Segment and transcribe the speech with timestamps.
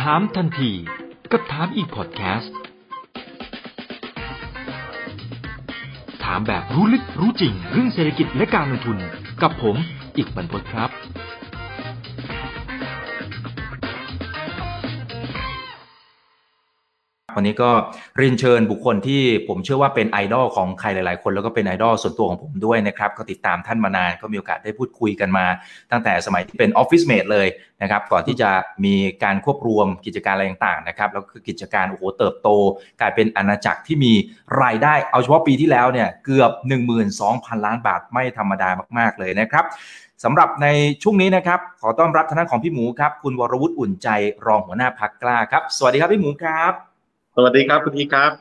[0.00, 0.70] ถามทันที
[1.32, 2.54] กับถามอีกพอดแคสต์
[6.24, 8.98] ถามแบบรู้ลึกรู้จริงเรื่องเศรษฐกิจและการลงทุน
[9.42, 9.76] กับผม
[10.16, 10.90] อีกบรรพตครับ
[17.36, 17.70] วันนี้ก็
[18.18, 25.46] เรียนเชิญบุคคลที่ผมเชื่อว่าเป็นไอดอลของใครหลาย ๆ คนแล้วก็เป็นไอดอลส่วนตัวของผมด้วยนะครับ ก็ติดตามท่านมานาน ก็มีโอกาสได้พูดคุยกันมา
[25.90, 27.46] ตั้งแต่สมัยที่เป็นออฟฟิศเมดเลย
[27.82, 28.50] นะครับ ก่อนที่จะ
[28.84, 32.48] มีการควบรวมกิจการอะไรต่าง ๆ นะครับ แล้วก็กิจการโอ้โหเติบโต
[33.00, 34.12] กลายเป็นอาณาจักรที่มี
[34.62, 36.50] รายได้เอาเฉพาะปีที่แล้วเนี่ยเกือบ
[37.08, 38.68] 12,000 ล้านบาทไม่ธรรมดา
[38.98, 39.66] มาก ๆ เลยนะครับ
[40.26, 40.68] สำหรับใน
[41.02, 44.08] ช่วงนี้นะครับ ขอต้อนรับทางด้านของพี่หมูครับ คุณวรวุฒิอุ่นใจ
[44.46, 46.91] รองหัวหน้าพักกล้าครับ สวัสดีครับพี่หมูครับ
[47.36, 48.32] สวัสดีครับคุณอีครับ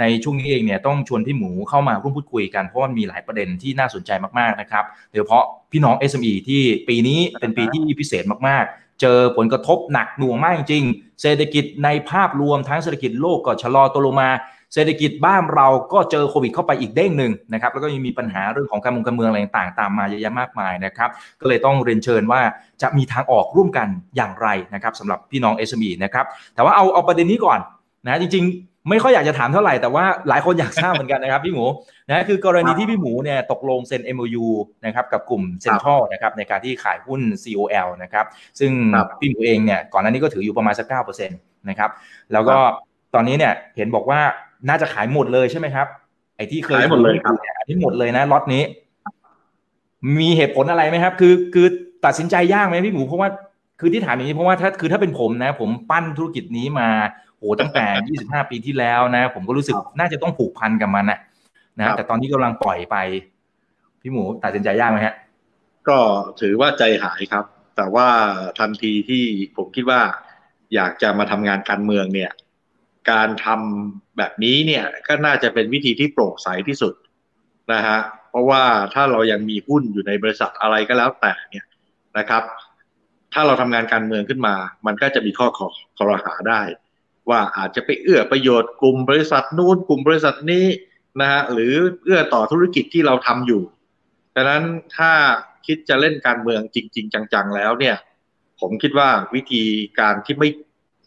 [0.00, 10.84] ในช่วงนี้เองเนี่ยต้องชวนพี่หมูเข้ามาร่วมพูดคุยกันเพราะมันมีหลายประเด็นที่น่าสนใจมากๆนะครับโดยเฉพาะพี่น้อง SME ที่ปีนี้เป็นปีที่พิเศษมากๆ เจอผลกระทบหนักหน่วงมากจริง
[11.22, 14.30] เศรษฐกิจในภาพรวมทั้งเศรษฐกิจโลกก็ชะลอตัวลงมา
[14.74, 22.40] เศรษฐกิจบ้านเราก็เจอโควิดเข้าไปอีกเด้งหนึ่งนะครับแล้วก็ยังมีปัญหาเรื่องของการเมืองการเมืองอะไรต่างๆตามมาเยอะแยะมากมายนะครับก็เลยต้องเรียนเชิญว่า
[22.82, 26.24] จะมีทางออกร่วมกันอย่างไรนะครับสำหรับพี่น้อง SME นะครับ
[26.54, 27.60] แต่ว่าเอาเอาประเด็นนี้ก่อน
[28.06, 28.46] นะจริง
[28.90, 31.64] ไม่ค่อยอยากจะถามเท่าไหร่แต่ว่าหลายคนอยากทราบเหมือนกันนะครับพี่หมู
[32.08, 34.46] นะคือกรณีที่พี่หมูเนี่ยตกลงเซ็น MOU
[34.86, 38.26] นะครับกับกลุ่มเซ็นทรัลนะครับในการที่ขายหุ้น COL นะครับ
[38.58, 38.72] ซึ่ง
[39.20, 41.90] พี่หมูเองเนี่ยก่อนหน้านี้ก็ถืออยู่ประมาณสักเก้าเปอร์เซ็นต์นะครับ
[42.32, 42.56] แล้วก็
[43.14, 44.20] ตอนนี้เนี่ยเห็นบอกว่า
[44.68, 45.86] น่าจะขายหมดเลยใช่ไหมครับ
[46.36, 47.34] ไอ้ที่เคยขายหมดเลยครับ
[47.68, 48.62] ที่หมดเลยนะล็อตนี้
[50.18, 51.66] มีเหตุผลอะไรไหมครับ คือคือ
[52.04, 53.28] ตัดสินใจยากไหมพี่หมูเพราะว่า
[53.80, 56.88] คือที่ถามอย่างนี้เพราะว่าถ้าคือถ้าเป็นผมนะ ผมปั้นธุรกิจนี้มา
[57.40, 57.84] โอ้ตั้งแต่
[58.20, 61.18] 25 ปีที่แล้วนะ ผมก็รู้สึกน่าจะต้องผูกพันกับมันนะ
[61.78, 62.96] นะแต่ตอนนี้กำลังปล่อยไป
[64.00, 65.14] พี่หมูตัดสินใจยากไหมฮะ
[65.88, 65.98] ก็
[66.40, 67.44] ถือว่าใจหายครับ
[67.76, 68.08] แต่ว่า
[68.58, 69.24] ทันทีที่
[69.56, 70.00] ผมคิดว่า
[70.74, 72.30] อยากจะมาทำงานการเมืองเนี่ย
[73.10, 76.94] การทำแบบนี้เนี่ยก็น่าจะเป็นวิธีที่โปร่งใสที่สุด
[77.72, 77.98] นะฮะ
[78.30, 78.62] เพราะว่า
[78.94, 81.66] ถ้าเรายังมีหุ้นอยู่ในบริษัทอะไรก็แล้วแต่เนี่ย
[82.18, 82.42] นะครับ
[83.32, 84.54] ถ้าเราทำงานการเมืองขึ้นมา
[84.86, 85.60] มันก็จะมีข้อข
[86.02, 86.60] อรหาได้
[87.30, 90.66] ว่าอาจจะไปเอื้อประโยชน์กลุ่มบริษัทนู้นกลุ่มบริษัทนี้
[91.20, 91.74] นะฮะหรือ
[92.04, 93.62] เอื้อต่อธุรกิจที่เราทำอยู่
[94.34, 94.64] ดังนั้น
[94.96, 95.12] ถ้า
[95.66, 97.96] คิดจะเล่นการเมืองจริง ๆ จังๆแล้วเนี่ย
[98.60, 99.62] ผมคิดว่าวิธี
[99.98, 100.48] การที่ไม่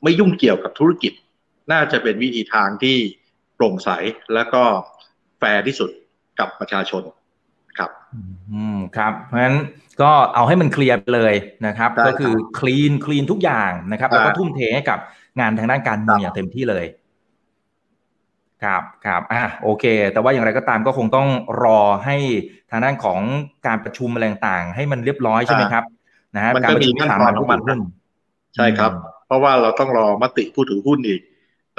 [0.04, 1.14] ไม่ยุ่งเกี่ยวกับธุรกิจ
[1.72, 2.98] น่าจะเป็นวิธีทางที่
[3.56, 3.90] โปร่งใส
[4.34, 4.64] และก็
[5.40, 5.90] แฟร์ที่สุด
[6.40, 7.04] กับประชาชน
[7.78, 7.92] ครับ
[8.52, 9.58] อืมครับ เพราะฉะนั้น
[10.02, 11.34] ก็เอาให้มันเคลียร์เลย
[11.68, 15.00] นะครับ ก็คือคลีนคลีนทุกอย่างนะครับ แล้วก็ทุ่มเทให้กับ
[15.40, 16.86] งานทางด้านการเมืองอย่างเต็มที่เลย
[18.64, 21.28] ครับครับอะโอเค แต่ว่าอย่างไรก็ตามก็คงต้อง
[21.64, 22.18] รอให้
[22.72, 23.20] ทางด้านของ
[23.68, 25.84] การประชุมอะไรต่างๆให้มันเรียบร้อยใช่ไหมครับ
[26.36, 27.60] นะฮะการประชุมสามัญของมัน
[28.56, 28.92] ใช่ครับ
[29.28, 31.22] เพราะว่าเราต้องรอมติผู้ถือหุ้นอีก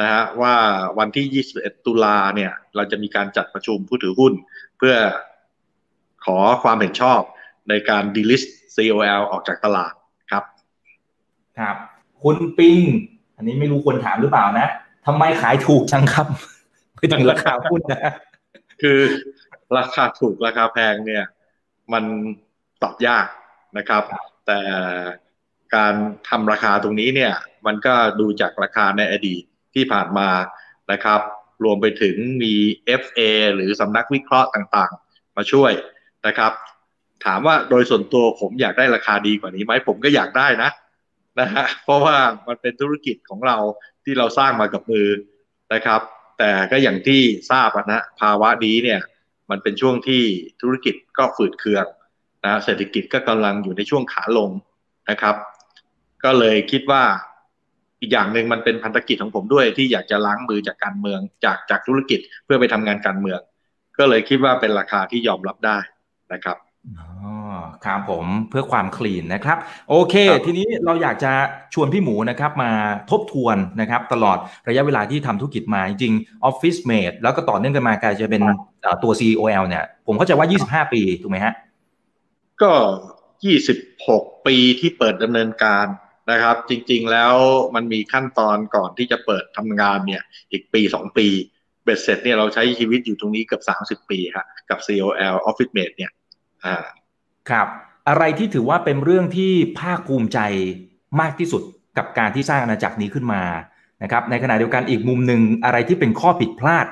[0.00, 0.54] นะฮะว่า
[0.98, 4.32] วันที่ 21 ตุลาเนี่ย เราจะมีการจัดประชุมผู้ถือหุ้น
[4.78, 4.94] เพื่อ
[6.24, 7.20] ขอความเห็นชอบ
[7.68, 9.92] ในการดีลิสต์ COL ออกจากตลาด
[10.30, 10.44] ครับ
[11.58, 11.76] ครับ
[12.22, 12.80] คุณปิง
[13.36, 14.68] อันนี้ไม่รู้ควรถามหรือเปล่านะ
[15.06, 16.26] ทำไมขายถูกจังครับ
[16.96, 18.12] ไปถึงราคาหุ้นนะ
[18.82, 18.98] คือ
[19.78, 21.24] ราคาถูกราคาแพงเนี่ย
[21.92, 22.04] มัน
[22.82, 23.26] ตอบยาก
[23.78, 24.02] นะครับ
[24.46, 24.60] แต่
[25.74, 25.94] การ
[26.28, 27.32] ทำราคาตรงนี้เนี่ย
[27.66, 29.42] มันก็ดูจากราคาในอดีต
[29.74, 30.28] ที่ผ่านมา
[30.92, 31.20] นะครับ
[31.64, 32.54] รวมไปถึงมี
[33.02, 33.20] FA
[33.54, 35.72] หรือสำนักวิเคราะห์ต่างๆ มาช่วย
[36.26, 36.52] นะครับ
[37.24, 40.70] ถามว่าโดยส่วนตัวผมอยากได้ราคาดีกว่านี้ไหมผมก็อยากได้นะ
[41.40, 42.16] นะฮะเพราะว่า
[42.48, 43.56] มันเป็นธุรกิจของเรา
[44.04, 45.08] ที่เราสร้างมากับมือ
[45.74, 46.00] นะครับ
[46.38, 49.00] แต่ก็อย่างที่ทราบนะภาวะนี้เนี่ย
[49.50, 50.22] มันเป็นช่วงที่
[50.62, 51.86] ธุรกิจก็ฝืดเคือง
[52.44, 54.50] นะเศรษฐกิจก็กำลังอยู่ในช่วงขาลง
[55.10, 55.36] นะครับ
[56.24, 57.04] ก็เลยคิดว่า
[58.00, 63.40] อีกอย่างหนึ่งมันเป็นพันธกิจของผมด้วยที่อยากจะล้างมือจากการเมืองจากจากธุรกิจเพื่อไปทำงานการเมือง
[63.98, 65.78] ก็เลยคิดว่าเป็นราคาที่ยอมรับได้
[66.32, 66.56] นะครับ
[67.84, 69.58] ครับผมเพื่อความคลีนนะครับ
[69.90, 70.14] โอเค
[70.44, 71.32] ทีนี้เราอยากจะ
[71.74, 72.70] ชวนพี่หมูนะครับมา
[73.10, 78.42] ทบทวนนะครับ ตลอดระยะเวลาที่ทำธุรกิจมาจริงๆ Office Mate แล้วก็ต่อเนื่องกันมากลายจะเป็น
[79.02, 81.54] ตัว COL เนี่ย ผมเข้าใจว่า 25 ปี ถูกไหมฮะ
[82.62, 82.72] ก็
[83.74, 85.86] 26 ปีที่เปิดดำเนินการ
[86.30, 87.34] นะครับ จริง ๆ แล้ว
[87.74, 90.22] มันมีขั้นตอนก่อนที่จะเปิดทำงานเนี่ย
[90.52, 91.26] อีกปี 2 ปี
[91.84, 96.12] เบ็ดเสร็จเนี่ยเราใช้ชีวิตอยู่ตรงนี้เกือบ 30 ปีครับกับ COL Office Mate เนี่ย
[96.64, 96.84] อ่า
[97.50, 97.66] ครับ
[98.08, 100.38] อะไรที่ถือว่าเป็นเรื่องที่ภาคภูมิใจ
[101.20, 101.62] มากที่สุด
[101.98, 103.42] กับการที่สร้างอาณาจักรนี้ขึ้นมา
[104.02, 106.86] นะครับ ในขณะเดียวกันอีกมุมหนึ่งอะไรที่เป็นข้อผิดพลาด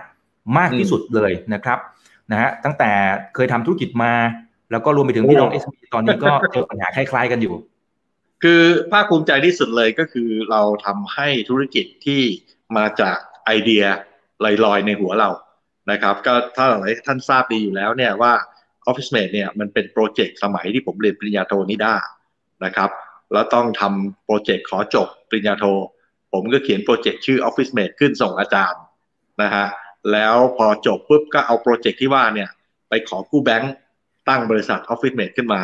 [0.59, 1.79] มากที่สุดเลยนะครับ
[2.31, 2.91] นะฮะตั้งแต่
[3.35, 4.13] เคยทำธุรกิจมา
[4.71, 5.65] แล้วก็รวมไปถึงพี่น้องเอส
[5.95, 7.55] ตอนนี้ก็เจอปัญหาคล้าย ๆ กันอยู่
[8.43, 8.63] คือ
[8.93, 12.23] ภาคภูมิใจที่สุดเลยก็คือเราทำให้ธุรกิจที่
[12.77, 13.85] มาจากไอเดีย
[14.65, 15.31] ลอยๆในหัวเรา
[15.91, 18.33] นะครับ ก็ถ้าหลายท่านทราบดีอยู่แล้วเนี่ยว่า
[18.89, 21.95] Office Mate เนี่ยมันเป็นโปรเจกต์สมัยที่ผมเรียนปริญญาโทนิด้า
[22.65, 22.91] นะครับ
[23.33, 25.65] แล้วต้องทำโปรเจกต์ขอจบปริญญาโท
[26.33, 28.83] ผมก็เขียนโปรเจกต์ชื่อ Office Mate ขึ้นส่งอาจารย์
[29.43, 29.67] นะฮะ
[30.13, 32.49] แล้วพอจบปุ๊บก็เอาโปรเจกต์ที่ว่าเนี่ย
[32.89, 33.73] ไปขอกู้แบงค์
[34.29, 35.63] ตั้งบริษัท Office Mate ขึ้นมา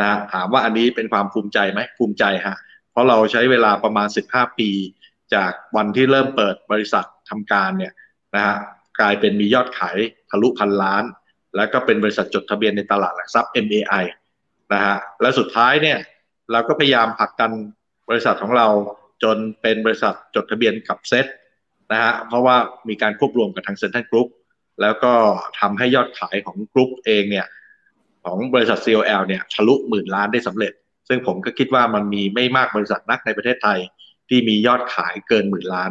[0.00, 2.56] นะถามว่าอันนี้เป็นความภูมิใจไหมภูมิใจฮะ
[2.90, 4.70] เพราะเราใช้เวลาประมาณ 15 ปี
[5.34, 7.92] จากวันที่เริ่มเปิดบริษัททำการเนี่ย
[8.34, 8.56] นะฮะ
[9.00, 9.96] กลายเป็นมียอดขาย
[10.30, 11.04] ทะลุพันล้าน
[11.56, 14.04] แล้วก็เป็นบริษัทจดทะเบียนในตลาดหลักทรัพย์ MAI
[14.72, 15.98] นะฮะและสุดท้ายเนี่ย
[16.52, 17.52] เราก็พยายามผลักดัน
[18.08, 18.66] บริษัทของเรา
[19.22, 21.26] จนเป็นบริษัทจดทะเบียนกับเซ็ต
[21.92, 22.56] นะฮะเพราะว่า
[22.88, 24.28] มีการควบรวมกับทางเซ็นทรัลกรุ๊ป
[24.80, 25.12] แล้วก็
[25.60, 27.46] ทำให้ยอดขายของกรุ๊ปเองเนี่ย
[28.24, 30.72] ของบริษัท COL เนี่ยทะลุหมื่นล้านได้สำเร็จ
[31.08, 33.78] ซึ่งผมก็คิดว่ามันมีไม่มากบริษัทนักในประเทศไทย
[34.28, 35.90] ที่มียอดขายเกินหมื่นล้าน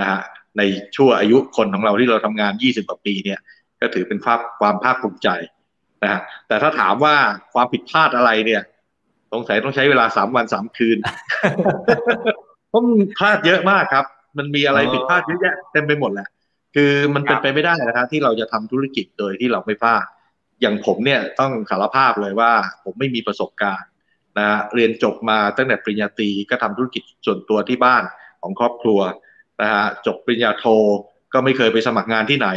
[0.00, 0.20] นะฮะ
[0.58, 0.62] ใน
[0.96, 3.38] ช่วงอายุคนของเราที่เราทำงาน 20 กว่าปีเนี่ย
[3.82, 5.28] ก็ถือเป็นภาพความภาคภูมิใจ
[6.02, 7.14] นะฮะแต่ถ้าถามว่า
[7.54, 8.62] ความผิดพลาดอะไรเนี่ย
[9.32, 10.98] สงสัยต้องใช้เวลาสามวันสามคืน
[12.68, 14.04] เพราะมันพลาดเยอะมากครับ
[14.38, 16.28] มันมีอะไรผิดพลาดเยอะแยะเต็มไปหมดแหละ
[16.74, 20.04] คือมันเป็นไปไม่ได้นะครับที่เราจะทำธุรกิจโดยที่เราไม่พลาด
[20.60, 22.52] อย่างผมเนี่ยต้องสารภาพเลยว่า
[22.84, 23.88] ผมไม่มีประสบการณ์
[24.38, 28.02] นะฮะเรียนจบมาตั้งแต่ปริญญาตรีก็ทำธุรกิจส่วนตัวที่บ้าน
[28.42, 29.00] ของครอบครัว
[29.60, 30.64] นะฮะจบปริญญาโท
[31.32, 32.48] ก็ไม่เคยไปสมัครงานที่ไหน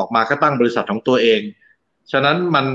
[0.00, 1.40] ออกมาก็ตั้งบริษัทของตัวเอง
[2.12, 2.66] ฉะนั้นมัน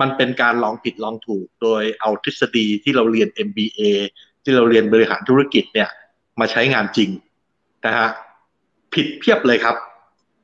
[0.00, 3.80] มันเป็นการลองผิดลองถูกโดยเอาทฤษฎีที่เราเรียน MBA
[4.44, 5.90] ที่เราเรียนบริหารธุรกิจเนี่ย
[6.40, 7.10] มาใช้งานจริง
[7.86, 8.08] นะฮะ
[8.94, 9.76] ผิดเพียบเลยครับ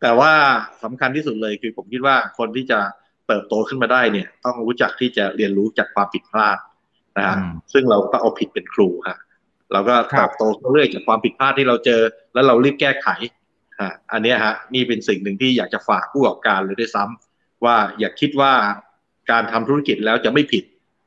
[0.00, 0.32] แต่ว่า
[0.82, 2.78] สำคัญที่สุดเลยคือผมคิดว่าคนที่จะ
[3.26, 6.58] เติบโตขึ้นมาได้เนี่ย ต้องรู้จักที่จะเรียนรู้จากความผิดพลาด
[7.18, 7.36] นะฮะ
[7.72, 9.18] ซึ่งเราก็เอาผิดเป็นครูฮะ
[9.72, 10.42] เราก็เติบโต
[10.72, 12.00] เรื่อยจากความผิดพลาดที่เราเจอ
[12.34, 13.39] แล้วเรารีบแก้ไขฮะ
[14.12, 18.52] อันนี้ฮะนี่เป็นสิ่งหนึ่งที่อยากจะฝากผู้ประกอบการเลยด้วยซ้ำว่าอย่าคิดว่า
[19.30, 20.64] การทำธุรกิจแล้วจะไม่ผิด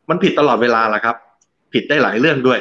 [0.10, 1.16] มันผิดตลอดเวลาละครับ
[1.74, 2.60] ผิดได้หลายเรื่องด้วย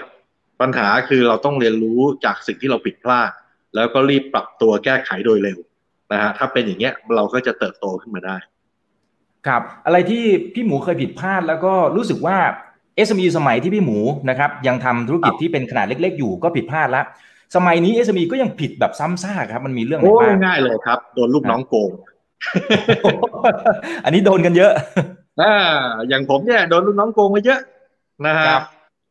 [0.60, 3.30] ปัญหาคือเราต้องเรียนรู้จากสิ่งที่เราผิดพลาด
[3.74, 5.58] แล้วก็รีบปรับตัวแก้ไขโดยเร็ว
[6.12, 8.36] นะฮะถ้าเป็นอย่างเงี้ยเราก็จะเติบโตขึ้นมาได้
[9.46, 10.24] ครับอะไรที่
[10.54, 12.36] พี่หมูเคยผิดพลาดแล้วก็รู้สึกว่า
[13.06, 13.98] SME สมัยที่พี่หมู
[14.30, 17.04] นะครับยังทำธุรกิจที่เป็นขนาดเล็ก ๆ อยู่ก็ผิดพลาดแล้ว
[17.54, 21.90] สมัยนี้ SME ก็ยังผิดแบบซ้ำซากครับ มันมีเรื่องอะไรโอ้บ้างง่ายเลยครับ โดนลูกน้องโกง
[24.04, 24.72] อันนี้โดนกันเยอะ
[25.42, 25.54] อ่า
[26.08, 27.60] อย่างผมเนี่ยโดนลูกน้องโกงมาเยอะ
[28.26, 28.64] นะฮะครับ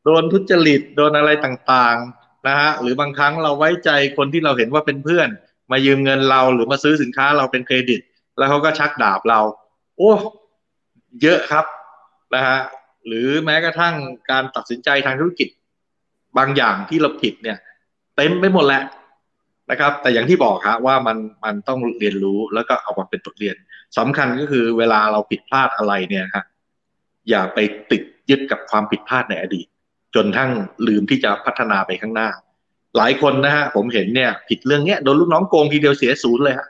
[0.06, 5.30] โดนทุจริตโดนอะไรต่างๆนะฮะหรือบางครั้งเราไว้ใจคนที่เราเห็นว่าเป็นเพื่อน
[5.72, 8.02] มายืมเงินเราหรือมาซื้อสินค้าเราเป็นเครดิต
[8.38, 9.40] แล้วเขาก็ชักดาบเรา
[9.98, 10.12] โอ้
[11.22, 11.66] เยอะครับ
[12.36, 12.60] นะฮะ
[13.08, 13.96] หรือแม้กระทั่ง
[14.32, 15.50] การตัดสินใจทางธุรกิจ
[16.38, 18.84] บางอย่างที่เราผิดเนี่ยเต็มไปหมดแหละ
[19.72, 23.56] นะครับ แต่อย่างที่บอกครับว่ามันมันต้องเรียนรู้แล้วก็เอามาเป็นบทเรียน
[23.98, 26.46] สำคัญก็คือเวลาเราผิดพลาดอะไรเนี่ยครับ
[27.30, 27.60] อย่าไป
[27.92, 29.68] ติดยึดกับความผิดพลาดในอดีต
[30.16, 30.52] จนทั้ง
[30.88, 32.30] ลืมที่จะพัฒนาไปข้างหน้า
[32.98, 36.68] หลายคนนะฮะผมเห็นเนี่ย ผิดเรื่องเนี้ยโดนลูกน้องโกงทีเดียวเสียศูนย์เลยฮะ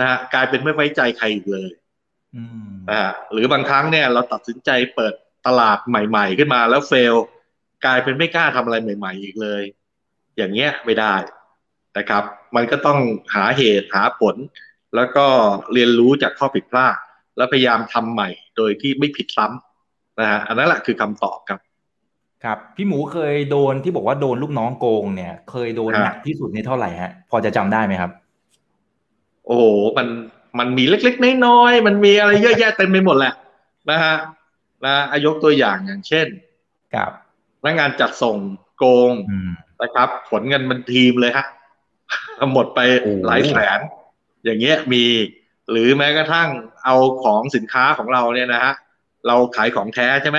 [0.00, 1.70] นะฮะกลายเป็นไม่ไว้ใจใครอีกเลย
[2.36, 5.14] อืมนะฮะหรือบางครั้งเนี่ย เราตัดสินใจเปิด
[5.46, 7.14] ตลาดใหม่ ๆ ขึ้นมาแล้วเฟล
[7.84, 9.62] กลายเป็นไม่กล้าทำอะไรใหม่ ๆ อีกเลย
[10.36, 11.14] อย่างเงี้ยไม่ได้
[11.98, 12.22] นะครับ
[12.56, 12.98] มันก็ต้อง
[13.34, 14.36] หาเหตุหาผล
[14.96, 15.26] แล้วก็
[15.72, 16.96] เรียนรู้จากข้อผิดพลาด
[17.36, 21.60] แล้วพยายามทำใหม่โดยที่ไม่ผิดซ้ำนะฮะอันนั้นแหละคือคำตอบครับ
[22.44, 28.10] ครับ พี่หมูเคยโดนที่บอกว่าโดนลูกน้องโกงเนี่ย เคยโดนครับหนักที่สุดในเท่าไหร่ฮะ พอจะจำได้ไหมครับ
[29.46, 29.64] โอ้โห
[29.96, 30.06] มัน
[30.58, 33.34] มันมีเล็กๆน้อยๆมันมีอะไรเยอะแยะเต็มไปหมดแหละ
[33.90, 34.16] นะฮะ
[34.84, 36.26] นะอ่ะยกตัวอย่างอย่างเช่น
[36.94, 37.12] ครับ
[37.60, 38.36] พนักงานจัดส่ง
[38.78, 39.50] โกงอืม
[39.82, 41.46] นะครับ ขนเงินมันทั้งทีมเลยฮะ
[42.52, 43.80] หมดไปโอ้หลายแสน
[44.44, 45.04] อย่างเงี้ยมี
[45.70, 46.48] หรือแม้กระทั่ง
[46.84, 48.72] เอาของสินค้าของเราเนี่ยนะฮะ
[49.26, 50.38] เราขายของแท้ใช่ไหม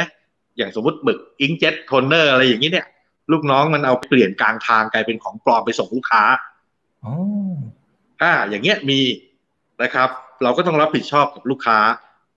[0.57, 2.87] อย่างสมมติหมึก inkjet toner อะไรอย่างนี้เนี่ย
[3.31, 6.23] ลูกน้องมันเอาเปลี่ยนกลางทางกลายเป็นของปลอมไปส่งลูกค้า
[7.05, 7.13] อ๋อ
[8.21, 8.99] อ่าอย่างเงี้ยมี
[9.83, 10.09] นะครับ
[10.43, 11.79] เราก็ต้องรับผิดชอบกับลูกค้า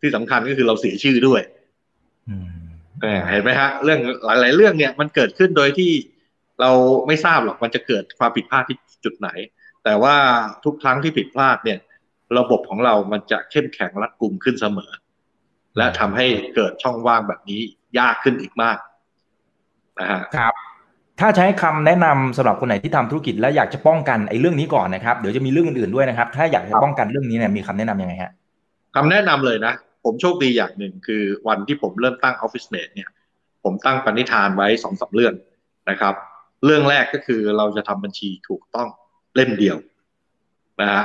[0.01, 1.41] ที่สำคัญก็คือเราเสียชื่อด้วย
[2.29, 2.47] อืม
[3.03, 5.91] เออเห็นไหมฮะเรื่องหลาย ๆ เรื่องเนี่ยมันเกิดขึ้นโดยที่
[6.61, 6.71] เรา
[7.07, 9.29] ไม่ทราบหรอกมันจะเกิดความผิดพลาดที่จุดไหน
[9.85, 10.17] แต่ว่า
[10.65, 11.79] ทุกครั้งที่ผิดพลาดเนี่ย
[12.39, 14.91] ระบบของเรามันจะเข้มแข็งรัดกุมขึ้นเสมอ
[15.77, 17.61] และทำให้เกิดช่องว่างแบบนี้
[17.99, 18.79] ยากขึ้นอีกมาก
[19.99, 20.55] นะฮะครับ
[21.21, 28.33] ถ้าใช้คำแนะนำสำหรับคนไหนที่ทำธุรกิจแล้วอยากจะป้องกันไอ้เรื่องนี้ก่อนนะครับเดี๋ยวจะมีเรื่องอื่นๆด้วยนะครับ ถ้าอยากจะป้องกันเรื่องนี้เนี่ยมีคำแนะนํำยังไงฮะ
[28.97, 29.73] คำแนะนำเลยนะ
[30.05, 33.09] ผผมโชคดีอย่างหนึ่งคือวันที่ผมเริ่มตั้ง Office Mate เนี่ย
[33.65, 35.35] ผมตั้งปณิธานไว้สองสาเรื่อง
[35.91, 36.15] นะครับ
[36.65, 38.89] เรื่องแรกก็คือเราจะทำบัญชีถูกต้อง
[39.37, 39.77] เล่มเดียว
[40.81, 41.05] นะฮะ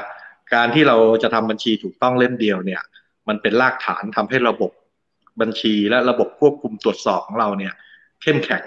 [0.53, 2.81] การที่เราจะทำบัญชีถูกต้องเล่มเดียวเนี่ย
[3.27, 4.71] มันเป็นรากฐานทำให้ระบบ
[5.41, 7.73] บัญชีและระบบควบคุมตรวจสอบของเราเนี่ย
[8.21, 8.63] เข้มแข็ง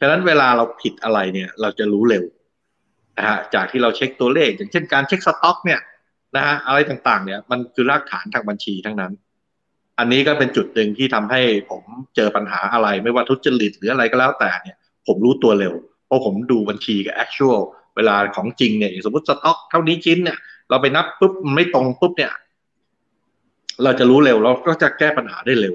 [0.00, 2.24] ฉะนั้นเวลาเราผิดอะไรเนี่ยเราจะรู้เร็ว
[3.18, 5.80] นะฮะจากที่เราเช็คตัวเลข อย่างเช่นการเช็คสต็อกเนี่ย
[6.36, 9.12] นะฮะอะไรต่างๆ เนี่ยมันคือรากฐานทางบัญชีทั้งนั้น
[9.98, 11.82] อันนี้ก็เป็นจุดหนึ่งที่ทำให้ผม
[12.16, 15.74] เจอปัญหาอะไร ไม่ว่าทุจริตหรืออะไรก็แล้วแต่เนี่ย ผมรู้ตัวเร็ว
[16.08, 17.60] เพราะผมดูบัญชีกับ actual
[17.96, 20.38] เวลาของจริงเนี่ยสมมติสต็อกเท่านี้ชิ้นเนี่ย
[20.70, 22.32] เราไปนับปุ๊บมันไม่ตรงปุ๊บเนี่ย
[23.82, 25.74] เราจะรู้เร็วเราก็จะแก้ปัญหาได้เร็ว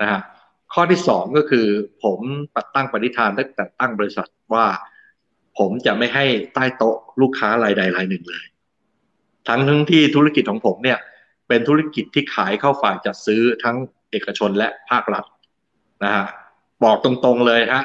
[0.00, 0.20] นะฮะ
[0.72, 1.66] ข้อที่สองก็คือ
[2.04, 2.18] ผม
[2.54, 4.66] ปัดตั้งปณิธานตั้งแต่ตั้งบริษัทว่า
[5.58, 6.24] ผมจะไม่ให้
[6.54, 8.44] ใต้โต๊ะลูกค้ารายใดรายหนึ่งเลย
[9.48, 10.98] ทั้งทั้งที่ธุรกิจของผมเนี่ย
[11.48, 13.76] เป็นธุรกิจที่ขายเข้าฝ่ายจัดซื้อทั้ง
[14.10, 15.24] เอกชนและภาครัฐ
[16.04, 16.26] นะฮะ
[16.84, 17.84] บอกตรงๆเลยฮะ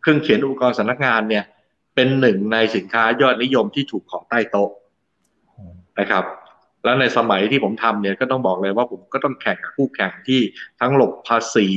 [0.00, 1.44] เครื่องเขียนอุปกรณ์สำนักงานเนี่ย
[1.94, 4.70] เป็นหนึ่งในสินค้ายอดนิยมที่ถูกของใต้โต๊ะ
[6.00, 6.24] นะครับ
[6.84, 10.40] แล้วในสมัยที่ผมทำเนี่ยก็ต้องบอกเลยว่าผมก็ต้องแข่งกับคู่แข่งที่
[10.80, 11.68] ทั้งหลบภาษี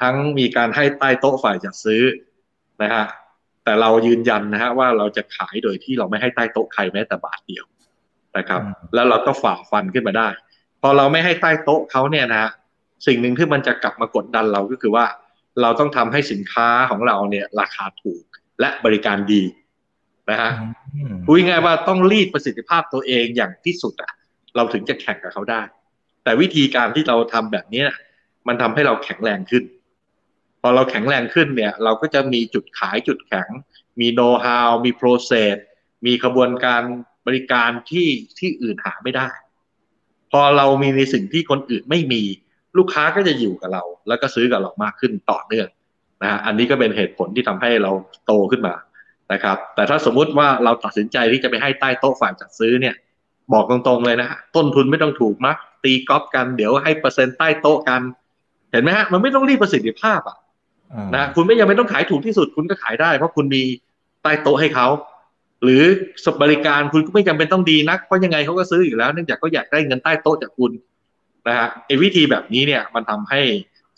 [0.00, 2.02] ทั้งมีการให้ใต้โต๊ะฝ่ายจัดซื้อ
[2.82, 3.06] นะฮะ
[3.64, 7.64] แต่เรายืนยันนะฮะว่าเราจะขายโดยที่เราไม่ให้ใต้โต๊ะใครแม้แต่บาทเดียว
[8.36, 8.60] นะครับ
[8.94, 10.28] แล้วเราก็ฝ่าฟันขึ้นมาได้
[10.82, 12.50] พอเราไม่ให้ใต้โต๊ะเขาเนี่ยนะฮะ
[13.06, 15.04] สิ่งหนึ่งที่มันจะกลับมากดดันเราก็คือว่า
[15.62, 18.22] เราต้องทำให้สินค้าของเราเนี่ยราคาถูก
[18.60, 19.42] และบริการดี
[20.30, 20.52] นะฮะ
[21.24, 24.12] พูดง่ายๆว่าต้องรีดประสิทธิภาพตัวเองอย่างที่สุดอะ
[24.56, 25.62] เราถึงจะแข่งกับเขาได้
[26.24, 27.84] แต่วิธีการที่เราทำแบบนี้
[28.48, 29.64] มันทำให้เราแข็งแรงขึ้น
[30.62, 33.48] พอเราแข็งแรงขึ้นเนี่ย เราก็จะมีจุดขายจุดแข็ง
[34.00, 35.56] มีโน้ตฮาวมีโปรเซส
[36.06, 36.82] มีขบวนการ
[37.26, 38.08] บริการที่
[38.38, 39.28] ที่อื่นหาไม่ได้
[40.32, 42.22] พอเรามีในสิ่งที่คนอื่นไม่มี
[42.78, 45.68] ลูกค้าก็จะอยู่กับเรา แล้วก็ซื้อกับเรามากขึ้นต่อเนื่อง
[46.22, 47.90] นะฮะอันนี้ก็เป็นเหตุผลที่ทำให้เรา
[48.26, 48.74] โตขึ้นมา
[49.32, 52.94] นะครับ แต่ถ้าสมมุติว่าเราตัดสินใจที่จะไปให้ใต้โต๊ะฝ่ายจัดซื้อเนี่ย
[53.52, 58.00] บอกตรงๆเลยนะต้นทุนไม่ต้องถูกมักตีก๊อปกันเดี๋ยวให้เปอร์เซ็นต์ใต้โต๊ะกัน
[58.72, 60.38] เห็นไหมฮะมันไม่ต้องรีบประสิทธิภาพอะ
[61.14, 63.62] นะคุณไม่ยังไม่ต้องขายถูกที่สุดคุณก็ขายได้ เพราะคุณมี
[64.22, 64.88] ใต้โต๊ะให้เขา
[65.64, 65.82] หรือ
[66.24, 70.70] สบริการคุณก็ไม่จำเป็นต้องดีนักเพราะยังไงเขาก็ซื้ออยู่แล้วเนื่องจากเขาอยากได้เงินใต้โต๊ะจากคุณ
[71.46, 73.40] นะฮะไอ้วิธีแบบนี้เนี่ยมันทำให้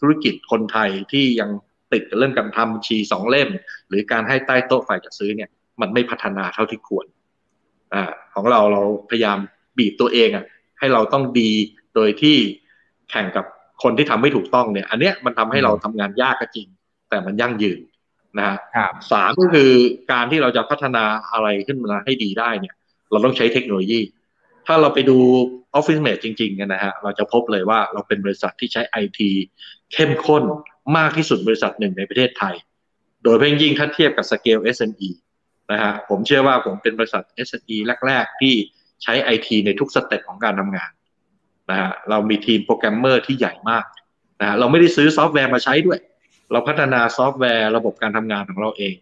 [0.01, 1.51] ธุรกิจคนไทยที่ยัง
[1.93, 3.49] ติดกับเรื่องการทำบัญชีสองเล่ม
[3.89, 5.51] หรือการให้ใต้โต๊ะฝ่ายจัดซื้อเนี่ย
[5.81, 7.07] มันไม่พัฒนาเท่าที่ควร
[7.95, 8.03] อ่า
[8.35, 9.39] ของเราเราพยายาม
[9.79, 10.45] บีบตัวเองอะ
[10.79, 11.51] ให้เราต้องดี
[11.95, 12.37] โดยที่
[13.11, 13.45] แข่งกับ
[13.83, 16.67] คนที่ทำไม่ถูกต้องเนี่ย อันเนี้ยมันทำให้เราทำงานยากก็จริง
[17.11, 17.81] แต่มันยั่งยืน
[18.39, 18.59] นะฮะ
[19.13, 19.71] สามก็คือ
[20.13, 22.75] การที่เราจะพัฒนาอะไรขึ้นมาให้ดีได้เนี่ย
[23.11, 24.01] เราต้องใช้เทคโนโลยี
[24.67, 25.19] ถ้าเราไปดู
[25.79, 29.31] Office Mate จริงๆกันนะฮะเราจะพบเลยว่าเราเป็นบริษัทที่ใช้ไอที
[29.93, 30.43] เข้มข้น
[30.97, 32.55] มากที่สุดบริษัทหนึ่งในประเทศไทย
[33.23, 35.11] โดยยิ่งถ้าเทียบกับ scale SME
[35.73, 38.55] นะฮะผมเชื่อว่าผมเป็นบริษัท SME แรก ๆ ที่
[39.03, 40.91] ใช้ไอทีในทุก step ของการทำงาน
[41.71, 43.85] นะฮะเรามีทีมโปรแกรมเมอร์ที่ใหญ่มาก
[44.41, 45.99] นะฮะเราไม่ได้ซื้อซอฟต์แวร์มาใช้ด้วย
[46.53, 48.95] เราพัฒนาซอฟต์แวร์ระบบการทำงานของเราเอง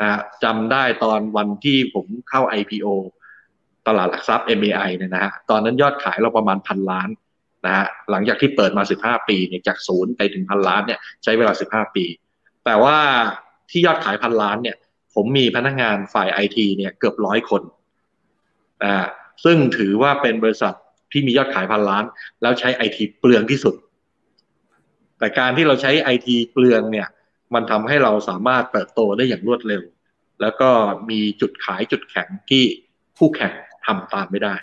[0.00, 2.86] นะฮะจำได้ตอนวันที่ผมเข้า IPO
[3.86, 7.08] ตลาดหลักทรัพย์ MAI เนี่ยนะฮะตอนนั้นยอดขายเราประมาณพันล้าน
[7.66, 12.04] นะฮะหลังจากที่เปิดมา 15 ปีเนี่ยจากศูนย์ไปถึงพันล้านเนี่ยใช้เวลา 15 ปี
[12.64, 12.96] แต่ว่า
[13.70, 14.76] ที่ยอดขายพันล้านเนี่ย
[15.14, 17.62] ผมมีพนักงานฝ่ายไอทีเนี่ยเกือบร้อยคน
[18.84, 19.04] อ่า
[19.44, 20.74] ซึ่งถือว่าเป็นบริษัท
[21.12, 22.04] ที่มียอดขายพันล้าน
[22.42, 23.74] แล้วใช้ไอทีเปลืองที่สุด
[25.18, 27.08] แต่การที่เราใช้ไอทีเปลืองเนี่ย
[27.54, 29.82] มันทำให้เราสามารถเติบโตได้อย่างรวดเร็ว
[30.40, 30.70] แล้วก็
[31.10, 32.62] มีจุดขายจุดแข็งที่
[33.18, 33.54] คู่แข่ง
[33.86, 34.54] ทำตามไม่ได้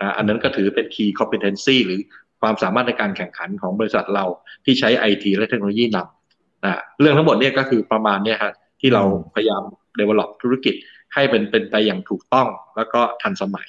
[0.00, 2.00] นะอันนั้นก็ถือเป็น key competency หรือ
[2.40, 4.24] ความสามารถในการแข่งขันของบริษัทเรา
[4.64, 9.02] ที่ใช้ไอทีและเทคโนโลยีนำนะเรื่องทั้งหมดเนี่ยก็คือประมาณเนี่ยครับที่เรา
[9.34, 9.62] พยายาม
[9.98, 10.74] develop ธุรกิจ
[11.14, 13.68] ให้เป็นเป็นไปอย่างถูกต้องแล้วก็ทันสมัย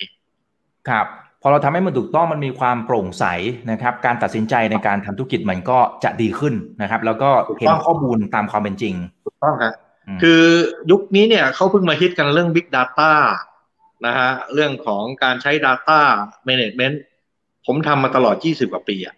[0.90, 1.08] ครับ
[1.42, 3.26] พอเราทำให้มันถูกต้องมันมีความโปร่งใส
[3.72, 7.30] นะครับ การตัดสินใจในการทำธุรกิจมันก็จะดีขึ้นนะครับ แล้วก็
[7.60, 8.94] เห็นข้อมูลตามความเป็นจริง
[9.26, 9.74] ถูกต้องครับ
[10.22, 10.42] คือ
[10.92, 13.12] ยุคนี้เนี่ยเขาเพิ่งมาฮิตกันเรื่อง Big Data
[14.06, 16.00] นะฮะเรื่องของการใช้ Data
[16.50, 16.96] Management
[17.66, 19.16] ผมทำมาตลอด 20 กว่าปีอะ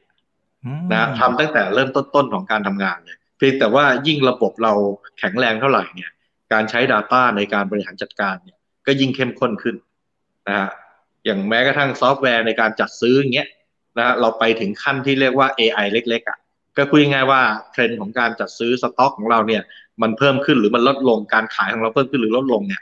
[0.92, 4.74] นะทำตั้งแต่เริ่มต้นๆของการทำงานเลยเพียงแต่ว่ายิ่งระบบเรา
[5.20, 6.12] แข็งแรงเท่าไหร่เนี่ย
[6.54, 8.58] การใช้ Data ในการบริหารจัดการเนี่ย
[8.88, 9.76] ก็ยิ่งเข้มข้นขึ้น
[10.48, 10.70] นะฮะ
[11.26, 13.50] อย่างแม้กระทั่งซอฟต์แวร์ในการจัดซื้ออย่างเงี้ย
[13.98, 16.38] นะฮะเราไปถึงขั้นที่เรียกว่า AI เล็กๆอะ่ะ
[16.78, 19.62] ก็คุยง่ายว่าเทรนด์ของการจัดซื้อสต็อกของเราเนี่ย
[20.02, 22.82] มันเพิ่มขึ้นหรือมันลดลงการขายของเราเพิ่มขึ้นหรือลดลงเนี่ย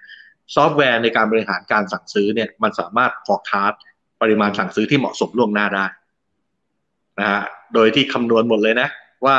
[0.55, 3.77] ซอฟต์แวร์ในการบริหารการสั่งซื้อเนี่ยมันสามารถ forecast
[4.21, 5.85] ปริมาณสั่งซื้อที่เหมาะสมล่วงหน้าได้
[7.19, 7.41] นะฮะ
[7.73, 8.89] โดยที่คำนวณหมดเลยนะ
[9.25, 9.37] ว่า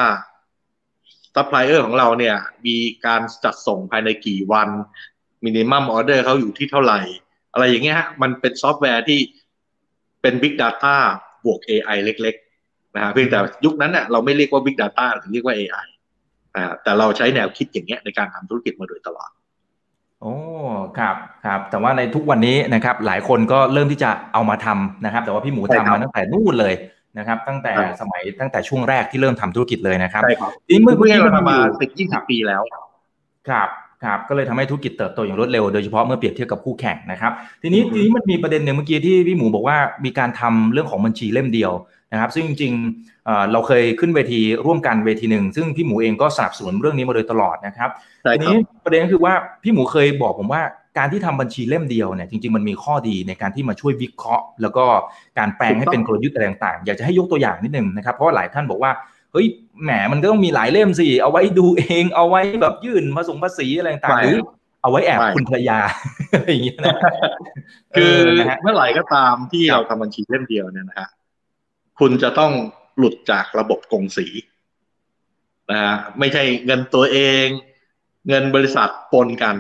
[1.35, 2.37] ซัพพลายเออร์ของเราเนี่ย
[2.67, 2.77] มี
[3.07, 4.69] การจัดส่งภายในกี่วัน
[5.45, 7.01] minimum order เขาอยู่ที่เท่าไหร่
[7.53, 9.21] อะไรอย่างเงี้ยฮะมันเป็นซอฟต์แวร์ที่
[10.23, 10.97] เป็น Big Data
[11.45, 15.87] บวก AI เล็กๆนะฮะเพียงแต่ยุคนั้นเนี่ยเราไม่เรียกว่า Big Data หรือเรียกว่า AI
[16.57, 19.31] อ่าแต่เราใช้แนวคิดอย่างเงี้ยในการทำธุรกิจมาโดยตลอด
[20.23, 20.35] โอ้
[20.99, 26.75] ครับ ครับ แต่ว่าในทุกวันนี้นะครับ หลายคนก็เริ่มที่จะเอามาทำนะครับ แต่ว่าพี่หมูใช่ทำครับมาตั้งแต่นู่นเลย
[27.19, 32.63] นะครับ ตั้งแต่ครับสมัยตั้งแต่ช่วงแรกที่เริ่มทำธุรกิจเลยนะครับใช่ครับทีนี้เมื่อกี้กี้มันเราทำมาอยู่สิบยี่สิบปีแล้ว
[33.49, 33.69] ครับ
[34.05, 41.73] ครับ ก็เลยทำให้ธุรกิจเติบโตอย่างรวดเร็ว โดยเฉพาะเมื่อเปรียบเทียบกับคู่แข่งนะครับ ทีนี้อือฮึทีนี้มันมีประเด็นหนึ่งเมื่อกี้ที่พี่หมูบอกว่ามีการทำเรื่องของบัญชีเล่มเดียว
[42.13, 47.91] นะครับ ซึ่งจริงๆ เอ่อเราเคยขึ้นเวทีร่วมกันเวทีหนึ่งซึ่งพี่หมูเองก็สนับสนุนเรื่องนี้มาโดยตลอดนะครับ
[48.23, 50.63] ใช่ทีครันี้บประเด็นก็คือว่าพี่หมูเคยบอกผมว่า
[50.99, 54.85] การที่ทำบัญชีเล่มเดียวเนี่ยจริงๆมันมีข้อดีในการที่มาช่วยวิเคราะห์ แล้วก็
[55.39, 58.91] การแปลงให้เป็นกลยุทธ์อะไรต่างๆ อยากจะให้ยกตัวอย่างนิดนึงนะครับเพราะว่าหลายท่านบอกว่า
[59.33, 59.47] เฮ้ย
[59.83, 64.39] แหมมันก็ต้องมีหลายเล่มสิเอาไว้ดูเองเอาไว้แบบยื่นผสมภาษีอะไรต่างๆหรือ
[64.83, 65.79] เอาไว้แอบไม่คุณภรรยา
[66.33, 66.97] อะไรอย่างเงี้ยนะ
[67.97, 71.09] คือเนะฮะเมื่อไหร่ก็ตามที่ครับเราทำบัญชีเล่มเดียวเนี่ยนะฮะ
[71.99, 72.53] คุณจะต้อง
[73.01, 74.27] หลุดจากระบบกงสี
[75.71, 77.47] นะฮะไม่ใช่เงินตัวเอง
[78.29, 79.57] เงินบริษัทปนกัน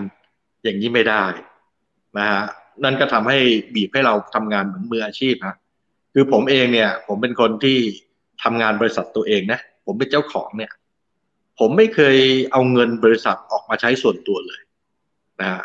[0.62, 1.25] อย่างนี้ไม่ได้
[2.18, 2.42] นะฮะ
[2.85, 3.38] นั่นก็ทำให้
[3.75, 5.56] บีบให้เราทำงานเหมือนมืออาชีพฮะ
[6.14, 7.78] คือผมเองเนี่ย ผมเป็นคนที่
[8.42, 10.73] ทำงานบริษัทตัวเองนะผมเป็นเจ้าของเนี่ย
[11.59, 12.16] ผมไม่เคย
[12.52, 14.61] เอาเงินบริษัทออกมาใช้ส่วนตัวเลย
[15.40, 15.62] นะฮะ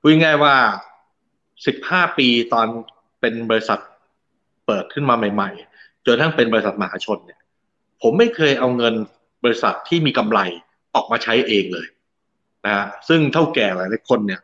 [0.00, 0.54] พูดง่ายว่า
[1.66, 2.66] สิบห้าปีตอน
[3.20, 3.78] เป็นบริษัท
[4.66, 5.71] เปิดขึ้นมาใหม่ๆ
[6.06, 7.40] จนทั้งเป็นบริษัทมหาชนเนี่ย
[8.02, 8.94] ผมไม่เคยเอาเงิน
[9.44, 10.38] บริษัทที่มีกำไร
[10.94, 11.86] ออกมาใช้เองเลย
[12.64, 14.40] นะฮะซึ่งเท่าแก่หลายๆคนเนี่ย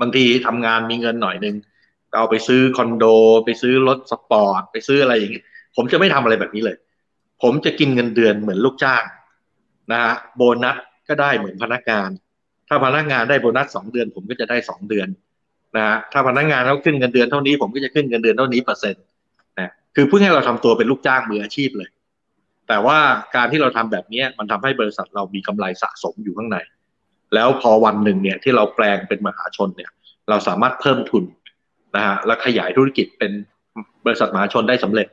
[0.00, 1.54] บางทีทำงานมีเงินหน่อยนึง
[2.18, 3.04] เอาไปซื้อคอนโด
[3.44, 5.42] ไปซื้อรถสปอร์ต ไปซื้ออะไรอย่างเงี้
[5.76, 6.76] ผมจะไม่ทำอะไรแบบนี้เลย
[7.42, 9.04] ผมจะกินเงินเดือนเหมือนลูกจ้าง
[9.92, 10.76] นะฮะโบนัส
[11.08, 12.10] ก็ได้เหมือนพนักงาน
[12.68, 15.08] ถ้าพนักงานได้โบนัสสองเดือน ผมก็จะได้สองเดือน
[15.76, 19.04] นะฮะถ้าพนักงานเขาขึ้นเงินเดือนเท่านี้ผมก็จะขึ้นเงินเดือนเท่านี้เปอร์เซ็นต์
[19.98, 21.88] คือเพื่อให้เราทำตัวเป็นลูกจ้างมืออาชีพเลย
[22.68, 22.98] แต่ว่า
[23.36, 26.58] การที่เราทำแบบเนี้ยมันทำให้บริษัทเรามีกำไรสะสมอยู่ข้างใน
[27.34, 29.90] แล้วพอวันหนึ่งเนี่ยที่เราแปลงเป็นมหาชนเนี่ย
[30.28, 31.24] เราสามารถเพิ่มทุน
[31.96, 33.32] นะฮะและขยายธุรกิจเป็น
[34.06, 35.08] บริษัทมหาชนได้สำเร็จ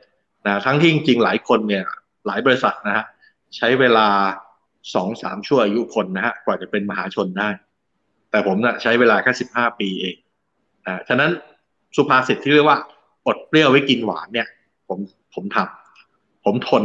[0.46, 1.84] นะทั้งที่จริงๆหลายคนเนี่ย
[2.26, 3.04] หลายบริษัทนะฮะ
[3.56, 4.08] ใช้เวลา
[4.94, 7.48] สองสามชั่วอายุคนนะฮะกว่าจะเป็นมหาชนได้
[8.30, 10.16] แต่ผมนะ่ะใช้เวลาแค่สิบห้าปีเอง
[10.86, 11.30] นะฉะนั้น
[11.96, 12.78] สุภาษิตที่เรียกว่า
[13.26, 14.48] อดเปรี้ยวไว้กินหวานเนี่ย
[14.88, 14.98] ผม
[15.34, 16.84] ผมทำผมทน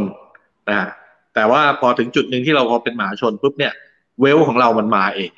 [0.68, 0.88] นะฮะ
[1.34, 3.72] แต่ว่าพอถึงจุดหนึ่งที่เราพอเป็นมหาชนปุ๊บเนี่ย
[4.20, 5.30] wealth ของเรามันมาเอง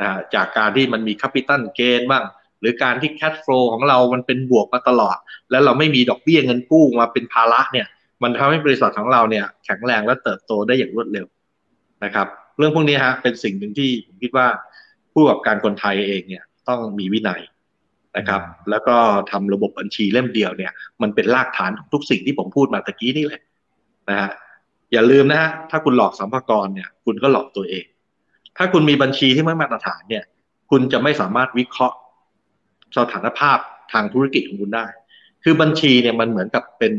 [0.00, 2.24] นะฮะจากการที่มันมี capital gain บ้าง
[2.60, 5.16] หรือการที่ cash flow ของเรามันเป็นบวกมาตลอด
[5.50, 7.86] แล้วเราไม่มีดอกเบี้ยเงินกู้มาเป็นภาระเนี่ย
[8.22, 11.26] มันทำให้บริษัทของเราเนี่ย แข็งแรงและเติบโตได้อย่างรวดเร็ว
[12.04, 12.26] นะครับ
[12.58, 14.46] เรื่องพวกนี้ฮะเป็นสิ่งหนึ่งที่ผมคิดว่า
[15.12, 17.40] ผู้ประกอบการคนไทยเองเนี่ย ต้องมีวินัย
[18.16, 18.96] นะครับ แล้วก็
[19.30, 20.72] ทำระบบบัญชีเล่มเดียวเนี่ย
[21.02, 23.40] มันเป็นรากฐานของทุกสิ่งที่ผมพูดมาตะกี้นี่เลย
[24.10, 24.30] นะฮะ
[24.92, 27.84] อย่าลืมนะฮะถ้าคุณหลอกสัมภากรเนี่ย คุณก็หลอกตัวเอง
[28.56, 30.24] ถ้าคุณมีบัญชีที่ไม่มาตรฐานเนี่ย
[30.70, 31.96] คุณจะไม่สามารถวิเคราะห์
[32.98, 33.58] สถานภาพ
[33.92, 34.86] ทางธุรกิจของคุณได้
[35.44, 36.92] คือบัญชีเนี่ยมันเหมือนกับเป็น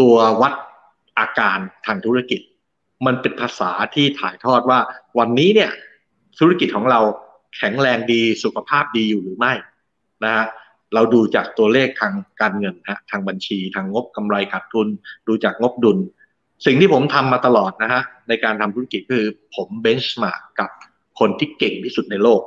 [0.00, 0.52] ตัววัด
[1.18, 2.40] อาการทางธุรกิจ
[3.06, 4.78] มันเป็นภาษาที่ถ่ายทอดว่า
[5.18, 5.70] วันนี้เนี่ย
[6.40, 7.00] ธุรกิจของเรา
[7.56, 9.52] แข็งแรงดีสุขภาพดีอยู่หรือไม่
[10.24, 10.46] นะฮะ
[10.94, 14.88] เราดูจากตัวเลขทางการเงินฮะทางบัญชี ทางงบกำไรขาดทุน
[15.28, 15.98] ดูจากงบดุล
[16.66, 20.70] สิ่งที่ผมทำมาตลอดนะฮะในการทำธุรกิจคือผมเบนช์มาร์กกับ
[21.18, 22.42] คนที่เก่งที่สุดในโลก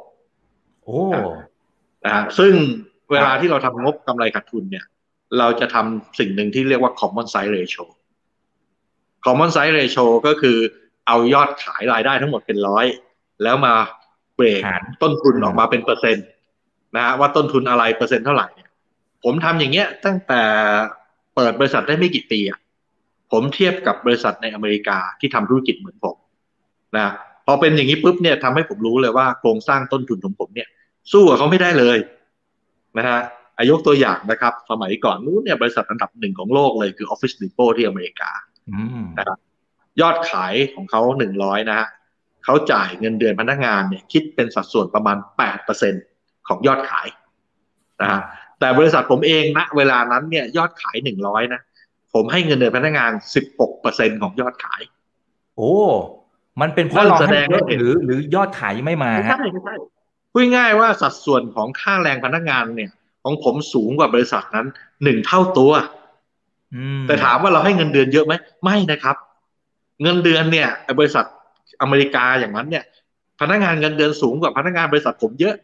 [0.83, 1.01] โอ้
[2.05, 2.53] นะฮะซึ่ง
[3.11, 4.85] เวลาที่เราทำงบกำไรขาดทุนเนี่ย
[5.39, 7.83] เราจะทำสิ่งหนึ่งที่เรียกว่า common size ratio
[9.25, 10.57] common size ratio ก็คือ
[11.07, 12.85] เอายอดขายรายได้ทั้งหมดเป็นร้อย
[13.43, 13.73] แล้วมา
[14.35, 16.25] เบรกหารต้นทุนออกมาเป็นเปอร์เซ็นต์
[16.95, 18.69] นะฮะว่าต้นทุนอะไรเปอร์เซ็นต์เท่าไหร่เนี่ย
[19.23, 20.41] ผมทำอย่างเงี้ยตั้งแต่
[21.35, 22.59] เปิดบริษัทได้ไม่กี่ปีอะ
[23.31, 26.17] ผมเทียบกับบริษัทในอเมริกาที่ทำธุรกิจเหมือนผม
[26.97, 27.13] นะ
[27.45, 30.67] พอเป็นอย่างนี้ปุ๊บเนี่ยทำให้ผมรู้เลยว่าโครงสร้างต้นทุนของผมเนี่ย
[31.11, 31.97] สู้กับเขาไม่ได้เลย
[32.97, 33.19] นะฮะ
[33.57, 38.31] อายกตัวอย่างนะครับ สมัยก่อนนู้นเนี่ยบริษัทอันดับหนึ่งของโลกเลยคือ Office Depot ที่อเมริกา
[38.71, 39.37] อืมนะครับ
[40.01, 41.87] ยอดขายของเขาหนึ่งร้อยนะฮะ
[42.45, 45.93] เขาจ่ายเงินเดือนพนักงานเนี่ย คิดเป็นสัดส่วนประมาณแปดเปอร์เซ็น
[46.51, 47.07] ของยอดขาย
[48.01, 48.21] นะฮะ
[48.59, 51.61] แต่บริษัทผมเองนะเวลานั้นเนี่ยยอดขายหนึ่งร้อยนะ
[52.13, 54.81] ผมให้เงินเดือนพนักงานสิบหกเปอร์เซ็นของยอดขาย
[55.57, 55.73] โอ้
[56.61, 59.75] มันเป็นเพราะนั่นเราแสดให้งเยอะให้เห็นหรือหรือยอดขายยังไม่มาไม่ฮะใช่ไม่ใช่
[60.31, 62.89] พูดง่ายๆว่าสัดส่วนของค่าแรงพนักงานเนี่ย
[63.23, 64.67] ของผมสูงกว่าบริษัทนั้น
[65.03, 65.71] หนึ่งเท่าตัว
[67.07, 68.33] แต่ถามว่าเราให้เงินเดือนเยอะไหม
[68.63, 69.15] ไม่นะครับ
[70.03, 71.25] เงินเดือนเนี่ย บริษัท
[71.81, 72.83] อเมริกาอย่างนั้นเนี่ย
[73.39, 75.55] พนักงานเงินเดือนสูงกว่าพนักงานบริษัทผมเยอะ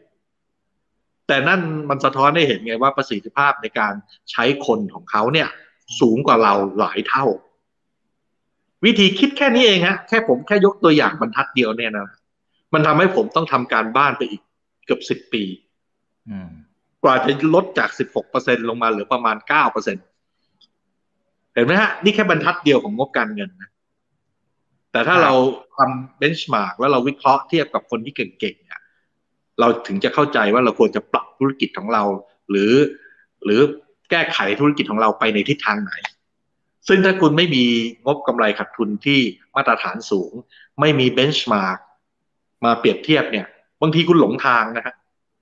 [1.28, 1.60] แต่นั่น
[1.90, 3.94] มันสะท้อนให้เห็นไงว่าประสิทธิภาพในการ
[4.30, 5.48] ใช้คนของเขาเนี่ย
[6.00, 7.24] สูงกว่าเราหลายเท่า
[8.84, 12.08] วิธีคิดแค่นี้เองฮะแค่ผมแค่ยกตัวอย่างบรรทัดเดียวเนี่ยนะ
[12.72, 14.42] มันทำให้ผมต้องทำการบ้านไปอีก
[14.84, 15.44] เกือบสิบปี
[17.04, 19.96] กว่าจะลดจากสิบหกเปอร์เซ็นลงมาเหลือประมาณเก้าเปอร์เซ็น
[21.54, 23.70] เห็นไหมฮะ นี่แค่บรรทัดเดียวของงบการเงินนะ
[24.92, 25.32] แต่ถ้าเรา
[25.76, 28.67] ทำเบนช์มาร์กแล้วเราวิเคราะห์เทียบกับคนที่เก่งๆ
[29.60, 32.02] เราถึงจะเข้าใจว่าเราควรจะปรับธุรกิจของเรา
[32.50, 32.72] หรือ
[33.44, 33.60] หรือ
[34.10, 35.92] แก้ไขธุรกิจของเราไปในทิศทางไหน
[36.88, 37.64] ซึ่งถ้าคุณไม่มี
[38.06, 39.20] งบกำไรขาดทุนที่
[39.54, 40.32] มาตรฐานสูง
[40.80, 43.46] ไม่มี benchmark มาเปรียบเทียบเนี่ย
[43.82, 44.94] บางทีคุณหลงทางนะฮะ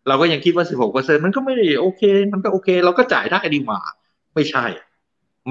[0.08, 2.02] เราก็ยังคิดว่า 16%มันก็ไม่ได้โอเค
[2.32, 3.80] มันก็โอเค เราก็จ่ายได้ดีกว่า
[4.34, 4.64] ไม่ใช่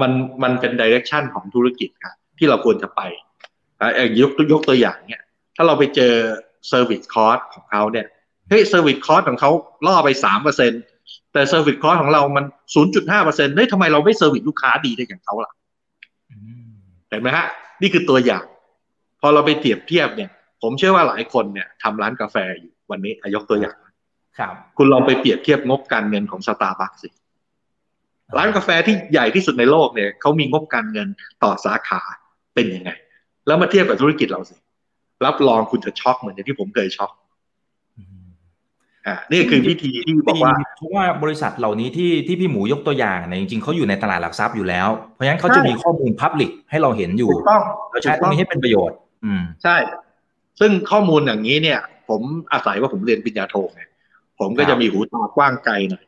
[0.00, 0.10] มัน
[0.42, 3.00] มันเป็น direction ของธุรกิจครับที่เราควรจะไป
[4.20, 5.22] ยกยกตัวอย่างเนี่ย
[5.56, 6.14] ถ้าเราไปเจอ
[6.68, 8.06] service cost ของเขาเนี่ย
[8.48, 9.50] เฮ้ย service cost ของเขา
[9.86, 10.72] ล่อไปสามเปอร์เซ็น
[11.32, 15.52] แต่ service cost ของเรามันศูนย์จุดห้าเปอร์เซ็นต์เฮ้ยทำไมเราไม่ service ลูกค้าดีได้อย่างเขาล่ะ
[17.08, 17.46] เห็นไหมฮะ
[17.82, 18.44] นี่คือตัวอย่าง
[19.20, 20.30] พอเราไปเทียบเทียบเนี่ย
[20.62, 23.76] ผมเชื่อว่าหลายคนเนี่ยทำร้านกาแฟอยู่วันนี้ยกตัวอย่าง
[24.38, 27.08] ครับ คุณลองไปเปรียบเทียบงบการเงินของสตาร์บัคสิ
[28.36, 31.08] ร้านกาแฟที่ใหญ่ที่สุดในโลกเนี่ยเขามีงบการเงิน
[31.42, 32.00] ต่อสาขา
[32.54, 32.90] เป็นยังไง
[33.46, 34.56] แล้วมาเทียบกับธุรกิจเราสิ
[35.24, 37.10] รับรองคุณจะช็อกเหมือนที่ผมเคยช็อก
[39.06, 49.76] อ่านี่คือวิธีที่บอกว่าเพราะว่าบริษัทเหล่านี้ที่ที่พี่หมูยกตัวอย่างเนี่ยจริงๆเขาอยู่ในตลาดหลักทรัพย์อยู่แล้ว เพราะฉะนั้นเขาจะมีข้อมูลพับลิกให้เราเห็นอยู่ต้องเราใช้ตรงนี้ให้เป็นประโยชน์ อืมใช่
[50.60, 53.82] ซึ่งข้อมูลอย่างนี้เนี่ย ผมอาศัยว่าผมเรียนปริญญาโทไง
[54.40, 56.04] ผมก็จะมีหูตากว้างไกลหน่อย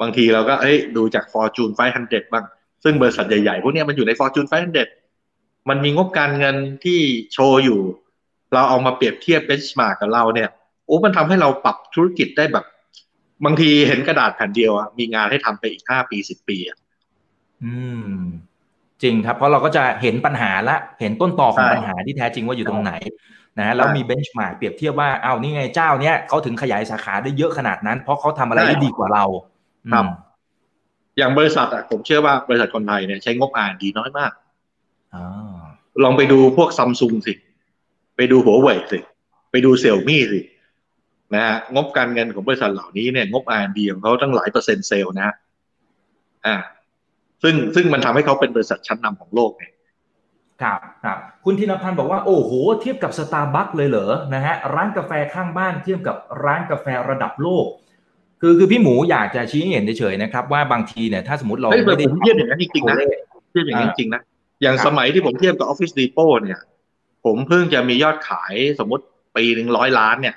[0.00, 2.44] บางทีเราก็เอ้ยดูจาก Fortune 500บ้าง
[2.84, 4.48] ซึ่งบริษัทใหญ่ๆพวกนี้มันอยู่ใน Fortune
[5.08, 7.00] 500มันมีงบการเงินที่
[7.32, 7.80] โชว์อยู่
[8.52, 10.48] เราเอามาเปรียบเทียบเบนช์มาร์กกับเราเนี่ย
[10.90, 12.64] โอ้มันทำให้เราปรับธุรกิจได้แบบ
[13.44, 16.78] บางทีเห็นกระดาษแผ่นเดียวอะมีงานให้ทำไปอีกห้าปีสิบปีอะ
[17.64, 17.74] อื
[18.04, 18.14] ม
[19.02, 22.92] จริงครับ เพราะเราก็จะเห็นปัญหาละ เห็นต้นตอของปัญหาที่แท้จริงว่าอยู่ตรงไหน
[23.60, 29.24] นะแล้วมีเบนช์มาร์กเปรียบเทียบว่าเอานี่ไงเจ้าเนี้ยเขาถึงขยายสาขาได้เยอะขนาดนั้น เพราะเขาทำอะไรได้ดีกว่าเรา
[29.92, 30.04] ครับ
[31.18, 34.32] อย่างบริษัทอะผมเชื่อว่าบริษัทคนไทยเนี่ยใช้งบอ่านดีน้อยมาก
[35.14, 35.16] อ
[36.04, 37.32] ลองไปดูพวกซัมซุงสิ
[38.16, 38.98] ไปดูหัวเว่ยสิ
[39.50, 40.40] ไปดู Xiaomi สิ
[41.34, 45.34] นะฮะงบการเงินของบริษัทเหล่านี้เนี่ยงบ R&D ของเขาตั้งหลายเปอร์เซ็นต์เซลล์นะ
[46.46, 46.56] อ่า
[47.42, 49.72] ซึ่งซึ่งมันทำให้เขาเป็นบริษัทชั้นนำของโลกเนี่ย
[50.62, 57.66] ครับครับคุณธินพันธ์บอกว่าโอ้โห เทียบกับสตาร์บัคเลยเหรอนะฮะร้านกาแฟข้างบ้านเทียบกับร้านกาแฟระดับโลก
[58.40, 62.96] คือคือพี่หมูอยากจะชี้เห็นเฉยๆนะครับ ว่าบางทีเนี่ยถ้าสมมติเราไม่ได้เทียบอย่างนั้นจริงๆนะ
[63.50, 64.22] เทียบอย่างนั้นจริงนะ
[64.62, 66.60] อย่างสมัยที่ผมเทียบกับ Office Depot เนี่ย
[67.24, 69.04] ผมเพิ่งจะมียอดขายสมมติ
[69.36, 70.34] ปีหนึ่งร้อยล้านเนี่ย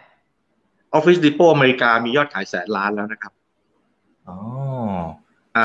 [0.98, 3.34] Office Depot อเมริกามียอดขายแสนล้านแล้วนะครับ
[4.30, 4.38] อ๋อ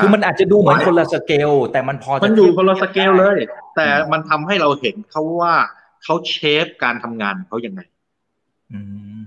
[0.01, 3.37] คือมันอาจจะดูเหมือนคนละสเกล แต่มันพอมันอยู่คนละสเกลเลย
[3.75, 5.55] แต่มันทำให้เราเห็นเขาว่า
[6.03, 7.81] เขาเชฟการทำงานเขายังไง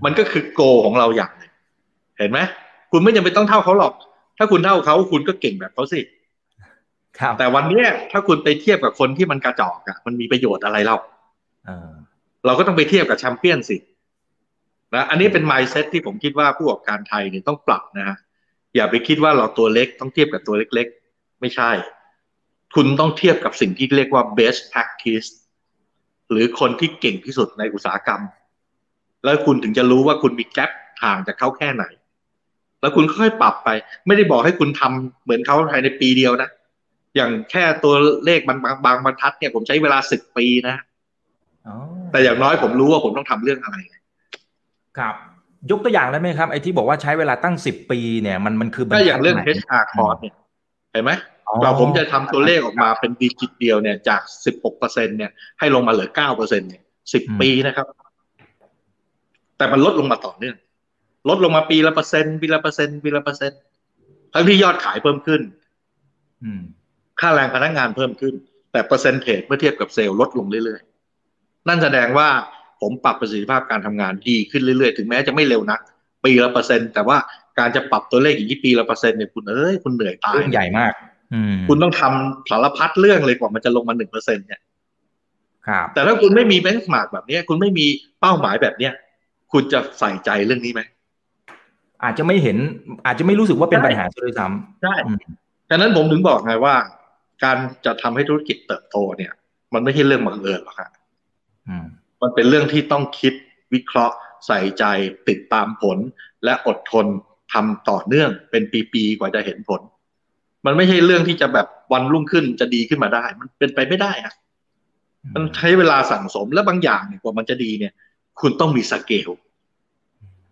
[0.05, 1.51] มันก็คือโกของเราอย่างหนึ่ง
[2.19, 2.39] เห็นไหม
[2.91, 3.93] คุณไม่จำเป็นต้องเท่าเขาหรอก
[4.37, 5.99] ถ้าคุณเท่าเขาคุณก็เก่งแบบเขาสิ
[7.19, 10.95] ครับแต่วันนี้ถ้าคุณไปเทียบกับคนที่มันกระจอกอะมันมีประโยชน์อะไรเรา
[12.45, 13.77] เราก็ต้องไปเทียบกับแชมเปี้ยนสิ
[14.93, 18.17] นะอันนี้เป็นไมซ์เซ็ตที่ผมคิดว่าผู้ประกอบการไทยเนี่ยต้องปรับนะฮะ
[18.75, 21.71] อย่าไปคิดว่าเราตัวเล็กต้องเทียบกับตัวเล็ก ๆ ไม่ใช่
[22.75, 25.29] คุณต้องเทียบกับสิ่งที่เรียกว่า best practice
[26.31, 28.21] หรือคนที่เก่งที่สุดในอุตสาหกรรม
[29.23, 30.71] แล้วคุณถึงจะรู้ว่าคุณมีแกลบ
[31.03, 31.83] ห่างจากเขาแค่ไหน
[32.81, 33.69] แล้วคุณค่อยปรับไป
[34.07, 36.49] ไม่ได้บอกให้คุณทำเหมือนเขาภายในปีเดียวนะ
[37.15, 37.93] อย่างแค่ตัว
[38.25, 40.75] เลขบางบางบางบรรทัดเนี่ยผมใช้เวลาสิบปีนะ
[42.11, 43.77] แต่อย่างน้อยผมรู้ว่าผมต้องทำเรื่องอะไร
[44.97, 45.15] ครับ
[45.71, 50.35] ยกตัวอย่างได้ไหมครับไอ้ที่บอกว่าใช้เวลาตั้งสิบปีเนี่ยมันมันคือก็อย่างเรื่อง HR cost เนี่ย
[50.91, 51.11] เห็นไหม
[51.63, 56.81] เราผมจะทำตัวเลขออกมาเป็นดิจิตเดียวเนี่ยจากสิบหกเปอร์เซ็นเนี่ยให้ลงมาเหลือเก้าเปอร์เซ็นเนี่ย
[57.13, 57.87] สิบปีนะครับ
[59.57, 60.55] แต่มันลดลงมาต่อเนื่อง
[61.29, 63.59] ลดลงมาปีละเปอร์เซ็นต์ปีละเปอร์เซ็นต์ปีละเปอร์เซ็นต์
[64.33, 65.41] ทั้งที่ยอดขายเพิ่มขึ้น
[67.19, 68.33] ค่าแรงพนักงานเพิ่มขึ้น
[68.71, 72.29] แต่ percentage เมื่อเทียบกับเซลล์ลดลงเรื่อยๆ นั่นแสดงว่า
[72.83, 75.79] ผมปรับประสิทธิภาพการทำงานดีขึ้นเรื่อยๆ ถึงแม้จะไม่เร็วนัก
[76.23, 77.17] ปีละเปอร์เซ็นต์แต่ว่า
[77.59, 80.93] การจะปรับตัวเลขอย่างนี้ปีละเปอร์เซ็นต์เนี่ยคุณเอ้ยคุณเหนื่อยตายเรื่องใหญ่มาก
[81.67, 84.61] คุณต้องทำสารพัดเรื่องเลยกว่ามันจะลงมาหนึ่งเปอร์เซ็นต์เนี่ย
[85.67, 87.85] ครับแต่ถ้าคุณไม่มีเบนช์มาร์กแบบนี้คุณไม่มี
[88.21, 88.93] เป้าหมายแบบเนี้ย
[89.51, 90.81] คุณจะใส่ใจเรื่องนี้ไหม
[92.03, 92.57] อาจจะไม่เห็น
[93.05, 94.95] อาจจะไม่รู้สึกว่าเป็นปัญหาเลยซ้ำใช่
[95.69, 96.75] ฉะนั้นผมถึงบอกไงว่า
[97.43, 99.31] การจะทำให้ธุรกิจเติบโตเนี่ย
[99.73, 100.89] มันไม่ใช่เรื่องบังเอิญหรอกครับ
[101.69, 101.77] อื
[102.23, 103.33] มันเป็นเรื่องที่ต้องคิด
[103.73, 104.15] วิเคราะห์
[104.47, 104.83] ใส่ใจ
[105.29, 105.97] ติดตามผล
[106.43, 107.05] และอดทน
[107.53, 109.81] ทำต่อเนื่องเป็นปีๆกว่าจะเห็นผล
[110.65, 114.33] มันไม่ใช่เรื่องที่จะแบบวันรุ่งขึ้นจะดีขึ้นมาได้ มันเป็นไปไม่ได้อะ
[115.35, 117.93] มันใช้เวลาสั่งสมและบางอย่างเนี่ยกว่ามันจะดีเนี่ย
[118.39, 119.29] คุณต้องมีสเกล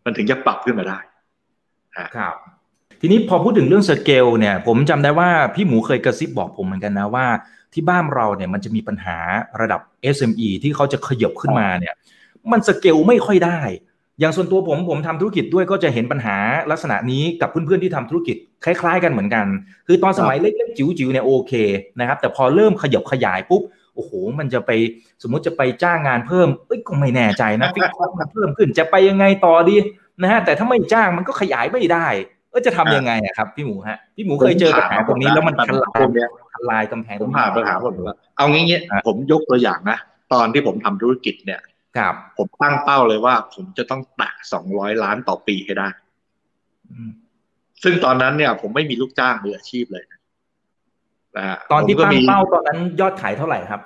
[0.05, 0.99] มันถึงจะปรับขึ้นมาได้
[2.17, 2.35] ครับ
[3.01, 7.25] ทีนี้พอพูดถึงเรื่องสเกลเนี่ย ผมจำได้ว่าพี่หมูเคยกระซิบบอกผมเหมือนกันนะว่า
[7.73, 9.17] ที่บ้านเราเนี่ยมันจะมีปัญหา
[9.61, 9.81] ระดับ
[10.15, 11.93] SME ที่เขาจะขยบขึ้นมาเนี่ย
[12.51, 13.59] มันสเกลไม่ค่อยได้
[14.19, 16.37] อย่างส่วนตัวผมผมทำธุรกิจด้วยก็จะเห็นปัญหา
[16.71, 19.45] ลักษณะนี้กับเพื่อนๆที่ทำธุรกิจคล้าย ๆ กันเหมือนกัน
[19.87, 21.53] คือตอนสมัยเล็กๆจิ๋วๆเนี่ยโอเค
[21.99, 23.61] นะครับแต่พอเริ่มขยบขยายปุ๊บ
[23.95, 24.71] โอ้โห มันจะไป
[25.21, 29.75] สมมุติจะไปจ้างงานเพิ่มเอ้ยก็ไม่แน่ใจนะฟิกคอมันเพิ่มขึ้นจะไปยังไงต่อดี
[30.21, 32.07] นะฮะแต่ถ้าไม่จ้างมันก็ขยายไม่ได้
[32.51, 39.97] เออจะทำยังไงอะครับ พี่หมูฮะพี่หมูเคยเจอปัญหาตรงนี้แล้วมันทลายพวกเนี้ยทลายกำแพงผมผ่านปัญหาหมดแล้วเอางี้เงี้ยผมยกตัวอย่างนะ
[40.33, 41.61] ตอนที่ผมทำธุรกิจเนี่ย
[41.97, 45.87] ครับผมตั้งเป้าเลยว่า ผมจะต้องแตะสองร้อยล้านต่อปีให้ได้
[46.91, 47.11] อืม
[47.83, 50.03] ซึ่งตอนนั้นเนี่ย ผมไม่มีลูกจ้างมืออาชีพเลย
[51.37, 53.81] นะฮะตอนที่ผมก็ตั้งมีเป้าตอนนั้นยอดขายเท่าไหร่ครับ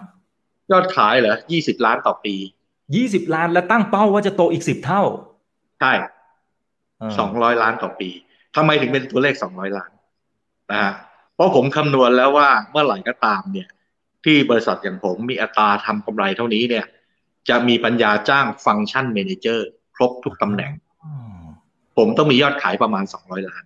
[0.72, 2.36] ยอดขายเหรอยี่สิบล้านต่อปี
[2.96, 5.02] ยี่สิบล้านแล้วตั้งเป้าว่าจะโตอีกสิบเท่า
[5.82, 5.94] ใช่
[7.00, 8.10] เสองร้อยล้านต่อปี
[8.56, 9.92] ทำไมถึงเป็นตัวเลขสองร้อยล้าน
[10.72, 10.94] นะฮะ
[11.36, 13.70] เพราะผมคำนวณแล้วว่าเมื่อไหร่ก็ตามเนี่ย
[14.26, 16.86] ที่บริษัทอย่างผมมีอัตราทำกำไรเท่านี้เนี่ย
[17.50, 20.72] จะมีปัญญาจ้างฟังก์ชันเมนเจอร์ครบทุกตำแหน่ง
[21.04, 21.44] อืม
[21.98, 23.64] ผมต้องมียอดขายประมาณ200ล้าน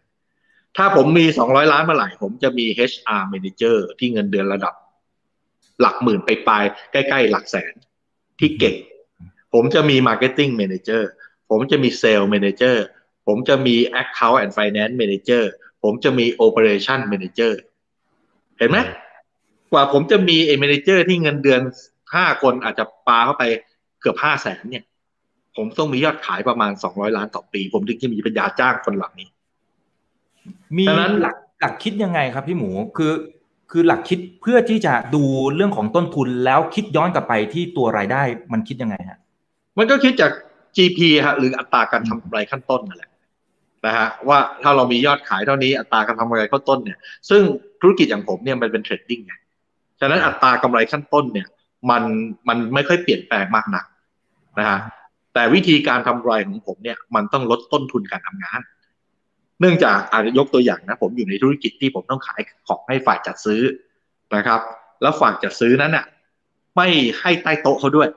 [0.77, 4.73] ถ้าผมมี200ล้านเมื่อไหร่ ผมจะมี HR Manager ที่เงินเดือนระดับ
[5.81, 7.73] หลักหมื่นไปปลายๆใกล้ๆหลักแสน
[8.39, 8.75] ที่เก่ง
[9.53, 11.03] ผมจะมี Marketing Manager
[11.49, 12.75] ผมจะมี Sales Manager
[13.27, 15.43] ผมจะมี Account and Finance Manager
[15.83, 17.53] ผมจะมี Operation Manager
[18.57, 18.77] เห็นไหม
[19.71, 21.61] กว่าผมจะมีไอ้ Manager ที่เงินเดือน
[22.03, 23.43] 5คนอาจจะปาเข้าไป
[24.01, 24.83] เกือบ5แสนเนี่ย
[25.55, 29.27] ผมต้องมียอดขายประมาณ200ล้านต่อปี ผมถึงจะมีปัญญาจ้างคนเหล่านี้
[30.75, 33.13] มีดังนั้นหลักหลักคิดยังไงครับพี่หมูคือ
[33.71, 35.23] คือหลักคิดเพื่อที่จะดู
[35.55, 38.21] เรื่องของต้นทุนแล้วคิดย้อนกลับไปที่ตัวรายได้
[38.53, 39.19] มันคิดยังไงฮะ
[39.77, 40.31] มันก็คิดจาก
[40.75, 43.08] GP ฮะหรืออัตราการทำกำไรขั้นต้นนั่นแหละ
[43.85, 46.97] นะฮะว่าถ้าเรามียอดขายเท่านี้อัตราการทำกำไรขั้นต้นเนี่ย
[47.29, 47.41] ซึ่ง
[47.81, 49.33] ธุรกิจอย่างผมเนี่ยมันเป็นเทรดดิ้งไง
[49.99, 51.47] ฉะนั้นอัตรากำไรขั้นต้นเนี่ย
[51.89, 52.03] มัน
[52.47, 53.85] มันไม่ค่อยเปลี่ยนแปลงมากนัก
[54.59, 54.79] นะฮะ
[55.33, 58.61] แต่วิธีการทำกำไรของผมเนี่ยมันต้องลดต้นทุนการทำงาน
[59.59, 63.61] เนื่องจากอาจจะยกตัวอย่างนะ ผมอยู่ในธุรกิจที่ผมต้องขายของให้ฝ่ายจัดซื้อ
[64.35, 64.59] นะครับ
[65.01, 66.05] แล้วฝ่ายจัดซื้อนั้นน่ะ
[66.75, 66.87] ไม่
[67.19, 68.09] ให้ใต้โต๊ะเขาด้วย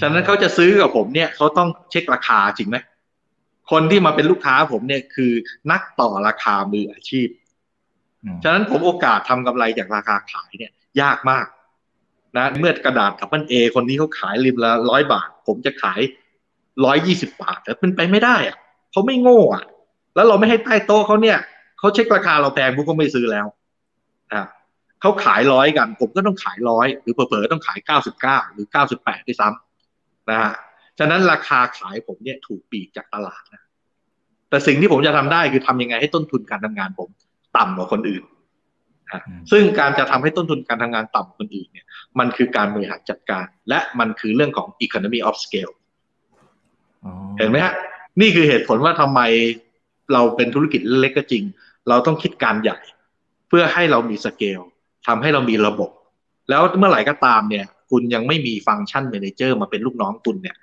[0.00, 2.76] ฉะนั้นเขาจะซื้อกับผมเนี่ยเขาต้องเช็คราคาจริงไหม
[3.70, 5.32] คนที่มาเป็นลูกค้าผมเนี่ยคือ
[5.70, 7.28] นักต่อราคามืออาชีพ
[8.24, 11.46] อืมฉะนั้นผมโอกาสทำกำไรจากราคาขายเนี่ย ยากมาก
[12.36, 16.00] นะ เมื่อกระดาษกับมันเอคนนี้เขาขายริมละร้อยบาท ผมจะขาย
[16.84, 18.56] ร้อยยี่สิบาทแต่เป็นไปไม่ได้อะ
[18.90, 19.64] เขาไม่โง่อะ
[20.14, 21.38] แล้วเราไม่ให้ใต้โต๊ะเขาเนี่ย
[21.78, 23.46] เขาเช็คราคาเราแพงพวกก็ไม่ซื้อแล้ว
[24.32, 24.42] อะ
[25.00, 30.52] เขาขายร้อยกัน ผมก็ต้องขายร้อยหรือเผลอๆต้องขายเก้าสิบเก้าหรือเก้าสิบแปดด้วยซ้ำนะฮะ
[30.98, 33.62] ฉะนั้นราคาขายผมเนี่ยถูกปีกจากตลาดนะ
[34.50, 37.08] แต่สิ่งที่ผมจะทำได้คือทำยังไงให้ต้นทุนการทำงานผม
[37.56, 38.22] ต่ำกว่าคนอื่น
[39.12, 41.86] อืมซึ่งการจะทำให้ต้นทุนการทำงานต่ำกว่าคนอื่นเนี่ย
[42.18, 45.74] มันคือการบริหารจัดการ และมันคือเรื่องของ economy of scale
[47.04, 47.74] อ๋อเห็นไหมฮะ
[48.20, 49.20] นี่คือเหตุผลว่าทำไม
[50.12, 51.44] เราเป็นธุรกิจเล็กก็จริง
[51.88, 52.78] เราต้องคิดการใหญ่
[53.48, 54.60] เพื่อให้เรามีสเกล
[55.06, 55.90] ทำให้เรามีระบบ
[56.50, 60.56] แล้วเมื่อไหร่ก็ตามเนี่ย คุณยังไม่มีฟังก์ชัน m ม n เจอร์มาเป็นลูกน้องคุณเนี่ย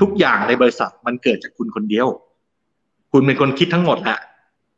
[0.00, 2.08] ทุกอย่างในบริษัทมันเกิดจากคุณคนเดียว
[3.12, 4.18] คุณเป็นคนคิดทั้งหมดแหละ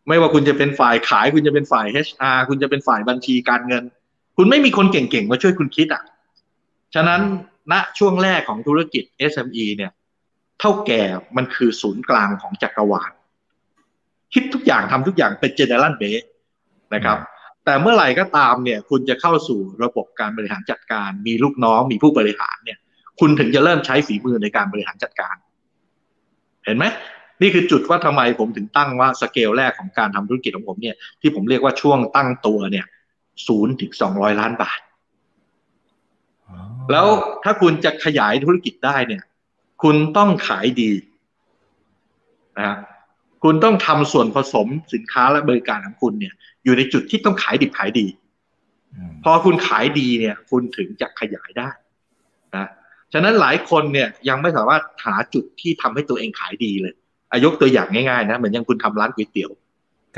[0.09, 3.85] ไม่ว่าคุณจะเป็นฝ่ายขาย คุณจะเป็นฝ่าย HR คุณจะเป็นฝ่ายบัญชีการเงิน
[4.37, 6.03] คุณไม่มีคนเก่งๆมาช่วยคุณคิดอะ
[6.95, 7.21] ฉะนั้น
[7.73, 9.93] ณช่วงแรกของธุรกิจ SME เนี่ย
[10.61, 11.03] เท่าแก่
[11.37, 13.11] มันคือศูนย์กลางของจักรวาล
[14.33, 16.29] คิดทุกอย่างทำทุกอย่างเป็น general base
[16.95, 17.19] นะครับ
[17.65, 22.79] แต่เมื่อไหร่ก็ตามเนี่ย คุณจะเข้าสู่ระบบการบริหารจัดการ มีลูกน้องมีผู้บริหารเนี่ย
[23.21, 25.37] คุณถึงจะเริ่มใช้ฝีมือในการบริหารจัดการ
[26.65, 26.85] เห็นไหม
[27.43, 32.87] นี่คือจุดว่าทำไมผมถึงตั้งว่าสเกลแรกของการทำธุรกิจของผมเนี่ยที่ผมเรียกว่าช่วงตั้งตัวเนี่ย
[33.47, 34.81] ศูนย์ถึงสองร้อยล้านบาท
[36.49, 36.57] อ๋อ
[36.93, 37.07] แล้ว
[37.45, 39.23] ถ้าคุณจะขยายธุรกิจได้เนี่ย
[39.83, 40.93] คุณต้องขายดี
[42.59, 42.77] นะฮะ
[43.43, 48.07] คุณต้องทำส่วนผสมสินค้าและบริการของคุณเนี่ย อยู่ในจุดที่ต้องขายดิบขายดี
[48.95, 51.84] อืมพอคุณขายดีเนี่ย คุณถึงจะขยายได้นะ
[53.17, 56.95] ฉะนั้นหลายคนเนี่ยยังไม่สามารถหาจุดที่ทำให้ตัวเองขายดีเลย
[57.31, 59.51] อายกตัวอย่างง่ายๆนะเหมือนอย่างคุณทำร้านก๋วยเตี๋ยว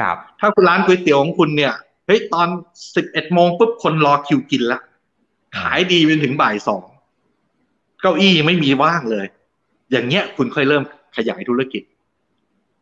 [0.00, 1.72] ครับ ถ้าคุณร้านก๋วยเตี๋ยวของคุณเนี่ย
[2.06, 2.48] เฮ้ยตอน
[2.94, 4.80] สิบเอ็ดโมงปุ๊บคนรอคิวกินละ
[5.58, 6.84] ขายดีไปถึงบ่ายสอง
[8.00, 9.26] เก้าอี้ไม่มีว่างเลย
[9.90, 10.82] อย่างเงี้ยคุณค่อยเริ่ม
[11.16, 11.82] ขยายธุรกิจ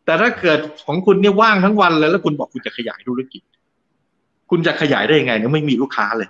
[0.05, 3.43] แต่ถ้าเกิดของคุณเนี่ยว่างทั้งวันเลยแล้วคุณบอกคุณจะขยายธุรกิจ
[4.51, 6.29] คุณจะขยายได้ยังไงเนี่ยไม่มีลูกค้าเลย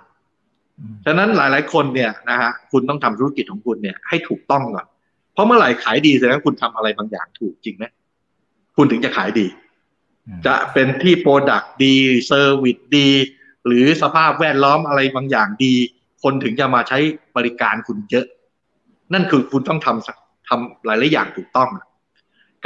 [1.05, 4.85] ฉะนั้นหลาย ๆ คนเนี่ยนะฮะคุณต้องทำธุรกิจของคุณเนี่ยให้ถูกต้องก่อน
[5.33, 7.85] เพราะเมื่อไหร่ขายดีแสดงว่าคุณทำอะไรบางอย่างถูกจริงไหม
[8.75, 9.47] คุณถึงจะขายดี
[10.45, 11.95] จะเป็นที่ product ดี
[12.27, 13.09] service ดี
[13.65, 15.73] หรือสภาพแวดล้อมอะไรบางอย่างดี
[16.23, 16.97] คนถึงจะมาใช้
[17.37, 18.25] บริการคุณเยอะ
[19.13, 21.69] นั่นคือคุณต้องทำทำหลาย ๆ อย่างถูกต้อง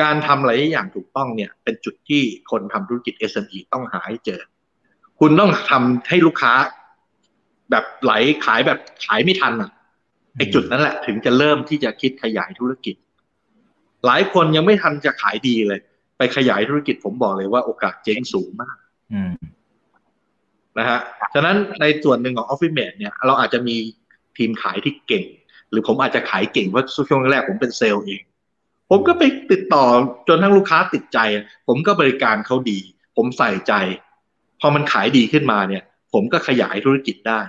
[0.02, 4.42] การทำหลายอย่างถูกต้องเนี่ย เป็นจุดที่คนทำธุรกิจ SME ต้องหาให้เจอ
[5.20, 6.54] คุณต้องทำให้ลูกค้า
[7.72, 8.14] แบบไหล
[8.46, 9.72] ขายแบบขายไม่ทันอะ
[10.38, 12.96] ไอ้จุดนั้นแหละ ถึงจะเริ่มที่จะคิดขยายธุรกิจ
[14.06, 15.80] หลายคนยังไม่ทันจะขายดีเลย
[16.18, 18.78] ไปขยายธุรกิจผมบอกเลยว่าโอกาสเจ๊งสูงมาก
[20.78, 21.00] นะฮะ
[21.34, 23.76] ฉะนั้นในส่วนหนึ่งของ Office Mate เนี่ย เราอาจจะมี
[24.38, 25.26] ทีมขายที่เก่ง
[25.72, 28.22] หรือผมอาจจะขายเก่งเพราะช่วงแรกผมเป็นเซลล์เอง
[28.90, 29.86] ผมก็ไปติดต่อ
[30.28, 31.20] จนทั้งลูกค้าติดใจ
[31.68, 32.80] ผมก็บริการเขาดี
[33.18, 33.74] ผมใส่ใจ
[34.60, 37.40] พอมันขายดีขึ้นมาเนี่ย ผมก็ขยายธุรกิจได้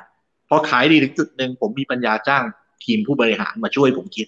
[0.50, 2.44] พอขายดีถึงจุดหนึ่งผมมีปัญญาจ้าง
[2.84, 4.26] ทีมผู้บริหารมาช่วยผมคิด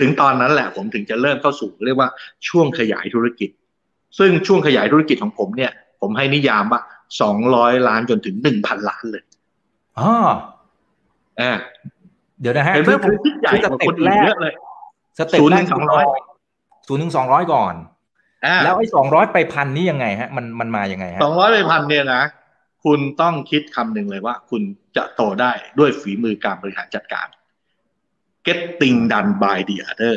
[0.00, 2.08] ถึงตอนนั้นแหละผมถึงจะเริ่มเข้าสู่เรียกว่า
[2.48, 3.50] ช่วงขยายธุรกิจ
[4.18, 6.80] ซึ่งช่วงขยายธุรกิจของผมเนี่ย ผมให้นิยามว่า
[7.20, 9.22] สองร้อยล้านจนถึงหนึ่งพันล้านเลย
[9.98, 10.12] อ๋อ
[11.40, 11.52] อ่า
[12.40, 14.52] เดี๋ยวนะฮะเห็นไหมผมคิดใหญ่กว่าคนอื่นเยอะเลย
[15.18, 16.04] สเต็ปแรกสองร้อย
[16.88, 17.74] ศูนย์ถึงสองร้อยก่อน
[18.64, 22.22] แล้วไอ้สองร้อยไปพันนี่ยังไงฮะ มันมันมายังไงฮะสองร้อยไปพันเนี่ยนะ
[22.86, 24.62] คุณต้องคิดคำหนึ่งเลยว่า คุณ
[24.96, 27.26] จะโตได้ด้วยฝีมือการบริหารจัดการ
[28.46, 30.16] getting done by the other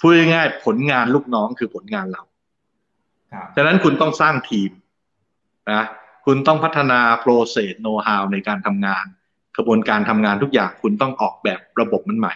[0.00, 2.22] พูดง่ายๆผลงานลูกน้องคือผลงานเรา
[3.56, 4.70] ฉะนั้นคุณต้องสร้างทีม
[5.72, 5.84] นะ
[6.26, 9.04] คุณต้องพัฒนา process know how ในการทำงาน
[9.56, 12.34] กระบวนการทำงานทุกอย่างคุณต้องออกแบบระบบมันใหม่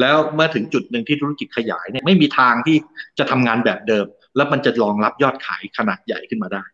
[0.00, 2.76] แล้วเมื่อถึงจุดหนึ่งที่ธุรกิจขยายเนี่ยไม่มีทางที่
[3.18, 6.64] จะทำงานแบบเดิม แล้วมันจะรองรับยอดขายขนาดใหญ่ขึ้นมาได้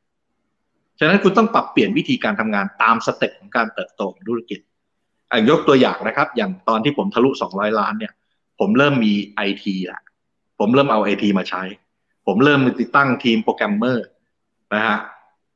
[1.04, 4.58] ฉะนั้นคุณต้องปรับเปลี่ยนวิธีการทำงานตาม step ของการเติบโตของธุรกิจ
[5.50, 8.12] ยกตัวอย่างนะครับ อย่างตอนที่ผมทะลุ 200 ล้านเนี่ย
[8.60, 10.00] ผมเริ่มมีไอทีละ
[10.58, 11.62] ผมเริ่มเอาไอทีมาใช้
[12.26, 14.06] ผมเริ่มติดตั้งทีมโปรแกรมเมอร์
[14.74, 14.98] นะฮะ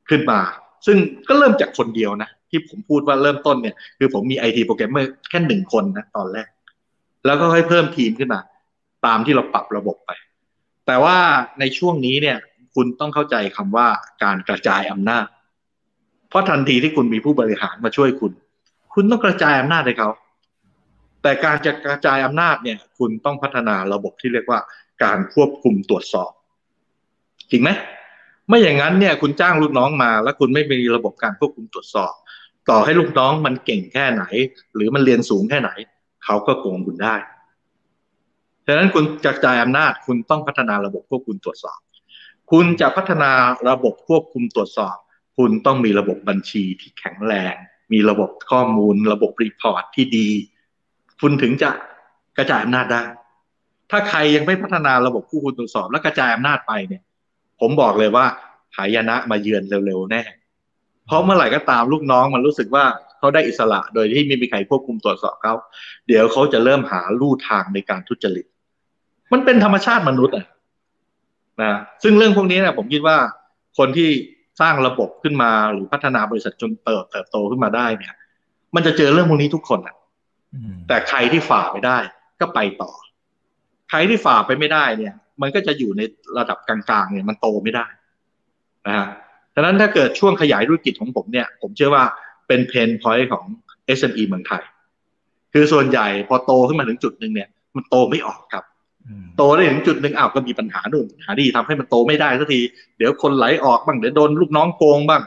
[0.09, 0.39] ขึ้นมา
[0.85, 6.47] ซึ่งก็เริ่มจากคนเดียวนะ ที่ผมพูดว่าเริ่มต้นเนี่ย คือผมมีไอทีโปรแกรมเมอร์แค่หนึ่งคนนะตอนแรก
[7.25, 8.39] แล้วก็ค่อยเพิ่มทีมขึ้นมา
[9.05, 10.11] ตามที่เราปรับระบบไป
[10.87, 11.17] แต่ว่า
[11.59, 12.37] ในช่วงนี้เนี่ย
[12.75, 13.87] คุณต้องเข้าใจคำว่า
[14.23, 15.25] การกระจายอำนาจ
[16.29, 18.31] เพราะทันทีที่คุณมีผู้บริหารมาช่วยคุณ
[18.93, 20.09] คุณต้องกระจายอำนาจให้เขา
[21.21, 24.59] แต่การจะกระจายอำนาจเนี่ย คุณต้องพัฒนาระบบที่เรียกว่า
[25.03, 26.31] การควบคุมตรวจสอบ
[27.51, 27.69] จริงไหม
[28.47, 32.13] ไม่อย่างนั้นเนี่ย คุณจ้างลูกน้องมา แล้วคุณไม่มีระบบการควบคุมตรวจสอบ
[32.69, 34.23] ต่อให้ลูกน้องมันเก่งแค่ไหน
[34.75, 35.71] หรือมันเรียนสูงแค่ไหน
[36.25, 37.15] เขาก็โกงคุณได้
[38.65, 41.79] ฉะนั้นคุณกระจายอำนาจคุณต้องพัฒนาระบบควบคุมตรวจสอบ
[42.51, 43.31] คุณจะพัฒนา
[43.69, 44.97] ระบบควบคุมตรวจสอบ
[45.37, 47.55] คุณต้องมีระบบบัญชีที่แข็งแรง
[47.93, 50.27] มีระบบข้อมูล ระบบ report ที่ดี
[51.21, 51.69] คุณถึงจะ
[52.37, 53.03] กระจายอำนาจได้
[53.91, 57.03] ถ้าใครยังไม่พัฒนาระบบควบคุมตรวจสอบ และกระจายอำนาจไปเนี่ย
[57.59, 58.25] ผมบอกเลยว่า
[58.77, 60.21] หายนะมาเยือนเร็วๆแน่
[61.05, 62.85] เพราะเมื่อไหร่ก็ตามลูกน้องมันรู้สึกว่า
[63.19, 65.53] เขาได้อิสระโดยที่ไม่มีใครควบคุมตรวจสอบเขา
[66.07, 68.45] เดี๋ยวเขาจะเริ่มหาลู่ทางในการทุจริต
[69.33, 70.45] มันเป็นธรรมชาติมนุษย์อะ
[71.63, 71.73] นะ
[72.03, 73.17] ซึ่งเรื่องพวกนี้เนี่ยผมคิดว่า
[73.77, 74.09] คนที่
[74.59, 78.13] สร้างระบบขึ้นมาหรือพัฒนาบริษัทจนเติบเติบโตขึ้นมาได้เนี่ย
[78.75, 79.95] มันจะเจอเรื่องพวกนี้ทุกคนอะ
[80.87, 81.97] แต่ใครที่ฝ่าไปได้
[82.39, 82.91] ก็ไปต่อ
[83.89, 86.01] ใครที่ฝ่าไปไม่ได้เนี่ย มันก็จะอยู่ใน
[86.37, 87.85] ระดับกลางๆเนี่ยมันโตไม่ได้
[88.87, 89.07] นะฮะ
[89.53, 92.03] ดังนั้นถ้าเกิดช่วงขยายธุรกิจของผมเนี่ย ผมเชื่อว่า
[92.47, 93.45] เป็น pain point ของ
[93.97, 94.63] SME เมืองไทย
[95.53, 98.63] คือส่วนใหญ่พอโตขึ้นมาถึงจุดหนึ่งเนี่ย มันโตไม่ออกครับ
[99.37, 102.61] โตได้ถึงจุดหนึ่งอ้าวก็มีปัญหานั้นปัญหานี้ทำให้มันโตไม่ได้สักที
[102.97, 105.21] เดี๋ยวคนไหลออกบ้างเดี๋ยวโดนลูกน้องโกงบ้าง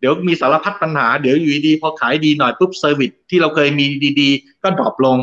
[0.00, 3.84] เดี๋ยวมีสารพัดปัญหาเดี๋ยวอยู่ดีพอขายดีหน่อยปุ๊บ service ที่เราเคยมี
[4.20, 5.16] ดีๆ ก็ drop ลง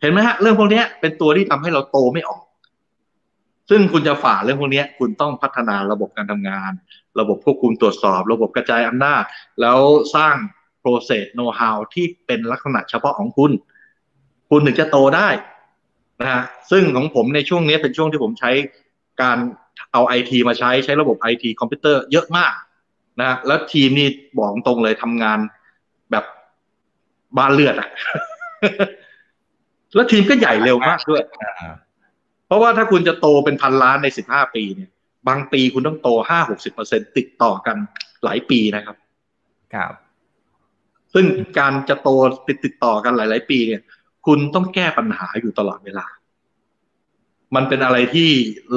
[0.00, 2.42] เห็นไหมฮะ เรื่องพวกนี้เป็นตัวที่ทำให้เราโตไม่ออก
[3.70, 6.72] ซึ่งคุณจะฝ่าเรื่องพวกนี้คุณต้องพัฒนาระบบการทำงาน
[7.20, 9.22] ระบบควบคุมตรวจสอบ ระบบกระจายอำนาจ
[9.60, 9.78] แล้ว
[10.14, 10.36] สร้าง
[10.82, 13.50] process know how ที่เป็นลักษณะเฉพาะของคุณ
[14.50, 15.28] คุณถึงจะโตได้
[16.20, 18.50] นะฮะซึ่งของผมในช่วงนี้เป็นช่วงที่ผมใช้
[19.22, 19.38] การ
[19.92, 22.52] เอาไอทีมาใช้ใช้ระบบไอทีคอมพิวเตอร์เยอะมาก
[23.20, 24.08] นะแล้วทีมนี่
[24.38, 25.38] บอกตรงเลยทำงาน
[26.10, 26.24] แบบ
[27.38, 27.88] บ้านเลือดอะ
[29.94, 31.22] แล้วทีมก็ใหญ่เร็วมากด้วย
[32.46, 34.90] เพราะว่าถ้าคุณจะโตเป็นพันล้านในสิบห้าปีเนี่ย
[35.28, 37.76] บางปีคุณต้องโตห้าหกสิบเปอร์เซ็นติดต่อกัน
[38.24, 38.96] หลายปีนะครับ
[39.74, 39.92] ครับ
[41.14, 41.26] ซึ่ง
[41.58, 42.08] การจะโต
[42.48, 43.82] ติดติดต่อกันหลาย ๆ ปีเนี่ย
[44.26, 46.06] คุณต้องแก้ปัญหาอยู่ตลอดเวลา
[47.54, 48.28] มันเป็นอะไรที่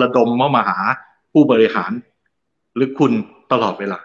[0.02, 0.80] ระดมมามาหา
[1.34, 1.91] ผู้บริหาร
[2.76, 3.12] หรือคุณ
[3.52, 4.00] ตลอดเวลา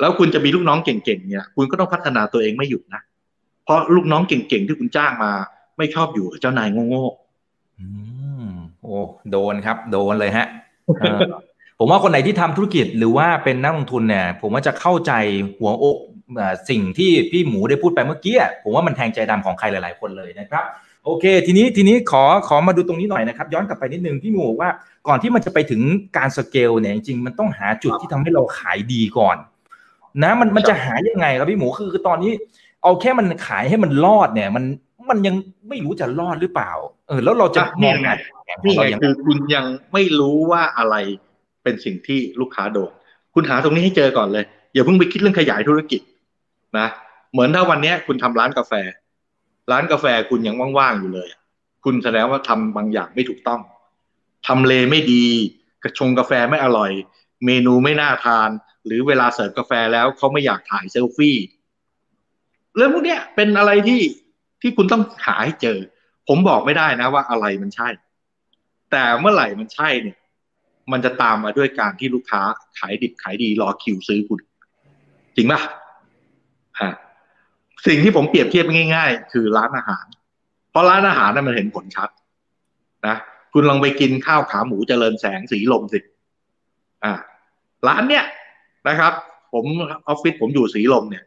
[0.00, 3.02] แล้วคุณจะมีลูกน้องเก่งๆเนี่ย คุณก็ต้องพัฒนาตัวเองไม่หยุดนะ
[3.64, 5.32] เพราะลูกน้องเก่งๆที่คุณจ้างมา
[5.78, 7.04] ไม่ชอบอยู่กับเจ้านายโง่
[7.80, 7.86] อื
[8.44, 8.48] ม
[8.82, 8.96] โอ้
[9.30, 10.46] โดนครับ โดนเลยฮะ
[11.78, 15.12] ผมว่าคนไหนที่ทำธุรกิจหรือว่าเป็นนักลงทุนเนี่ย ผมว่าจะเข้าใจ
[15.58, 16.13] หัวอกเอ่อ
[16.70, 20.64] สิ่งที่พี่หมูได้พูดไปเมื่อกี้อะผมว่ามันแทงใจดำของใครหลาย ๆ คนเลยนะครับ
[21.04, 24.70] โอเค ทีนี้ทีนี้ขอขอมาดูตรงนี้หน่อยนะครับ ย้อนกลับไปนิดนึงพี่หมูบอกว่า
[25.08, 25.82] ก่อนที่มันจะไปถึง
[26.16, 29.36] การสเกลเนี่ยจริงๆมันต้องหาจุดที่ทำให้เราขายดีก่อน
[30.22, 32.32] นะมันมันจะหายังไงครับพี่หมูคือคือตอนนี้
[32.82, 34.64] เอาแค่มันขายให้มันรอดเนี่ย มัน
[35.10, 35.34] มันยัง
[35.68, 36.72] ไม่รู้จะรอดหรือเปล่า
[37.08, 40.94] เออ แล้วเราจะมองหาจุดแข็งขอนี่งไงเรายังไงคือคุณยังไม่รู้ว่าอะไร
[41.62, 42.92] เป็นสิ่งที่ลูกค้าโดน
[43.34, 44.44] คุณหาตรงนี้ให้เจอก่อนเลย
[44.74, 46.00] อย่าเพิ่งไปคิดเรื่องขยายธุรกิจ
[46.78, 46.88] นะ
[47.32, 48.72] เหมือนถ้าวันนี้คุณทำร้านกาแฟ
[49.70, 51.28] ร้านกาแฟคุณยังว่างๆอยู่เลย
[51.84, 53.60] คุณแสดงว่าทำบางอย่างไม่ถูกต้อง
[54.46, 55.24] ทำเลไม่ดี
[55.82, 56.92] กระชงกาแฟไม่อร่อย
[57.44, 58.50] เมนูไม่น่าทาน
[58.86, 61.36] หรือเวลาเสิร์ฟกาแฟแล้วเขาไม่อยากถ่ายเซลฟี่
[62.76, 64.00] เรื่องพวกนี้เป็นอะไรที่
[64.60, 65.78] ที่คุณต้องหาให้เจอ
[66.28, 67.88] ผมบอกไม่ได้นะว่าอะไรมันใช่
[68.90, 70.18] แต่เมื่อไหร่มันใช่เนี่ย
[70.92, 72.42] มันจะตามมาด้วยการที่ลูกค้า
[72.78, 74.40] ขายดิบขายดีรอคิวซื้อคุณ
[75.36, 75.70] จริงป่ะฮะ
[77.86, 80.04] สิ่งที่ผมเปรียบเทียบง่าย ๆ คือร้านอาหาร
[80.70, 82.08] เพราะร้านอาหารนั้นมันเห็นผลชัด
[83.06, 83.16] นะ
[83.52, 85.98] คุณลองไปกินข้าวขาหมูเจริญแสงสีลมสิ
[87.04, 87.12] อ่า
[87.88, 88.24] ร้านเนี้ย
[88.88, 89.12] นะครับ
[89.52, 89.64] ผม
[90.08, 91.24] ออฟฟิศผมอยู่สีลมเนี่ย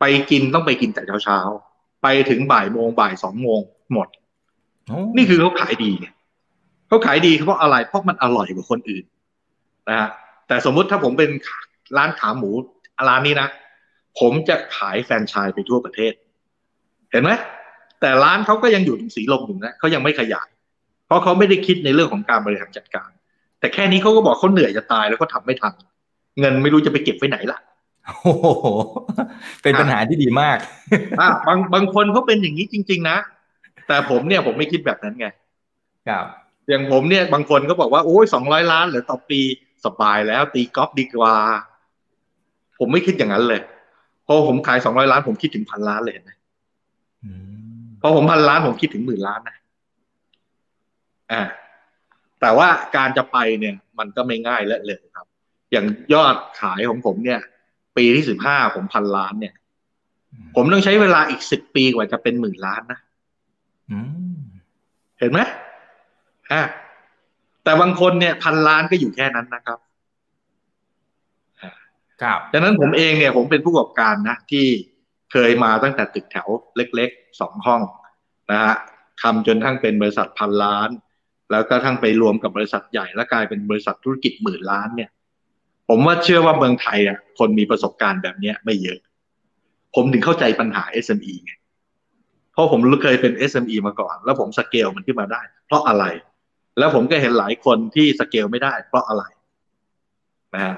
[0.00, 3.60] ไปกินต้องไปกินแต่เช้าๆไปถึงบ่ายโมงบ่ายสองโมง
[3.92, 4.08] หมด
[4.86, 6.06] โอ้นี่คือเขาขายดีไง
[6.88, 9.04] เขาขายดีเพราะอะไรเพราะมันอร่อยกว่าคนอื่น
[9.88, 10.08] นะฮะ
[10.48, 11.30] แต่สมมุติถ้าผมเป็น
[11.96, 12.50] ร้านขาหมู
[13.08, 13.48] ร้านนี้นะ
[14.20, 16.12] ผมจะขายแฟรนไชส์ไปทั่วประเทศ
[17.10, 17.30] เห็นไหม
[18.00, 20.48] แต่ร้านเขาก็ยังอยู่ตรงสีลมอยู่นะเขายังไม่ขยาย
[21.06, 23.10] เพราะเขาไม่ได้คิดในเรื่องของการบริหารจัดการ
[23.60, 25.72] แต่แค่นี้เขาก็บอกเขาเหนื่อยจะตายแล้วก็ทำไม่ทัน
[26.40, 27.58] เงินไม่รู้จะไปเก็บไว้ไหนล่ะ
[28.22, 28.46] โอ้โห
[29.62, 30.58] เป็นปัญหาที่ดีมาก
[31.20, 33.16] อะบางบางคนเขาเป็นอย่างนี้จริง ๆ นะ
[33.88, 35.26] แต่ผมเนี่ยผมไม่คิดแบบนั้นไง
[36.08, 36.26] ครับ
[36.68, 39.40] อย่างผมเนี่ยบางคนก็บอกว่าโอ้ยสองร้อยล้านเหรือต่อปี
[39.84, 41.34] สบายแล้วตีกอล์ฟดีกว่า
[42.78, 43.60] ผมไม่คิดอย่างนั้นเลย
[44.26, 46.32] พอผมขายสองร้อยล้านผมคิดถึงพันล้านเลยเห็นไหม
[47.24, 49.56] อืมพอผมพันล้านผมคิดถึงหมื่นล้านนะ
[51.32, 51.42] อ่า
[52.40, 55.26] แต่ว่าการจะไปเนี่ย มันก็ไม่ง่ายและเลยครับ
[55.72, 57.40] อย่างยอดขายของผมเนี่ย
[57.96, 59.54] ปีที่สิบห้าผมพันล้านเนี่ย
[60.54, 63.00] ผมต้องใช้เวลาอีกสิบปีกว่าจะเป็นหมื่นล้านนะ
[63.90, 63.98] อื
[64.34, 64.38] ม
[65.18, 65.40] เห็นไหม
[66.52, 66.62] อ่า
[67.64, 69.78] แต่บางคนเนี่ยพันล้านก็อยู่แค่นั้นนะครับ
[72.22, 74.66] ครับดังนั้นผมเองเนี่ยผมเป็นผู้ประกอบการนะที่
[75.32, 77.82] เคยมาตั้งแต่ตึกแถวเล็กๆสองห้อง
[78.50, 78.74] นะฮะ
[79.22, 80.90] ทำจนทั้งเป็นบริษัทพันล้าน
[81.50, 85.10] แล้วก็ทั้งไปรวมกับบริษัทใหญ่ แล้วกลายเป็นบริษัทธุรกิจหมื่นล้านเนี่ย
[85.88, 88.98] ผมว่าเชื่อว่าเมืองไทยอะคนมีประสบการณ์แบบเนี้ยไม่เยอะ
[89.94, 91.52] ผมถึงเข้าใจปัญหา SME ไง
[92.52, 96.04] เพราะผมเคยเป็น SME มาก่อน แล้วผมสเกลมันขึ้นมาได้ เพราะอะไร
[96.78, 99.24] แล้วผมก็เห็นหลายคนที่สเกลไม่ได้ เพราะอะไร
[100.54, 100.76] นะฮะ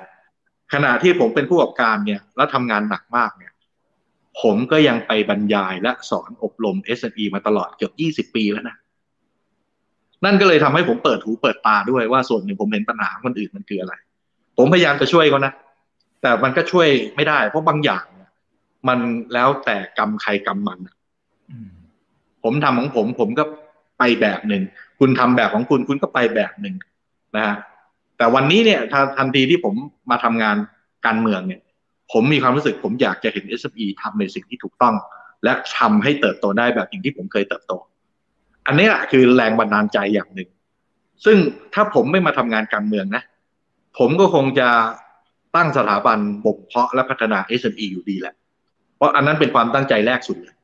[0.73, 3.53] ขณะที่ผมเป็นผู้ประกอบการเนี่ยแล้วทำงานหนักมากเนี่ย
[4.43, 8.77] ผมก็ยังไปบรรยายและสอนอบรม SME มาตลอดเกือบ20ปีแล้วนะ
[10.25, 13.95] นั่นก็เลยทำให้ผมเปิดหูเปิดตาด้วยว่าส่วนหนึ่งผมเห็นปัญหาคนอื่นมันคืออะไร
[14.59, 15.53] ผมพยายามจะช่วยเขานะ
[16.23, 18.31] แต่มันก็ช่วยไม่ได้ เพราะบางอย่างเนี่ย
[18.89, 18.99] มัน
[19.33, 20.79] แล้วแต่กรรมใครกรรมมัน
[22.45, 23.45] ผมทำของผมผมก็
[23.99, 24.63] ไปแบบหนึ่ง
[24.99, 26.75] คุณทำแบบของคุณคุณก็ไปแบบหนึ่ง
[27.37, 27.57] นะฮะ
[28.17, 28.81] แต่วันนี้เนี่ย
[29.19, 29.75] ทันทีที่ผม
[30.11, 30.57] มาทำงาน
[31.07, 31.61] การเมืองเนี่ย
[32.13, 34.95] ผมมีความรู้สึกผมอยากจะเห็น SME ทำในสิ่งที่ถูกต้อง
[35.45, 37.73] และทำให้เติบโตได้แบบอย่างที่ผมเคยเติบโต
[38.67, 40.49] อันนี้แหละคือแรงบันดาลใจอย่างหนึ่ง
[41.25, 41.37] ซึ่ง
[41.75, 43.23] ถ้าผมไม่มาทำงานการเมืองนะ
[43.99, 44.69] ผมก็คงจะ
[45.57, 48.35] ตั้งสถาบันบ่มเพาะและพัฒนา SME อยู่ดีแหละ
[48.97, 50.55] เพราะอันนั้นเป็นความตั้งใจแรกสุดเลย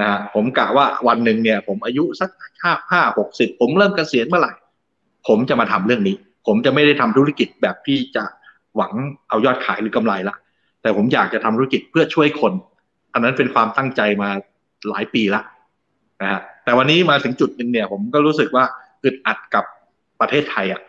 [0.00, 2.30] นะฮะผมกะว่าวันหนึ่งเนี่ย ผมอายุสัก
[2.62, 4.52] ห้าห้าหกสิบผมเริ่มเกษียณเมื่อไหร่
[5.28, 6.16] ผมจะมาทำเรื่องนี้
[6.46, 8.24] ผมจะไม่ได้ทำธุรกิจแบบที่จะ
[8.76, 8.92] หวัง
[9.28, 10.34] เอายอดขายหรือกำไรละ
[10.82, 12.52] แต่ผมอยากจะทำธุรกิจเพื่อช่วยคน
[13.12, 14.30] อันนั้นเป็นความตั้งใจมา
[14.88, 15.40] หลายปีละ
[16.22, 18.64] นะฮะแต่วันนี้มาถึงจุดหนึ่งเนี่ย ผมก็รู้สึกว่า
[19.04, 19.64] อึดอัดกับ
[20.20, 20.80] ประเทศไทยอะ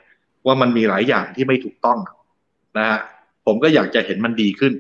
[0.45, 1.97] ว่ามันมีหลายอย่างที่ไม่ถูกต้อง
[2.77, 2.99] นะฮะ
[3.45, 4.73] ผมก็อยากจะเห็นมันดีขึ้น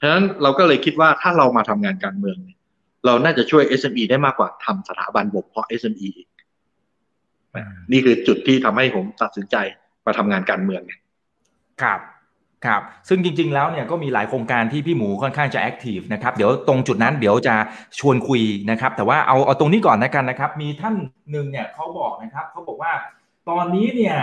[0.00, 2.36] ฉะนั้นเราก็เลยคิดว่าถ้าเรามาทำงานการเมือง
[3.06, 6.28] เราน่าจะช่วย SME ได้มากกว่าทำสถาบันบ่มเพาะ SME อีก
[7.92, 9.56] นี่คือจุดที่ทำให้ผมตัดสินใจ
[10.06, 11.00] มาทำงานการเมืองเนี่ย
[11.82, 12.00] ครับ
[12.66, 17.54] ครับซึ่งจริงๆแล้วเนี่ยก็มีหลายโครงการที่พี่หมูค่อนข้างจะแอคทีฟนะครับเดี๋ยวตรงจุดนั้นเดี๋ยวจะ
[17.98, 20.94] ชวนคุยนะครับ แต่ว่าเอาเอาตรงนี้ก่อนนะกันนะครับ มีท่าน
[21.30, 22.92] หนึ่งเนี่ยเขาบอกนะครับเขาบอกว่า
[23.48, 24.16] ตอนนี้เนี่ย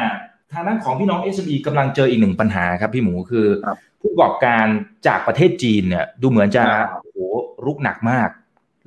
[0.51, 4.65] ทางด้านของพี่น้อง SME กำลังเจออีกหนึ่งปัญหาครับพี่หมูคือครับผู้ประกอบการ
[5.07, 7.19] จากประเทศจีนเนี่ยดูเหมือนจะครับโอ้โห
[7.65, 8.29] รุกหนักมาก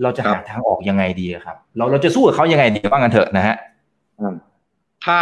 [0.03, 3.57] เราจะครัหาบทางออกยังไงดีครับ เราเราจะสู้กับเขายังไงดีบ้างกันเถอะนะฮะ
[5.05, 5.21] ถ้า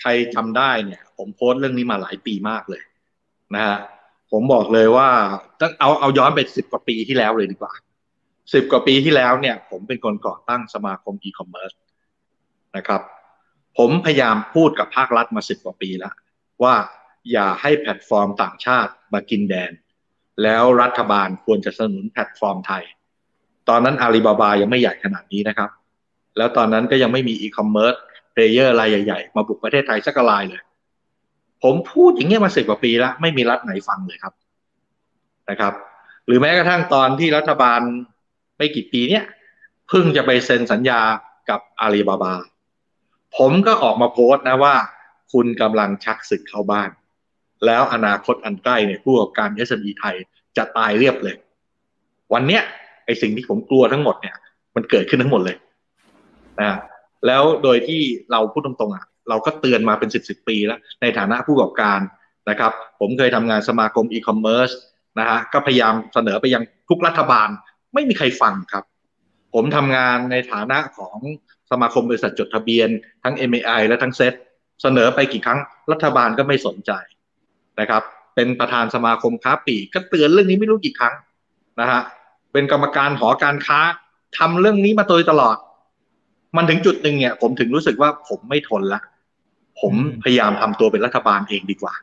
[0.00, 2.82] ใครจำได้เนี่ย ผมโพสต์เรื่องนี้มาหลายปีมากเลย
[3.54, 3.78] นะฮะ
[4.30, 5.08] ผมบอกเลยว่า
[5.60, 7.72] ตั้งเอาเอาย้อนไปสิบกว่าปีที่แล้วเลยดีกว่า
[8.54, 11.72] สิบกว่าปีที่แล้วเนี่ย ผมเป็นคนก่อตั้งสมาคมอีคอมเมิร์ซ
[12.76, 13.02] นะครับ
[13.78, 16.14] ผมพยายามพูดกับภาครัฐมาสิบกว่าปีแล้ว
[16.62, 16.74] ว่า
[17.32, 19.72] อย่าให้แพลตฟอร์มต่างชาติมากินแดน
[20.42, 22.82] แล้วรัฐบาลควรจะสนับสนุนแพลตฟอร์มไทย
[23.68, 25.70] ตอนนั้นอาลีบาบายังไม่ใหญ่ขนาดนี้นะครับ
[26.38, 27.94] แล้วตอนนั้นก็ยังไม่มี e-commerce
[28.32, 30.62] player รายใหญ่ๆ มาบุกประเทศไทยสักรายเลย
[31.62, 34.34] ผมพูดอย่างเงี้ยมาสิบกว่าปีแล้ว ไม่มีรัฐไหนฟังเลยครับ
[35.50, 35.72] นะครับ
[36.26, 37.80] หรือแม้กระทั่งตอนที่รัฐบาล
[38.58, 39.24] ไม่กี่ปีเนี้ย
[39.88, 41.00] เพิ่งจะไปเซ็นสัญญา
[41.50, 42.34] กับอาลีบาบา
[43.36, 44.74] ผมก็ออกมาโพสต์นะว่า
[45.32, 46.90] คุณกำลังชักศึกเข้าบ้าน
[47.66, 50.16] แล้วอนาคตอันใกล้เนี่ยผู้ประกอบการ SME ไทย
[50.56, 51.36] จะตายเรียบเลย
[52.34, 52.62] วันเนี้ย
[53.04, 54.34] ไอสิ่งที่ผมกลัวทั้งหมดเนี่ย
[54.74, 55.56] มันเกิดขึ้นทั้งหมดเลย
[56.60, 56.78] นะ
[57.26, 58.00] แล้วโดยที่
[58.32, 62.00] เราพูดตรงๆอะเราก็เตือนมาเป็นสิบสิบปีแล้วในฐานะผู้ประกอบการ
[62.50, 64.70] นะครับ ผมเคยทำงานสมาคมอีคอมเมิร์ซ
[65.18, 67.48] นะฮะก็พยายามเสนอไปยังทุกรัฐบาล
[67.94, 68.84] ไม่มีใครฟังครับ
[69.54, 71.18] ผมทำงานในฐานะของ
[71.70, 72.88] สมาคมบริษัทจดทะเบียน
[73.22, 74.34] ทั้ง MAI และทั้งเซต
[74.82, 75.58] เสนอไปกี่ครั้ง
[75.92, 76.92] รัฐบาลก็ไม่สนใจ
[77.80, 78.02] นะครับ
[78.34, 81.14] เป็นประธานสมาคมค้าปลีกก็เตือนเรื่องนี้ไม่รู้กี่ครั้ง
[81.80, 82.00] นะฮะ
[82.52, 83.80] เป็นกรรมการหอการค้า
[84.38, 85.56] ทำเรื่องนี้มาโดยตลอด
[86.56, 89.00] มันถึงจุดหนึ่งเนี่ย ผมถึงรู้สึกว่าผมไม่ทนละ
[89.80, 91.94] ผมอืมพยายามทำตัวเป็นรัฐบาลเองดีกว่า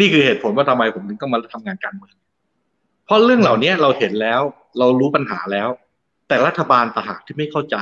[0.00, 2.16] นี่คือเหตุผลว่าทำไมผมถึงต้องมาทำงานการเมือง
[3.04, 4.40] เพราะเรื่องเหล่านี้เราเห็นแล้ว
[4.78, 5.68] เรารู้ปัญหาแล้ว
[6.28, 7.76] แต่รัฐบาลต่างหากที่ไม่เข้าใจ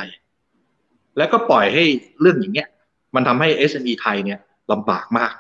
[1.17, 1.85] แล้วก็ปล่อยให้
[2.21, 2.69] เรื่องอย่างเงี้ย
[3.15, 4.39] มันทำให้ SME ไทยเนี่ย
[4.73, 5.33] ลำบากมาก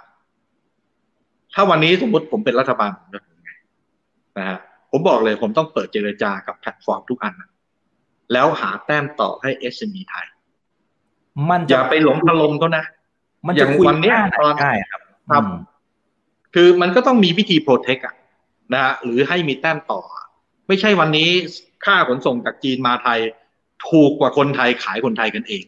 [1.54, 3.50] ถ้าวันนี้สมมติผมเป็นรัฐบาลผมจะทำยังไง
[4.38, 4.58] นะฮะ
[4.90, 7.50] ผมบอกเลยผมต้องเปิดเจรจากับแพลตฟอร์มทุกอันนะ
[8.32, 10.26] แล้วหาแต้มต่อให้ SME ไทย
[11.50, 12.84] มันอจะย่าไปหลงพลมเขานะ
[13.46, 15.52] มันอจะย่างคุยวันเนี้ยหาไหตอนได้ครับครับอืม
[16.54, 18.14] คือมันก็ต้องมีวิธีโปรเทคอะ
[18.72, 20.00] นะฮะหรือให้มีแต้มต่อ
[20.68, 21.30] ไม่ใช่วันนี้
[21.84, 23.18] ค่าขนส่งจากจีนมาไทย
[23.88, 25.64] ถูกกว่าคนไทยขายคนไทยกันเอง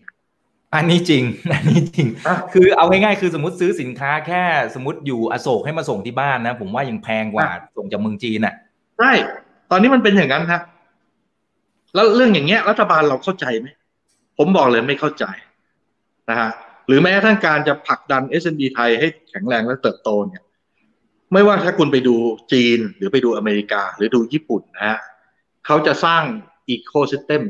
[0.74, 4.42] อันนี้จริง อันนี้จริงอะคือเอาง่ายๆคือสมมติซื้อสินค้าแค่
[4.74, 8.54] สมมติอยู่อโศกให้มาส่งที่บ้านนะ ผมว่ายังแพงกว่าส่งจากเมืองจีนอะ
[8.98, 9.12] ใช่
[9.70, 10.62] ตอนนี้มันเป็นอย่างนั้นครับ
[11.94, 13.66] แล้วเรื่องอย่างเงี้ยรัฐบาลเราเข้าใจไหม
[14.38, 15.24] ผมบอกเลยไม่เข้าใจ
[16.30, 16.50] นะฮะ
[16.86, 20.42] หรือแม้กระทั่งการจะผลักดัน S&P ไทยให้แข็งแรงและเติบโตเนี่ย
[21.32, 22.16] ไม่ว่าถ้าคุณไปดู
[22.52, 24.98] จีนหรือไปดูอเมริกา หรือดูญี่ปุ่นนะฮะ
[25.66, 26.22] เขาจะสร้าง
[26.68, 27.42] อีโค y ิสเต็ม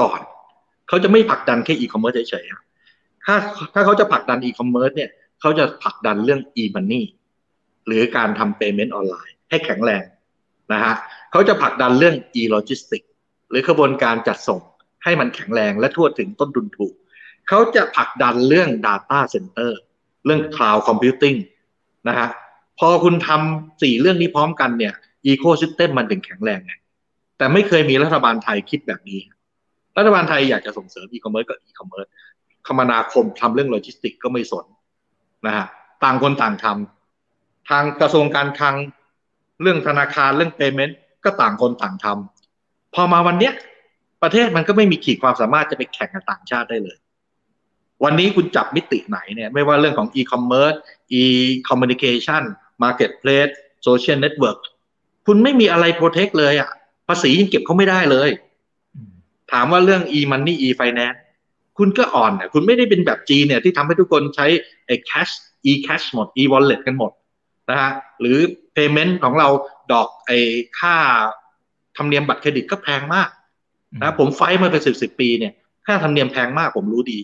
[0.00, 0.20] ก่อน
[0.88, 3.36] เขาจะไม่ผลักดันแค่อีคอมเมิร์ซเฉยๆถ้า
[3.74, 5.10] ถ้าเขาจะผลักดันอีคอมเมิร์ซเนี่ย
[5.40, 7.04] เขาจะผลักดันเรื่อง e-money
[7.86, 10.04] หรือการทำ payment ออนไลน์ ให้แข็งแรง
[10.72, 10.94] นะฮะ
[11.30, 13.08] เขาจะผลักดันเรื่อง e-logistics
[13.50, 14.60] หรือกระบวนการจัดส่ง
[15.04, 16.94] ให้มันแข็งแรงและทั่วถึงต้นทุนถูก
[17.48, 19.72] เขาจะผลักดันเรื่อง data center
[20.24, 21.38] เรื่อง cloud computing
[22.08, 22.28] นะฮะ
[22.78, 24.94] พอคุณทำสี่เรื่องนี้พร้อมกันเนี่ย
[25.32, 26.72] ecosystem มันถึงแข็งแรงไง
[27.38, 29.20] แต่ไม่เคยมีรัฐบาลไทยคิดแบบนี้
[29.96, 32.10] รัฐบาลไทยอยากจะส่งเสริม e-commerce ก็ e-commerce
[32.66, 34.66] คมนาคมทำเรื่องโลจิสติกก็ไม่สน
[35.46, 35.66] นะฮะ
[36.04, 38.76] ต่างคนต่างทำทางกระทรวงการคลัง
[39.62, 40.94] เรื่องธนาคารเรื่อง payment
[41.24, 43.52] ก็ต่างคนต่างทำพอมาวันเนี้ย
[44.22, 46.96] ประเทศมันก็ไม่มีขีดความสามารถจะไปแข่งกับต่างชาติได้เลย
[48.04, 50.78] วันนี้คุณจับมิติไหนเนี่ยไม่ว่าเรื่องของ e-commerce
[51.20, 52.42] e-communication
[52.82, 53.52] marketplace
[53.86, 54.60] social network
[55.26, 56.70] คุณไม่มีอะไร protect เลยอะ
[57.08, 58.30] ภาษียังเก็บเขาไม่ได้เลย
[59.52, 61.18] ถามว่าเรื่อง e-money e-finance
[61.78, 64.46] คุณก็อ่อนเนี่ยคุณไม่ได้เป็นแบบจีนเนี่ยที่ทำให้ทุกคนใช้
[64.86, 65.32] ไอ้ cash
[65.70, 67.12] e-cash หมด e-wallet กันหมด
[67.70, 68.38] นะฮะหรือ
[68.76, 69.48] payment ของเรา
[69.92, 70.38] ดอกไอ้
[70.78, 70.96] ค่า
[71.96, 73.28] ธรรมเนียมบัตรเครดิตก็แพงมาก
[74.02, 75.52] นะผม fight มาเป็นสิบสิบปีเนี่ย
[75.86, 77.18] ค่าธรรมเนียมแพงมากผมรู้ดี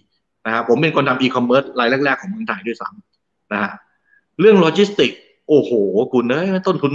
[0.47, 3.73] นะฮะผมเป็นคนทำ e-commerce รายแรก ๆ ของเมืองไทยด้วยซ้ำนะฮะ
[4.41, 5.11] เรื่องโลจิสติก
[5.49, 5.73] โอ้โห
[6.13, 6.93] คุณเอ้ยต้นทุน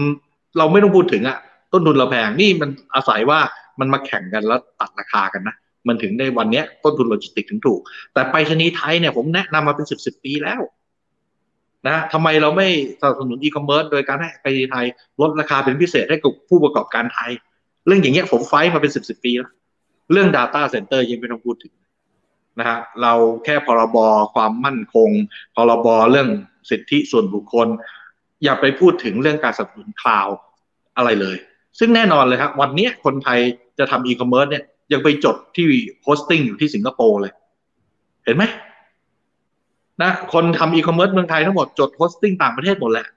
[0.58, 1.38] เราไม่ต้องพูดถึงอะ
[1.74, 3.40] ต้นทุนเราแพงนี่มันอาศัยว่า
[3.80, 5.56] มันมาแข่งกันแล้วตัดราคากันนะ
[5.88, 7.80] มันถึงในวันเนี้ยต้นทุนโลจิสติกถึงถูก
[8.14, 10.62] แต่ไปรษณีไทยเนี่ยผมแนะนำมาเป็นสิบสิบปีแล้ว
[11.88, 12.68] นะทำไมเราไม่
[13.00, 14.86] สนับสนุนอีคอมเมิร์ซโดยการให้ไปรษณีย์ไทย
[15.22, 17.32] ลดราคาเป็นพิเศษให้กับผู้ประกอบการไทย
[17.88, 19.52] เรื่องอย่างเงี้ยผม fight มาเป็นสิบสิบปีแล้ว
[20.12, 21.74] เรื่อง Data Center ยังไม่ต้องพูดถึง
[22.60, 23.98] นะฮะเราแค่พรบ
[24.36, 25.10] ความมั่นคง
[25.56, 26.30] พรบเรื่อง
[26.70, 27.68] สิทธิส่วนบุคคล
[28.44, 30.28] อย่าไปพูดถึงเรื่องการสนับสนุน cloud
[30.98, 31.38] อะไรเลย
[31.80, 33.40] ซึ่งแน่นอนเลยครับวันนี้คนไทย
[33.80, 35.66] จะทำอีคอมเมิร์ซเนี่ยยังไปจดที่
[36.04, 37.34] hosting อยู่ที่สิงคโปร์เลย
[38.26, 38.44] เห็นไหม
[40.02, 43.08] นะคนทำอีคอมเมิร์ซเมืองไทยทั้งหมดจด hosting ต่างประเทศหมดแหละ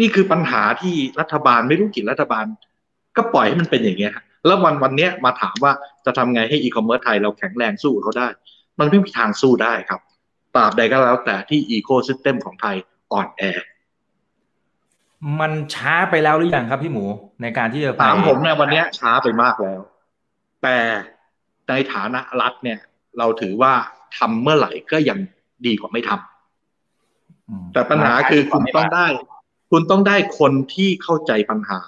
[0.00, 2.44] นี่คือปัญหาที่รัฐบาลไม่รู้กี่รัฐบาล
[3.16, 4.12] ก็ปล่อยให้มันเป็นอย่างเงี้ย
[4.46, 5.72] แล้ววันวันนี้มาถามว่า
[6.04, 8.28] จะทำไงให้อีคอมเมิร์ซไทยเราแข็งแรงสู้เขาได้
[8.78, 10.00] มันไม่มีทางสู้ได้ครับ
[10.54, 12.76] ตราบใดก็แล้วแต่ที่อีโคซิสเต็มของไทย
[13.12, 13.42] อ่อนแอ
[15.40, 17.04] มันช้าไปแล้วหรือยังครับพี่หมู
[17.42, 19.80] ในการที่จะไปถามผมเนี่ยวันนี้ช้าไปมากแล้ว
[20.62, 20.76] แต่
[21.68, 22.78] ในฐานะรัฐเนี่ย
[23.18, 23.72] เราถือว่า
[24.18, 25.18] ทำเมื่อไหร่ก็ยัง
[25.66, 29.06] ดีกว่าไม่ทำอืมแต่ปัญหาคือคุณต้องได้
[29.70, 31.80] คุณต้องได้คนที่เข้าใจปัญหา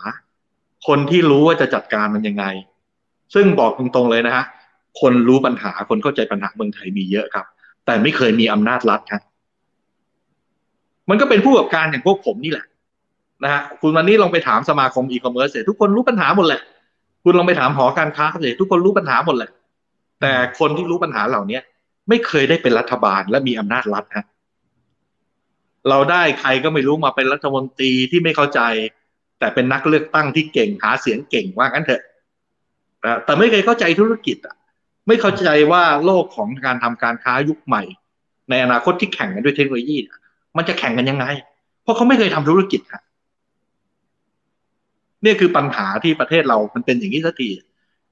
[0.86, 2.44] คนที่รู้ว่าจะจัดการมันยังไง
[3.34, 4.44] ซึ่งบอกตรงๆเลยนะฮะ
[5.00, 7.46] คนรู้ปัญหาคนเข้าใจปัญหาเมืองไทยมีเยอะครับ
[7.86, 9.22] แต่ไม่เคยมีอำนาจรัฐครับ
[11.10, 12.66] มันก็เป็นผู้ประกอบการอย่างพวกผมนี่แหละ
[13.44, 16.60] นะฮะคุณวันนี้ลองไปถามสมาคมอีคอมเมิร์ซเสร็จทุกคนรู้ปัญหาหมดแหละ
[17.24, 19.50] คุณลองไปถามหอการค้าเสร็จทุกคนรู้ปัญหาหมดแหละ
[20.20, 21.58] แต่คนที่รู้ปัญหาเหล่านี้
[22.08, 24.24] ไม่เคยได้เป็นรัฐบาลและมีอำนาจรัฐฮะ
[25.88, 28.60] เราได้ใครก็ไม่รู้มาเป็นรัฐมนตรีที่ไม่เข้าใจ
[29.42, 32.02] แต่เป็นนักเลือกตั้งที่เก่งหาเสียงเก่งว่างั้นเถอะ
[33.24, 34.56] แต่ไม่เคยเข้าใจธุรกิจอะ
[35.06, 37.82] ไม่เข้าใจว่าโลกของการทำการค้ายุคใหม่
[38.50, 39.96] ในอนาคตที่แข่งกันด้วยเทคโนโลยี
[40.56, 41.26] มันจะแข่งกันยังไง
[41.82, 43.02] เพราะเขาไม่เคยทำธุรกิจครับ
[45.24, 47.48] นี่คือปัญหาที่ประเทศเรา มันเป็นอย่างนี้สักที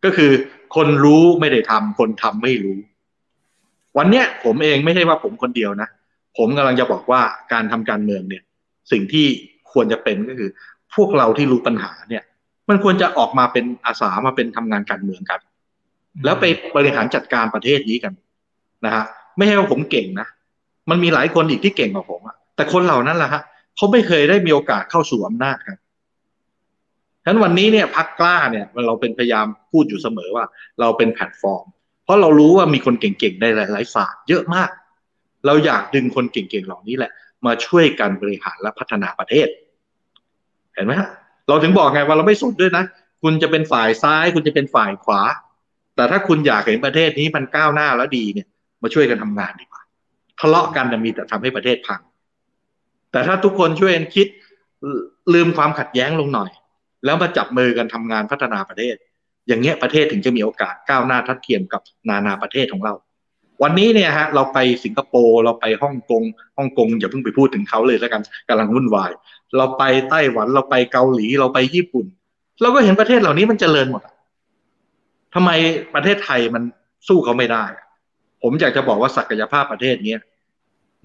[0.05, 0.31] ก็คือ
[0.77, 2.79] คนรู้ไม่ได้ทำคนทำไม่รู้
[3.99, 5.89] วันเนี้ยผมเองไม่ใช่ว่าผมคนเดียวนะ
[6.39, 7.23] ผมกำลังจะบอกว่า
[7.53, 8.43] การทำการเมืองเนี่ย
[8.93, 9.27] สิ่งที่
[9.73, 10.51] ควรจะเป็นก็คือ
[10.97, 12.23] พวกเราที่รู้ปัญหาเนี่ย
[12.69, 15.41] มันควรจะออกมาเป็นอาสามาเป็นทำงานการเมืองกัน
[16.25, 16.45] แล้วไป
[16.77, 18.13] บริหารจัดการประเทศนี้กัน
[18.85, 19.05] นะฮะ
[19.37, 20.29] ไม่ใช่ว่าผมเก่งนะ
[20.91, 23.43] มันมีหลายคนอีกที่เก่งกว่าผมอะแต่คนเหล่านั้นแหละฮะ
[23.77, 25.79] เขาไม่เคยได้มีโอกาสเข้าสู่อำนาจครับ
[27.23, 30.45] ฉะนั้นวันนี้เนี่ยพักกล้าเนี่ยเราเป็นพยายามพูดอยู่เสมอว่า
[30.81, 31.65] เราเป็นแพลตฟอร์ม
[32.05, 34.71] เพราะเรารู้ว่ามีคนเก่งๆในหลายๆศาสตร์เยอะมาก
[35.47, 37.13] เราอยากดึงคนเก่งๆเหล่านี้แหละ
[37.47, 39.49] มาช่วยกันบริหารและพัฒนาประเทศ
[40.75, 41.09] เห็นไหมฮะ
[41.49, 42.85] เราถึงบอกไงว่าเราไม่สนด้วยนะ
[43.23, 45.21] คุณจะเป็นฝ่ายซ้าย คุณจะเป็นฝ่ายขวา
[45.97, 48.47] แต่ถ้าคุณอยากเห็นประเทศนี้มันก้าวหน้าแล้วดีเนี่ย
[48.83, 49.83] มาช่วยกันทำงานดีกว่า
[50.41, 52.01] ทะเลาะกันนะมีแต่ทำให้ประเทศพัง
[53.13, 54.27] แต่ถ้าทุกคนช่วยกันคิด
[55.35, 56.51] ลืมความขัดแย้งลงหน่อย
[57.05, 58.95] แล้วมาจับมือกันทำงานพัฒนาประเทศ
[59.49, 62.95] อย่างเงี้ยประเทศถึงจะมีโอกาสก้าวหน้าทัดเทียมกับนานาประเทศของเรา
[63.63, 66.23] วันนี้เนี่ยฮะเราไปสิงคโปร์เราไปฮ่องกง
[66.59, 69.11] ฮ่องกงอย่าเพิ่งไปพูดถึงเขาเลยแล้วกันกำลังวุ่นวาย
[69.57, 72.07] เราไปไต้หวันเราไปเกาหลีเราไปญี่ปุ่น
[72.63, 74.15] เราก็เห็นประเทศเหล่านี้มันเจริญหมดอะ
[75.35, 75.51] ทำไม
[75.95, 76.63] ประเทศไทยมัน
[77.09, 77.65] สู้เขาไม่ได้
[78.43, 80.21] ผมอยากจะบอกว่าศักยภาพประเทศเนี้ย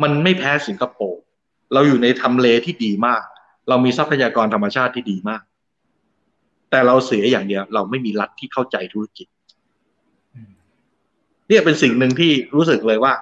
[0.01, 1.21] มันไม่แพ้สิงคโปร์
[1.73, 3.23] เราอยู่ในทำเลที่ดีมาก
[3.69, 5.41] เรามีทรัพยากรธรรมชาติที่ดีมาก
[6.69, 9.27] แต่เราเสียอย่างเดียว เราไม่มีรัฐที่เข้าใจธุรกิจ
[11.47, 13.13] เนี่ยเป็นสิ่งหนึ่งที่รู้สึกเลยว่า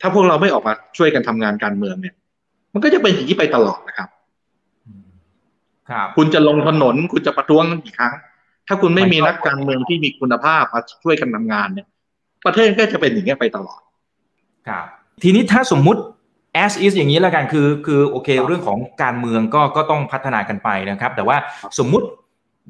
[0.00, 2.14] ถ้าพวกเราไม่ออกมาช่วยกันทำงานการเมืองเนี่ย
[2.72, 4.08] มันก็จะเป็นอย่างนี้ไปตลอดนะครับ
[5.90, 8.14] ครับ คุณจะลงถนนคุณจะประท้วงกี่ครั้ง
[8.68, 11.86] ถ้าคุณไม่มีนักการเมืองที่มีคุณภาพมาช่วยกันทำงานเนี่ย
[12.46, 13.80] ประเทศก็จะเป็นอย่างนี้ไปตลอด
[14.68, 14.86] ครับ
[15.22, 16.00] ทีนี้ถ้าสมมุติ
[16.64, 21.36] as is อย่างนี้แล้วกันคือ คือโอเค เรื่องของการเมืองก็ก็ต้องพัฒนากันไปนะครับ แต่ว่า
[21.78, 22.06] สมมุติ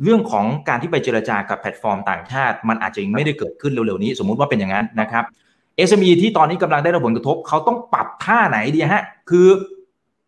[0.02, 5.24] เรื่องของการที่ไปเจรจากับแพลตฟอร์มต่างชาติ มันอาจจะยังไม่ได้เกิดขึ้นเร็วๆนี้ สมมุติว่าเป็นอย่างนั้นนะครับ
[5.88, 9.46] SME ที่ตอนนี้กำลังได้รับผลกระทบ เขาต้องปรับท่าไหนดีฮะ คือ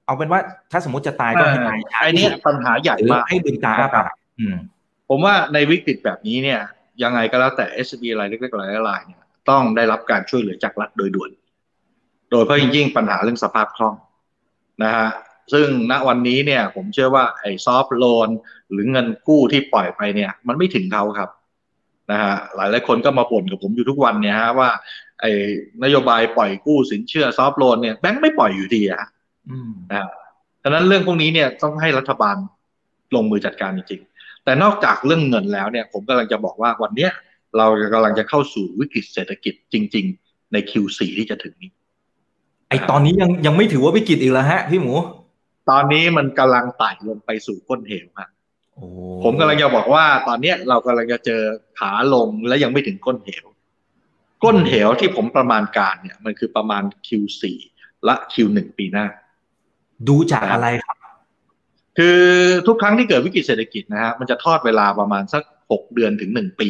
[0.06, 0.40] เอาเป็นว่า
[0.70, 4.10] ถ้าสมมติจะตายก็ให้ตายช้าไอ้ที่นี่สุดปัญหาใหญ่หรือมากให้ลืมตาอ้าปาก
[4.40, 4.56] อืม
[5.08, 6.60] ผมว่าในวิกฤตแบบนี้เนี่ย
[7.02, 11.30] ยังไงก็แล้วแต่ s อ b รายเล็กๆรายละลายเนี่ยต้องได้รับการช่วยเหลือจากรัฐโดยด่วน
[12.30, 13.94] โดยเฉพาะยิ่งปัญหาเรื่องสภาพคล่อง
[14.82, 15.08] นะฮะ
[15.53, 18.28] ซึ่งณวันนี้เนี่ยผมเชื่อว่าไอ้ซอฟท์โลน
[18.70, 21.30] หรือเงินกู้ที่ปล่อยไปเนี่ย มันไม่ถึงเขาครับ
[22.11, 24.70] นะฮะหลายหลายๆคนก็มาบ่นกับผมอยู่ทุกวันเนี่ยฮะว่า
[25.20, 25.32] ไอ้
[25.84, 29.09] นโยบายปล่อยกู้สินเชื่อซอฟท์โลนเนี่ยแบงค์ไม่ปล่อยอยู่ดีอะฮะ
[29.51, 30.09] อืมนะ
[30.62, 32.36] ดังนั้นเรื่องพวกนี้เนี่ยต้องให้รัฐบาล
[33.14, 37.11] ลงมือจัดการจริงๆ แต่นอกจากเรื่องเงินแล้วเนี่ย ผมกำลังจะบอกว่าวันเนี้ย
[37.57, 41.70] เรากำลังจะเข้าสู่วิกฤตเศรษฐกิจจริง ๆ ใน Q4 ที่จะถึงนี้
[42.68, 44.94] ไอตอนนี้ยังยังไม่ถือว่าวิกฤตอีกแล้วฮะพี่หมู
[45.70, 48.28] ตอนนี้มันกำลังไต่ลงไปสู่ก้นเหวครับ
[48.74, 48.86] โอ้
[49.24, 51.42] ผมกำลังจะบอกว่า ตอนเนี้ยเรากำลังจะเจอ
[51.78, 53.44] ขาลงและยังไม่ถึงก้นเหว
[54.44, 57.42] ก้นเหวที่ผมประมาณการเนี่ย มันคือประมาณ Q4
[58.04, 59.06] และ Q1 ปีหน้า
[60.08, 60.96] ดูจากอะไรครับ
[61.98, 62.20] คือ
[62.66, 66.68] ทุกครั้งที่เกิดวิกฤตเศรษฐกิจนะฮะมันจะทอดเวลาประมาณสักหกเดือนถึงหนึ่งปี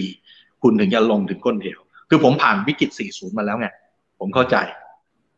[0.63, 3.69] คุณถึงจะลงถึงก้นเหว คือผมผ่านวิกฤต 40 มาแล้วไง
[4.21, 4.57] ผมเข้าใจ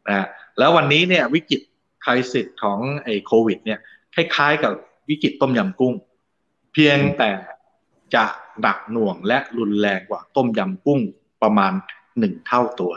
[0.07, 0.27] นะฮะ
[0.59, 1.61] แล้ววันนี้เนี่ยวิกฤต
[2.09, 3.79] คคริสิสของไอ้โควิด เนี่ย
[4.15, 4.73] คล้ายๆกับ
[5.09, 5.95] วิกฤตต้มยำกุ้ง
[6.73, 7.31] เพียงแต่
[8.15, 8.25] จะ
[8.61, 11.01] หนักหน่วงและรุนแรงกว่าต้มยำกุ้ง
[11.43, 11.73] ประมาณ
[12.19, 12.93] หนึ่งเท่าตัว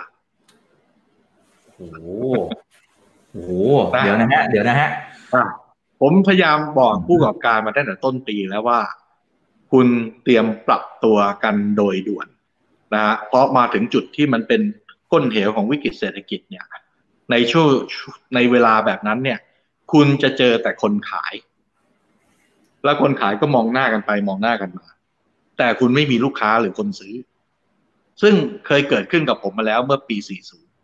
[1.76, 2.00] โอ้โห
[3.32, 3.52] โอ้โห
[4.04, 4.90] เดี๋ยวนะฮะเดี๋ยวนะฮะ
[6.02, 8.80] ผมพยายามบอกผู้ประกอบการมาตั้งแต่ต้นปีแล้วว่า
[9.72, 9.88] คุณ
[10.24, 12.28] เตรียมปรับตัวกันโดยด่วน
[12.94, 14.62] นะฮะเพราะมาถึงจุดที่มันเป็น
[15.12, 16.66] ก้นเหวของวิกฤตเศรษฐกิจเนี่ย
[17.32, 17.68] ในช่วง
[18.36, 19.40] ในเวลาแบบนั้นเนี่ย
[19.92, 21.34] คุณจะเจอแต่คนขาย
[22.84, 24.88] แล้วคนขายก็มองหน้ากันไปมองหน้ากันมา
[25.58, 27.16] แต่คุณไม่มีลูกค้าหรือคนซื้อ
[28.22, 28.34] ซึ่ง
[28.68, 30.18] เคยเกิดขึ้นกับผมมาแล้วเมื่อปี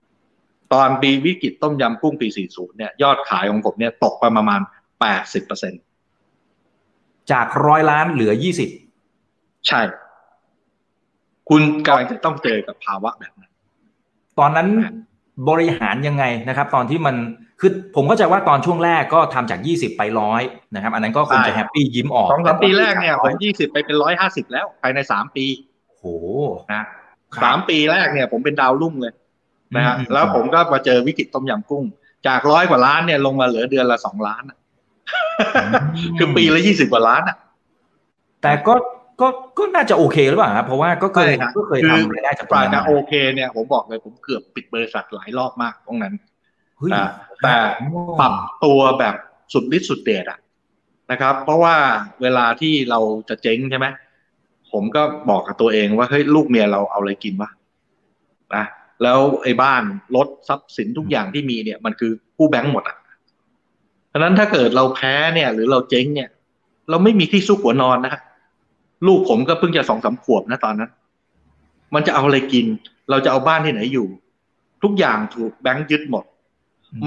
[0.04, 4.62] 40 ตอนปีวิกฤตต้มยำกุ้งปี 40 เนี่ยยอดขายของผมเนี่ยตกไปประมาณ
[5.04, 5.78] 80เปอร์เซ็นต
[7.32, 8.70] จากร้อยล้านเหลือยี่สิบ
[9.68, 9.82] ใช่
[11.50, 13.52] คุณกำลังจะต้องเจอกับภาวะแบบนั้น
[14.40, 14.68] ตอนนั้น
[15.50, 17.16] บริหารยังไงนะครับ ตอนที่มัน
[17.60, 20.42] คือผมเข้าใจว่าตอนช่วงแรกก็ทำจากยี่สิบไปร้อย
[20.76, 25.46] นะครับ อันนั้นก็คงจะแฮปปี้ยิ้มออกสองสามปีแรกเนี่ยผมยี่สิบไปเป็นร้อยห้าสิบแล้วภายในสามปี
[25.88, 26.06] โอ้โห
[26.74, 26.84] นะ
[27.44, 29.14] สามปีแรกเนี่ยผมเป็นดาวรุ่งเลย
[29.76, 31.84] นะฮะแล้วผมก็มาเจอวิกฤตต้มยำกุ้ง
[32.28, 34.58] จากร้อยกว่าล้านเนี่ยลงมาเหลือเดือนละสองล้านอะ
[36.18, 37.38] คือปีละยี่สิบกว่าล้านอะ
[38.42, 38.74] แต่ก็
[39.22, 46.14] ก็ก็น่าจะโอเคหรือเปล่าครับเพราะว่าก็เคยใช่ครับก็เคยคือทำรายได้จากตปรงรานั้นจะมาโอเคเนี่ยผมบอกเลยผมเกือบปิดบริษัทหลายรอบมากตรงนั้น
[46.78, 47.06] เฮ้ยอ่า
[47.44, 47.56] แต่
[48.20, 49.16] ปรับตัวแบบ
[49.54, 50.40] สุดฤทธิ์สุดเดชอะ
[51.12, 51.76] นะครับ เพราะว่า
[52.22, 53.00] เวลาที่เรา
[53.30, 53.88] จะเจ๊งใช่ไหม
[54.74, 57.50] ผมก็บอกกับตัวเองว่าเฮ้ยลูกเมียเราเอาอะไรกินวะ
[58.56, 58.66] นะ
[59.04, 59.84] แล้วไอ้บ้าน
[60.16, 62.98] รถทรัพย์สินทุกอย่างที่มีเนี่ย มันคือกู้แบงก์หมดอะ
[64.08, 66.30] เพราะฉะนั้นถ้าเกิดเราแพ้เนี่ย หรือเราเจ๊งเนี่ย
[66.90, 68.16] เราไม่มีที่ซุกหัวนอนนะ
[69.06, 70.92] ลูกผมก็เพิ่งจะสองสามขวบนะตอนนั้น
[71.94, 72.66] มันจะเอาอะไรกิน
[73.10, 74.08] เราจะเอาบ้านที่ไหนอยู่
[74.84, 76.26] ทุกอย่างถูกแบงก์ยึดหมด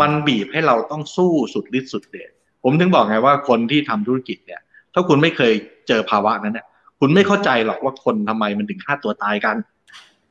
[0.00, 2.30] มันบีบให้เราต้องสู้สุดฤทธิ์สุดเดช
[2.64, 4.60] ผมถึงบอกไงว่าคนที่ทำธุรกิจเนี่ย
[4.94, 5.52] ถ้าคุณไม่เคย
[5.88, 6.66] เจอภาวะนั้นเนี่ย
[7.00, 9.56] คุณไม่เข้าใจหรอกว่าคนทำไมมันถึงฆ่าตัวตายกัน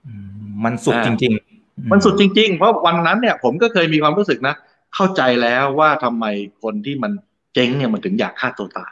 [0.07, 0.13] อื
[0.45, 4.55] มมันสุดจริง ๆ มันสุดจริง ๆ เพราะวันนั้นเนี่ย ผมก็เคยมีความรู้สึกนะ
[4.95, 6.25] เข้าใจแล้วว่าทำไม
[6.63, 7.11] คนที่มัน
[7.53, 8.91] เจ๊งเนี่ยมันถึงอยากฆ่าตัวตาย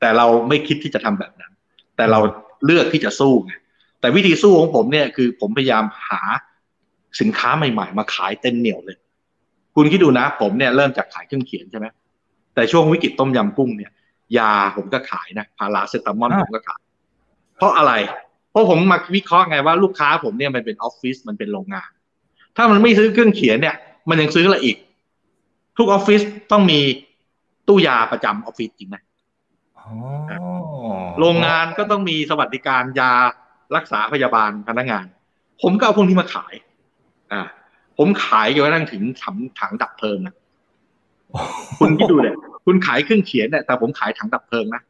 [0.00, 1.52] แต่เราไม่คิดที่จะทำแบบนั้น
[1.98, 2.20] แต่เรา
[2.66, 3.52] เลือกที่จะสู้ไง
[4.00, 6.20] แต่วิธีสู้ของผมเนี่ยคือผมพยายามหา
[7.20, 8.96] สินค้าใหม่ ๆ มาขายเต็มเหนียวเลย
[9.74, 11.86] คุณคิดดูนะ ผมเนี่ยเริ่มจากขายเครื่องเขียนใช่ไหม
[12.54, 13.90] แต่ช่วงวิกฤตต้มยำกุ้งเนี่ย
[14.38, 16.82] ยาผมก็ขายนะพาราเซตามอลผมก็ขาย
[17.56, 17.92] เพราะอะไร
[18.50, 21.90] เพราะผมมาวิเคราะห์ไงว่าลูกค้าผมเนี่ยมันเป็นออฟฟิศมันเป็นโรงงาน
[22.56, 23.76] ถ้ามันไม่ซื้อเครื่องเขียนเนี่ย
[24.08, 24.76] มันยังซื้ออะไรอีก
[25.76, 26.20] ทุกออฟฟิศ
[26.52, 26.80] ต้องมี
[27.68, 29.07] ตู้ยาประจำออฟฟิศจริงไหมอ๋อ
[31.18, 33.12] โรงงานก็ต้องมีสวัสดิการยา
[33.76, 35.04] รักษาพยาบาลพนักงาน
[35.62, 36.54] ผมก็เอาพวกนี้มาขาย
[37.32, 37.42] อ่า
[37.98, 40.34] ผมขายจนกระทั่งถึงถังถังดับเพลิงนะ
[41.78, 42.34] คุณคิดดูเลย
[42.66, 44.82] คุณขายเครื่องเขียนเนี่ยแต่ผมขายถังดับเพลิงนะ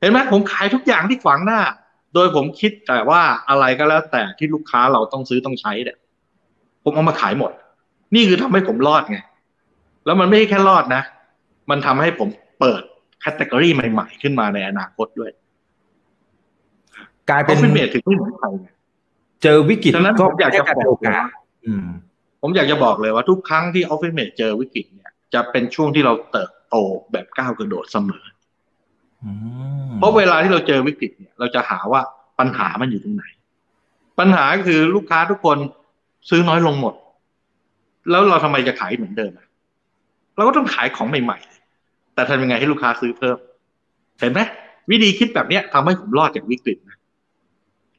[0.00, 1.60] เห็นไหมผมขายทุกอย่างที่ขวางหน้า
[2.14, 5.96] โดยผมคิดแต่ว่าอะไรก็แล้ว แต่ที่ลูกค้าเราต้องซื้อต้องใช้เนี่ย
[6.84, 7.50] ผมเอามาขายหมด
[8.14, 9.18] นี่คือทำให้ผมรอดไง
[10.06, 11.02] แล้วมันไม่ใช่แค่รอดนะ
[11.70, 12.28] มันทำให้ผม
[12.60, 12.82] เปิด
[13.24, 15.30] แคตตากรีใหม่ ๆ ขึ้นมาในอนาคตด้วย
[17.30, 18.68] กลายเพเป็นราะฟินเมทถึงไม่เหมือนใครไง
[19.42, 21.30] เจอวิกฤตฉะนั้นก็ผมอยากจะแค่เป็นบโออกกาสว่า
[21.66, 21.86] อืม
[22.42, 26.76] ผมอยากจะบอกเลยว่าทุกครั้งที่ออฟฟิศเมทเจอวิกฤตเนี่ย จะเป็นช่วงที่เราเติบโต
[27.12, 28.24] แบบก้าวกระโดดเสมอ
[29.24, 29.30] อื
[29.88, 32.00] มเพราะเวลาที่เราเจอวิกฤตเนี่ย เราจะหาว่า
[32.38, 33.24] ปัญหามันอยู่ตรงไหน
[34.18, 35.58] ปัญหาคือลูกค้าทุกคน
[36.30, 36.94] ซื้อน้อยลงหมด
[38.10, 39.48] แล้วเราทำไมจะขายเหมือนเดิมอะ
[40.36, 41.53] เราก็ต้องขายของใหม่ๆ
[42.14, 43.36] แต่ทำยังไงให้ลูกค้าซื้อเพิ่ม
[44.20, 44.40] เห็นไหม
[44.90, 46.98] วิธีคิดแบบเนี้ยทำให้ผมรอดจากวิกฤตนะ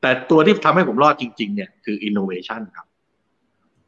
[0.01, 2.87] แต่ตัวที่ทำให้ผมรอดจริง ๆ เนี่ยคือ innovation ครับ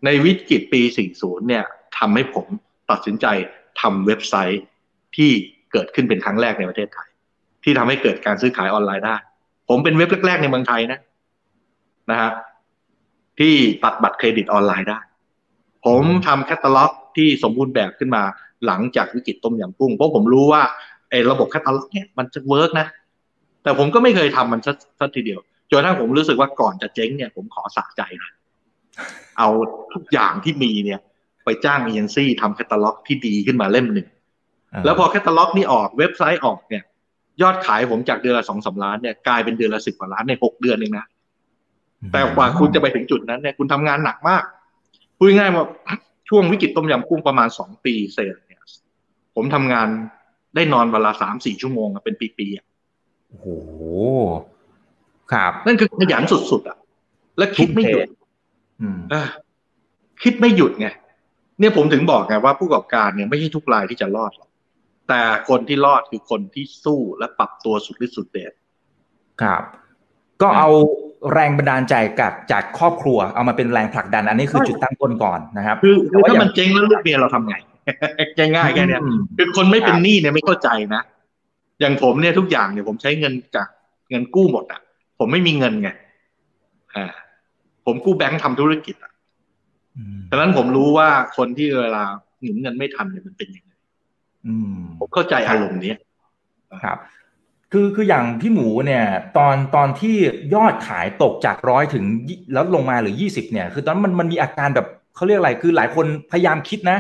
[0.06, 0.82] ในวิกฤตปี
[1.16, 1.64] 40 เนี่ย
[1.98, 2.46] ทำให้ผม
[2.92, 3.26] ตัดสินใจ
[3.82, 4.64] ทำเว็บไซต์
[5.16, 5.32] ที่
[5.72, 7.10] เกิดขึ้นเป็นครั้งแรกในประเทศไทย
[7.64, 9.16] ที่ทำให้เกิดการซื้อขายออนไลน์ได้
[9.70, 11.00] ผมเป็นเว็บแรก ๆ ในเมืองไทยนะ
[12.12, 12.32] นะฮะ
[13.40, 13.54] ที่
[13.84, 15.00] ตัดบัตรเครดิตออนไลน์ได้
[15.86, 18.24] ผมทำแคตตาล็อกที่สมบูรณ์แบบขึ้นมา
[18.66, 20.62] หลังจากวิกฤตต้มยำกุ้งเพราะผมรู้ว่า
[21.10, 22.88] ไอ้ระบบแคตตาล็อกเนี่ยมันจะ work นะ
[23.64, 25.40] แต่ผมก็ไม่เคยทำมันสักสักทีเดียว
[25.70, 28.32] จนกระทั่งผมรู้สึกว่าก่อนจะเจ๊งเนี่ยผมขอสะใจนะ
[29.38, 29.50] เอา
[29.94, 31.00] ทุกอย่างที่มีเนี่ย
[31.46, 34.08] ไปจ้างเอเจนซี่ทำแคตตาล็อกที่ดีขึ้นมาเล่มหนึ่ง
[34.86, 36.84] แล้วพอแคตตาล็อกนี่ออกเว็บไซต์ออกเนี่ย
[37.42, 41.06] ยอดขายผมจากเดือนละสองสาล้านเนี่ยกลายเป็นเดือนละสิบกว่าล้านในหกเดือนเองนะ
[42.12, 44.44] แต่กว่าคุณจะไปถึงจุดนั้นเนี่ยคุณทำงานหนักมาก
[45.18, 45.66] พูดง่ายๆว่า
[46.30, 48.47] ช่วงวิกฤตต้มยำกุ้งประมาณสองปีเศษเนี่ย
[49.40, 49.88] ผมทำงาน
[50.56, 52.66] ได้นอนเวลาสามสี่ชั่วโมงอะเป็นปีๆอะ
[53.30, 53.48] โอ้โห
[55.34, 56.78] ครับ นั่นคือขยันสุดๆอะ
[57.38, 58.08] และคิดไม่หยุด
[58.82, 59.28] อืมเออ
[60.24, 60.88] คิดไม่หยุดไง
[61.60, 64.50] เนี่ยผมถึงบอกไงว่าผู้ประกอบการเนี่ยไม่ใช่ทุกรายที่จะรอดหรอก
[65.10, 68.54] แต่คนที่รอดคือคนที่สู้และปรับตัวสุดฤทธิ์สุดเดช
[69.42, 69.64] ครับ
[70.42, 70.70] ก็เอา
[71.34, 77.56] แรงบันดาลใจกับจากครอบครัว เอามาเป็นแรงผลักดัน อันนี้คือจุดตั้งต้นก่อนนะครับ คือคือถ้าแต่ว่ามันเจ๊งแล้วลูกเมียเราทำไง
[78.56, 81.04] ง่ายๆแค่เนี้ยอืมคือคนไม่เป็นหนี้เนี่ยไม่เข้าใจนะ
[81.80, 83.68] อย่างผมเนี่ยทุกอย่างเนี่ยผมใช้เงินจาก
[84.10, 84.82] เงินกู้หมดอะ
[85.20, 85.90] ผมไม่มีเงินไง
[86.96, 87.06] อ่า
[87.86, 89.12] ผมกู้แบงค์ทำธุรกิจอะ
[89.98, 92.04] อืมดังนั้นผมรู้ว่าคนที่เวลา
[92.42, 93.72] หนุนเงินไม่ทันเนี่ยมันเป็นยังไง
[94.48, 95.98] อืมผมเข้าใจอารมณ์เนี้ย
[96.84, 96.98] ครับ
[97.72, 99.06] คือคืออย่างพี่หมูเนี่ย
[99.38, 100.16] ตอนตอนที่
[100.56, 106.98] ยอดขายตกจากร้อยถึงยี่แล้วลงมาเหรือยี่สิบเนี่ย คือตอนนั้นมันมันมีอาการแบบเขาเรียกอะไรคือหลายคนพยายามคิดนะ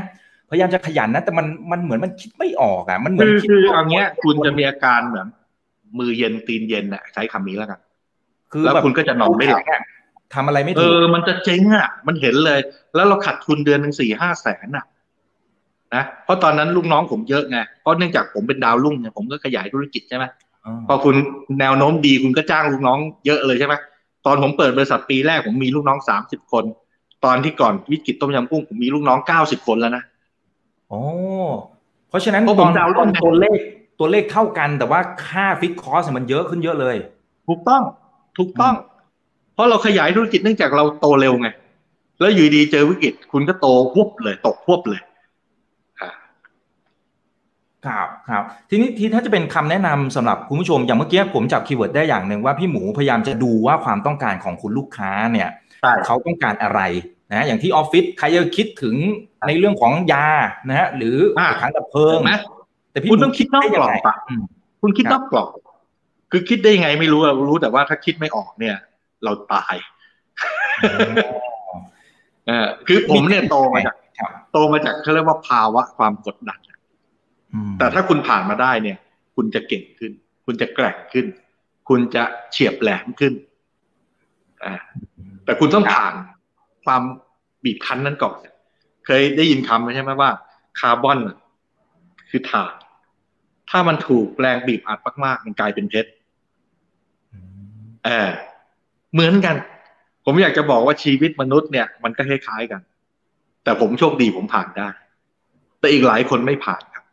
[0.50, 5.28] พยายามจะขยันนะ แต่มันมันเหมือนมันคิดไม่ออกอะ มันเหมือนคือคิดคืออย่างเงี้ย คุณจะมีอาการเหมือน
[6.00, 7.80] มือเย็นตีนเย็นน่ะใช้คำนี้แล้วกัน
[8.52, 9.98] คือแล้วบบคุณก็จะนอนไม่หลับแข็งอะ
[10.34, 12.60] ทำอะไรไม่เอถูกอมันจะเจ๊งอะ มันเห็นเลย
[12.95, 14.86] แล้วเราขาดทุนเดือนหนึ่งสี่ห้าแสนอะ
[15.95, 20.26] นะเพราะตอนนั้นลูกน้องผมเยอะไงเพราะเนื่องจากผมเป็นดาวรุ่งเนี่ยผมก็ขยายธุรกิจใช่ไหม
[20.88, 21.16] พอคุณ
[21.60, 23.76] แนวโน้มดีคุณก็จ้างลูกน้องเยอะเลยใช่ไหม
[24.26, 26.64] ตอนผมเปิดบริษัทปีแรกผมมีลูกน้องสามสิบคน
[27.26, 30.04] ตอนที่ก่อนวิกฤตต้มยำกุ้งผมมีลูกน้องเก้าสิบคนแล้วนะ
[30.90, 31.02] โอ้
[32.10, 33.60] เพราะฉะนั้นเพราะตผอมนดาวน์โหลตอดนไงตัวเลข
[34.00, 36.96] ตัวเลขเท่ากัน แต่ว่าค่าฟิกคอสมันเยอะขึ้นเยอะเลย
[37.48, 37.82] ถูกต้อง
[38.38, 38.76] ถูกต้อง
[39.54, 41.48] เพราะเราขยายธุรกิจเนื่องจากเราโตเร็วไง
[42.20, 45.02] แล้วอยู่ดีเจอวิกฤตคุณก็โตพวบเลย ตกพวบเลย
[46.02, 46.10] อ่า
[47.86, 55.50] ครับครับทีนี้ทีถ้าจะเป็นคำแนะนำสำหรับคุณผู้ชมอย่างเมื่อกี้ผมจับคีย์เวิร์ดได้อย่างหนึ่งว่าพี่หมูพยายามจะดูว่าความต้องการของคุณลูกค้าเนี่ย
[55.82, 56.82] ใช่เขาต้องการอะไร
[57.32, 58.96] นะอย่างที่ออฟฟิศใครจะคิดถึง
[59.48, 60.28] ในเรื่องของยา
[60.70, 62.34] นะฮะหรืออ่าถังดับเพลิงเห็นไหม
[62.92, 64.44] แต่พี่คุณต้องคิดนอกได้กรอบยังไงอะอืม
[64.82, 65.50] คุณคิดครับนอกกรอบ
[66.32, 68.76] คือคิดได้ยังไงไม่รู้อะรู้แต่ว่าถ้าคิดไม่ออกเนี่ย
[69.24, 69.76] เราตาย
[72.48, 76.60] เออคือผมเนี่ยโตมาจากครับโตมาจากเขาเรียกว่าภาวะความกดดัน
[77.54, 78.98] อืมแต่ถ้าคุณผ่านมาได้เนี่ย
[79.36, 80.12] คุณจะเก่งขึ้น
[80.46, 81.26] คุณจะแกร่งขึ้น
[81.90, 83.34] คุณจะเฉียบแหลมขึ้น
[84.64, 84.74] อ่า
[85.46, 86.14] แต่คุณต้องผ่าน
[86.88, 87.02] ความ
[87.64, 88.36] บีบคั้นนั้นก่อน
[89.06, 90.32] เคยได้ยินคำใช่ไหมว่า
[90.80, 91.20] คาร์บอน
[92.30, 92.74] คือถ่าน
[93.70, 96.10] ถ้ามันถูกแรงบีบอัดมากๆ มันกลายเป็นเพชร
[98.06, 98.30] เออ
[99.14, 99.56] เหมือนกัน
[100.26, 102.82] ผมอยากจะบอกว่าชีวิตมนุษย์เนี่ย มันก็คล้ายๆกัน
[103.64, 104.90] แต่ผมโชคดีผมผ่านได้
[105.80, 107.06] แต่อีกหลายคนไม่ผ่านครับ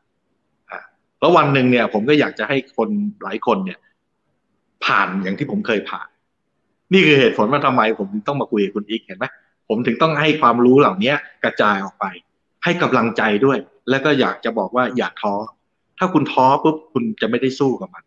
[1.21, 2.89] แล้ววันหนึ่งเนี่ย ผมก็อยากจะให้คน
[3.23, 3.79] หลายคนเนี่ย
[4.85, 6.09] ผ่านอย่างที่ผมเคยผ่าน
[6.93, 9.27] นี่คือเหตุผลว่าทำไมผมต้องมาคุยกับคุณอีกเห็นไหม
[9.69, 11.13] ผมถึงต้องให้ความรู้เหล่านี้
[11.45, 12.05] กระจายออกไป
[12.65, 13.59] ให้กำลังใจด้วย
[13.91, 15.35] แล้วก็อยากจะบอกว่าอย่าท้อ
[15.99, 18.05] ถ้าคุณท้อปุ๊บคุณจะไม่ได้สู้กับมัน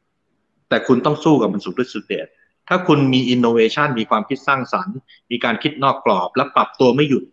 [0.69, 2.27] แต่คุณต้องสู้กับมันสุดฤทธิ์สุดเดช
[2.67, 4.97] ถ้าคุณมีอินโนเวชันมีความคิดสร้างสรรค์
[5.31, 7.23] มีการคิดนอกกรอบ และปรับตัวไม่หยุด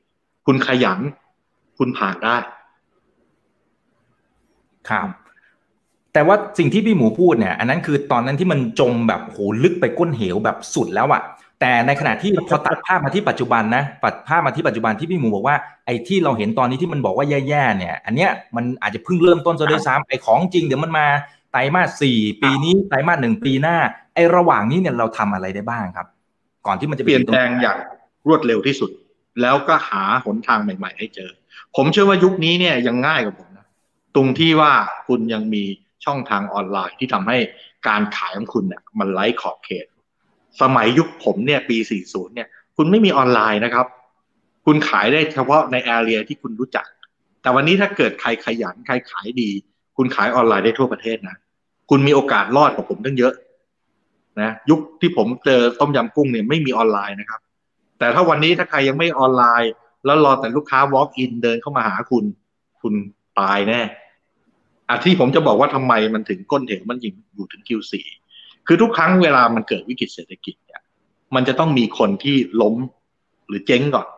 [0.47, 1.01] คุณขยัน
[1.79, 2.37] คุณผ่านได้
[4.91, 5.09] ครับ
[6.12, 11.22] แต่ว่าสิ่งที่พี่หมูพูดเนี่ย อันนั้นคือตอนนั้นที่มันจมแบบโหลึกไปก้นเหวแบบสุดแล้วอะ
[11.64, 15.56] แต่ในขณะที่พอตัดภาพมาที่ปัจจุบันนะตัดภาพมาที่ปัจจุบันที่พี่หมูบอกว่า
[15.86, 21.06] ไอ้ที่เราเห็นตอนนี้ที่มันบอกว่าแย่ๆเนี่ย อันเนี้ยมันอาจจะเพิ่งเริ่มต้นซะด้วยซ้ำไอ้ของจริงเดี๋ยวมันมา
[21.52, 23.76] ไตรมาสสี่ปีนี้ไตรมาสหนึ่งปีหน้า
[24.14, 26.06] ไอ้ระหว่างนี้เนี่ยเราทำอะไรได้บ้างครับ
[26.66, 27.78] ก่อนที่มันจะเปลี่ยนถึแปลงอย่าง
[28.28, 28.90] รวดเร็วที่สุด
[29.40, 31.30] แล้วก็หาหนทางใหม่ ๆ ให้เจอ
[31.76, 33.66] ผมเชื่อว่ายุคนี้เนี่ยยังง่ายกว่าผมนะ
[34.14, 34.72] ตรงที่ว่า
[35.06, 35.64] คุณยังมี
[36.04, 37.38] ช่องทางออนไลน์ที่ทำให้
[37.88, 39.86] การขายของคุณเนี่ยมันไร้ขอบเขต
[40.62, 41.76] สมัยยุคผมเนี่ยปี
[42.07, 43.86] 40 เนี่ย คุณไม่มีออนไลน์นะครับ
[44.66, 46.86] คุณขายได้เฉพาะในแอเรียที่คุณรู้จัก
[47.42, 49.50] แต่วันนี้ถ้าเกิดใครขยันใครขายดี
[49.96, 51.36] คุณขายออนไลน์ได้ทั่วประเทศนะ
[51.90, 53.34] คุณมีโอกาสรอดกว่าผมตั้งเยอะ
[54.40, 57.40] นะยุคที่ผมเจอต้มยำกุ้งเนี่ยไม่มีออนไลน์นะครับ
[57.98, 59.72] แต่ถ้าวันนี้ถ้าใครยังไม่ออนไลน์
[60.05, 62.24] แล้วรอแต่ลูกค้า walk in เดินเข้ามาหาคุณ
[62.82, 62.94] คุณ
[63.40, 63.80] ตายแน่
[64.88, 67.92] อาที่ผมจะบอกว่าทำไมมันถึงก้นเหวมันยิงอยู่ถึง Q4
[68.66, 70.80] คือทุกครั้งเวลามันเกิดวิกฤตเศรษฐกิจเนี่ย
[71.34, 72.74] มันจะต้องมีคนที่ล้ม
[73.48, 74.08] หรือเจ๊งก่อน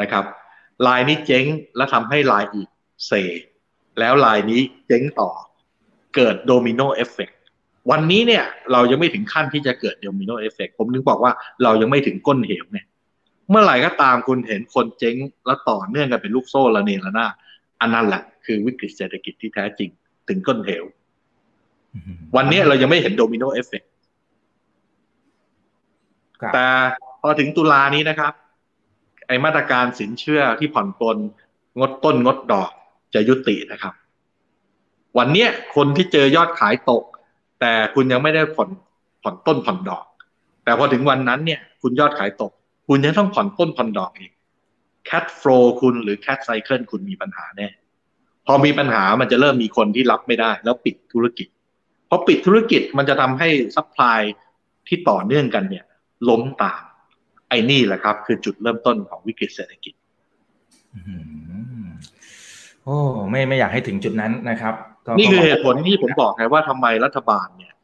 [0.00, 0.24] นะครับ
[0.86, 1.44] ลายนี้เจ๊ง
[1.76, 2.68] แล้วทำให้ลายอีก
[3.06, 3.12] เซ
[3.98, 5.30] แล้วลายนี้เจ๊งต่อ
[6.16, 7.30] เกิด domino effect
[7.90, 12.86] วันนี้เนี่ย เรายังไม่ถึงขั้นที่จะเกิด domino effect ผมถึงบอกว่าเรายังไม่ถึงก้นเหวเนี่ย
[13.50, 15.16] เมื่อไหร่ก็ตามคุณเห็นคนเจ๊ง
[15.46, 17.26] แล้วต่อเนื่องกันเป็นลูกโซ่ระเนระนาด
[17.80, 19.90] อันนั้นแหละคือวิกฤตเศรษฐกิจที่แท้จริง
[20.28, 20.84] ถึงก้นเหว
[22.36, 23.82] วันนี้เรายังไม่เห็น domino effect
[26.40, 26.66] ครับแต่
[27.20, 28.32] พอถึงตุลานี้นะครับ
[29.26, 31.16] ไอ้มาตรการสินเชื่อที่ผ่อนปลน
[31.78, 32.70] งดต้นงดดอก
[33.14, 33.94] จะยุตินะครับ
[35.18, 37.04] วันเนี้ยคนที่เจอยอดขายตก
[37.60, 38.70] แต่คุณยังไม่ได้ผ่อน
[39.22, 40.04] ผ่อนต้นผ่อนดอก
[40.64, 42.52] แต่พอถึงวันนั้นเนี่ย คุณยอดขายตก
[42.88, 44.32] คุณยังต้องผ่อนต้นผ่อนดอกอีก
[45.06, 47.68] แ cash flow คุณหรือ cash cycle คุณมีปัญหาแน่
[48.46, 51.48] พอมีปัญหามันจะเริ่มมีคนที่รับไม่ได้ แล้วปิดธุรกิจ
[52.10, 54.20] พอปิดธุรกิจมันจะทำให้ซัพพลาย
[54.88, 55.84] ที่ต่อเนื่องกันเนี่ย
[56.28, 56.82] ล้มตาม
[57.48, 59.94] ไอ้นี่แหละครับ คือจุดเริ่มต้นของวิกฤตเศรษฐกิจ
[60.94, 61.14] อื
[61.86, 61.88] ม
[62.84, 62.96] โอ้
[63.30, 64.74] ไม่ไม่อยากให้ถึงจุดนั้นนะครับ
[65.06, 67.74] ก็นี่คือก็เหตุผลที่ผมบอกไงว่าทำไมรัฐบาลเนี่ย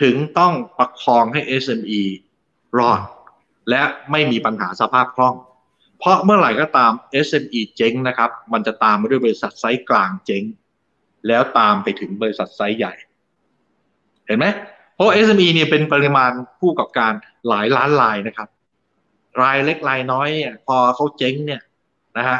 [0.00, 2.02] ถึงต้องประคองให้ SME
[2.78, 3.00] รอด
[3.70, 5.36] และไม่มีปัญหาสภาพคล่อง
[5.98, 6.92] เพราะเมื่อไหร่ก็ตาม
[7.26, 10.44] SME เจ๊งนะครับ มันจะตามมาด้วยบริษัทไซส์กลางเจ๊ง
[11.26, 12.94] แล้วตามไปถึงบริษัทไซส์ใหญ่
[14.30, 14.48] เห็นไหม
[14.94, 17.12] เพราะ SME เนี่ยเป็นปริมาณผู้ประกอบการ
[17.48, 18.48] หลายล้านรายนะครับ
[19.42, 21.60] รายเล็กรายน้อยเนี่ยพอเขาเจ๊งเนี่ย
[22.18, 22.38] นะฮะ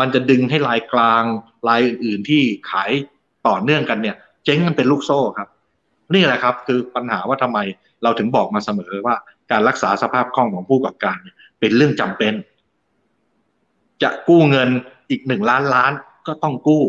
[0.00, 1.22] มันจะดึงให้รายกลาง
[1.68, 2.90] รายอื่นๆที่ขาย
[3.48, 5.48] ต่อเนื่องกันเนี่ย เจ๊งกันเป็นลูกโซ่ครับ
[6.14, 7.58] นี่แหละครับ คือปัญหาว่าทำไม
[8.02, 9.16] เราถึงบอกมาเสมอว่า
[9.50, 12.34] การรักษาสภาพคล่องของผู้ประกอบการเเป็นเรื่องจำเป็น
[14.02, 14.68] จะกู้เงิน
[15.10, 15.92] อีกหนึ่งล้านล้าน
[16.26, 16.84] ก็ต้องกู้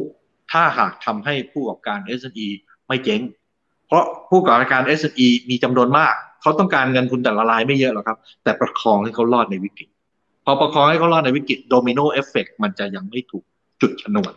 [0.52, 2.48] ถ้าหากทำให้ผู้ประกอบการ SME
[2.88, 3.22] ไม่เจ๊ง
[3.92, 9.90] เพราะผู้ประกอบการ SME มีจำนวนมาก เขาต้องการเงินทุนแต่ละรายไม่เยอะหรอกครับ แต่ประคองให้เขารอดในวิกฤต
[10.46, 13.44] พอประคองให้เขารอดในวิกฤต domino effect มันจะยังไม่ถูก
[13.82, 14.34] จุดชนวน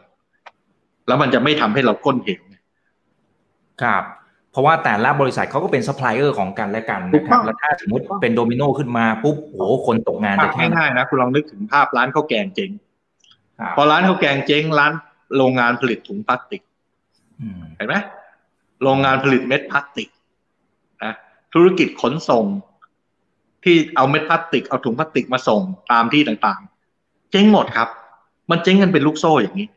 [1.07, 2.43] แล้วมันจะไม่ทำให้เราก้นเหว
[3.83, 4.03] ครับ
[4.51, 12.71] เพราะว่าแต่ละบริษัทเขาก็เป็นซัพพลายเออร์ของกันและกันถูนะกครับแล้วถ้าสมมติเป็นโดมิโนขึ้นมาปุ๊บโอ้โหคนตกงานจะแค่ไหนภาพง่ายๆนะคุณลองนึกถึงภาพร้านข้าวแกงเจ๊ง
[13.59, 14.93] ครับพอร้านข้าวแกงเจ๊งร้าน
[15.37, 16.63] โรงงานผลิตถุงพลาสติก
[17.41, 17.97] อืมเห็นไหม
[18.85, 20.09] โรงงานผลิตเม็ดพลาสติก
[21.05, 21.15] นะ
[21.55, 22.45] ธุรกิจขนส่ง
[23.65, 25.61] ที่เอาเม็ดพลาสติก เอาถุงพลาสติกมาส่ง
[25.93, 27.89] ตามที่ต่างๆ เจ๊งหมดครับ
[28.51, 29.69] มันเจ๊งกันเป็นลูกโซ่อย่างนี้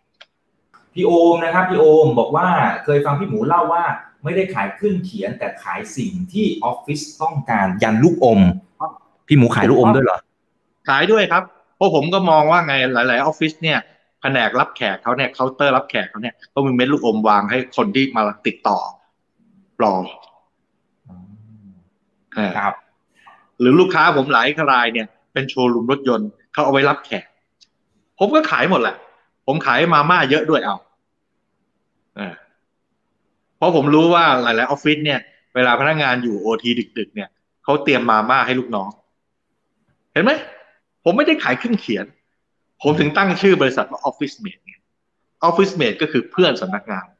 [0.94, 2.48] พี่โอมนะครับพี่โอมบอกว่า
[2.86, 3.84] เคยฟังพี่หมูเล่าว่า
[4.24, 8.40] ไม่ได้ขายเครื่องเขียน แต่ขายสิ่งที่ออฟฟิศต้องการยันลูกอม
[9.28, 10.20] พี่หมูขายลูกอมด้วยเหรอ
[10.90, 11.44] ขายด้วยครับ
[11.76, 13.80] เพราะผมก็มองว่าไงหลาย ๆ ออฟฟิศเนี่ย
[14.22, 18.78] แผนกรับแขกเขาเนี่ยเคาน์เตอร์รับแขกเขาเนี่ยต้องมีเม็ดลูกอมวางให้คนที่มาติดต่อ
[19.84, 19.96] รอ
[22.36, 22.74] เออครับ
[23.60, 27.26] หรือลูกค้าผมหลายรายเนี่ย เป็นโชว์รูมรถยนต์เขาเอาไว้รับแขก
[28.20, 28.96] ผมก็ขายหมดแหละ
[29.48, 30.76] ผมขายมาม่าเยอะด้วยเอา
[32.16, 32.34] เออ
[33.58, 35.20] เพราะผมรู้ว่าหลาย ๆ ออฟฟิศเนี่ย
[35.56, 37.30] เวลาพนักงานอยู่โอทีดึก ๆ เนี่ย
[37.64, 38.90] เขาเตรียมมาม่าให้ลูกน้อง
[40.14, 40.32] เห็นไหม
[41.04, 42.06] ผมไม่ได้ขายเครื่องเขียน
[42.82, 44.74] ผมถึงตั้งชื่อบริษัทว่า OfficeMate ไง
[45.44, 47.17] OfficeMate ก็คือเพื่อนสำนักงานอ๋อ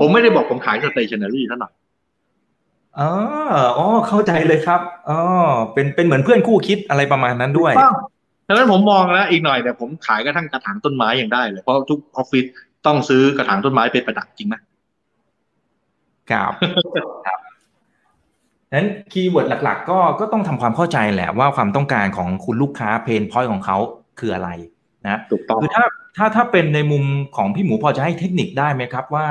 [0.00, 1.72] ผมไม่ได้บอกผมขาย stationery เท่านั้น
[2.98, 3.10] อ๋อ
[3.78, 5.18] อ๋อ เข้าใจเลยครับ อ๋อ
[5.72, 7.72] เป็นเป็นเหมือนเพื่อนคู่คิดอะไรประมาณนั้นด้วย
[8.48, 12.44] ดังนั้นผมมองแล้วอีกหน่อยเนี่ยผมขายกระทั่งกระถางต้นไม้ยังได้เลย เพราะทุกออฟฟิศ
[12.86, 14.54] ต้องซื้อกระถางต้นไม้ไปประดับจริงไหม
[16.30, 16.52] ครับ
[17.26, 17.38] ครับ
[18.74, 23.76] นั้น keyword หลัก ๆ ก็ก็ต้องทำความเข้าใจแหละว่าความต้องการของคุณลูกค้า pain point ของเขา
[24.18, 24.50] คืออะไร
[25.06, 25.84] นะถูกต้องคือถ้า
[26.16, 27.04] ถ้าถ้าเป็นในมุม
[27.36, 29.26] ของพี่หมูพอจะให้เทคนิคได้ไหมครับว่า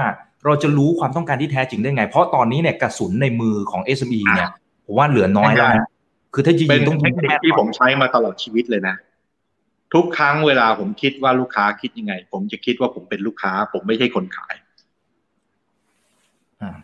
[0.46, 4.50] เราจะรู้ความต้องการที่แท้จริงได้ไง เพราะตอนนี้เนี่ยกระสุนในมือของ SME เนี่ย
[4.86, 5.88] ผมว่าเหลือน้อยแล้วนะ
[6.34, 8.96] คือถ้าจริงๆต้องยิงแค่เป็นเทคนิคที่ผมใช้มาตลอดชีวิตเลยนะ
[9.94, 14.56] ทุกครั้งเวลาผมคิดว่าลูกค้าคิดยังไง ผมจะคิดว่าผมเป็นลูกค้า ผมไม่ใช่คนขาย
[16.62, 16.76] อ่า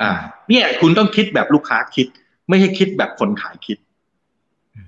[0.00, 0.10] อ่า
[0.48, 2.06] เนี่ย คุณต้องคิดแบบลูกค้าคิด
[2.48, 3.78] ไม่ใช่คิดแบบคนขายคิด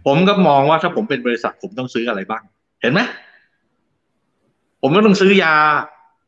[0.07, 2.43] ผมก็มองว่าถ้าผมเป็นบริษัทผมต้องซื้ออะไรบ้าง
[2.81, 3.01] เห็นไหม
[4.83, 5.55] ผมก็ต้องซื้อยา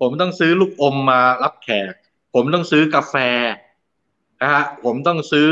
[0.03, 1.93] ผมต้องซื้อลูกอมมารับแขก
[2.35, 3.15] ผมต้องซื้อกาแฟ
[4.43, 5.51] นะฮะผมต้องซื้อ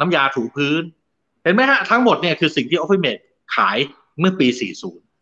[0.00, 0.82] น้ำยาถูพื้น
[1.42, 3.22] เห็นไหมฮะ ทั้งหมดเนี่ยคือสิ่งที่ Office Mate
[3.56, 3.78] ขาย
[4.18, 4.48] เมื่อปี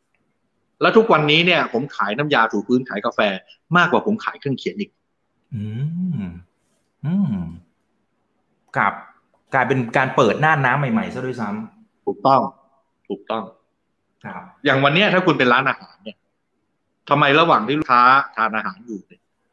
[0.05, 3.21] 40 แล้วทุกวันนี้เนี่ย ผมขายน้ำยาถูพื้นขายกาแฟ
[3.77, 4.91] มากกว่าผมขายเครื่องเขียนอีก
[5.55, 5.65] อื
[6.25, 6.29] ม
[7.05, 7.37] อืม
[8.77, 8.93] กับ
[9.55, 11.49] กลายเป็นการเปิดหน้าน้ำใหม่ๆซะด้วยซ้
[12.07, 12.41] ถูกต้อง
[13.09, 16.17] ถูกต้องำครับ อย่างวันเนี้ยถ้าคุณเป็นร้านอาหารเนี่ย
[17.09, 18.03] ทำไมระหว่างที่ลูกค้า
[18.37, 19.01] ทานอาหารอยู่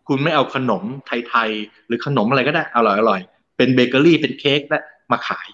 [0.08, 2.80] คุณไม่เอาขนมไทยๆหรือขนมอะไรก็ได้อ
[3.10, 4.80] ร่อยๆเป็นเบเกอรี่เป็นเค้กได้
[5.12, 5.48] มาขาย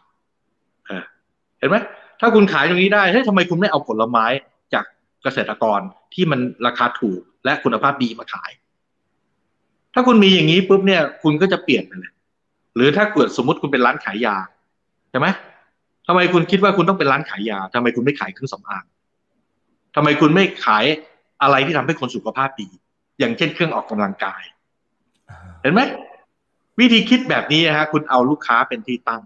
[1.60, 1.78] เห็นไหม
[2.20, 4.26] ถ้าคุณขายตรงนี้ได้เฮ้ยทำไมคุณไม่เอาผลไม้
[4.74, 4.86] จาก
[5.24, 5.80] เกษตรกร
[6.14, 8.52] ที่มันราคาถูกและคุณภาพดีมาขาย
[9.94, 12.12] ถ้าคุณมีอย่างนี้ปุ๊บเนี่ย คุณก็จะเปลี่ยนไปเลย
[12.76, 14.36] หรือถ้าเกิดสมมติคุณเป็นร้านขายยา
[15.12, 15.28] ใช่ไหม
[16.08, 18.84] ทำไมคุณคิดว่าคุณต้องเป็นร้านขายยาทำไมคุณไม่ขายเครื่องสำอาง
[19.96, 20.86] ทำไมคุณไม่ขาย
[21.42, 22.70] อะไรที่ทำให้คนสุขภาพดี
[23.20, 24.44] อย่างเช่นเครื่องออกกำลังกาย
[25.62, 25.82] เห็นไหม
[26.80, 29.22] วิธีคิดแบบนี้นะฮะคุณเอาลูกค้าเป็นที่ตั้ง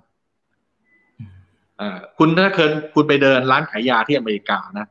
[1.82, 4.88] อ่าคุณถ้าเคยคุณไปเดินร้านขายยาที่อเมริกานะ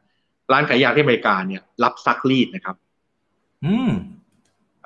[0.52, 2.76] ร้านขายยาที่อเมริกาเนี่ย รับซักรีดนะครับ
[3.64, 3.90] อืม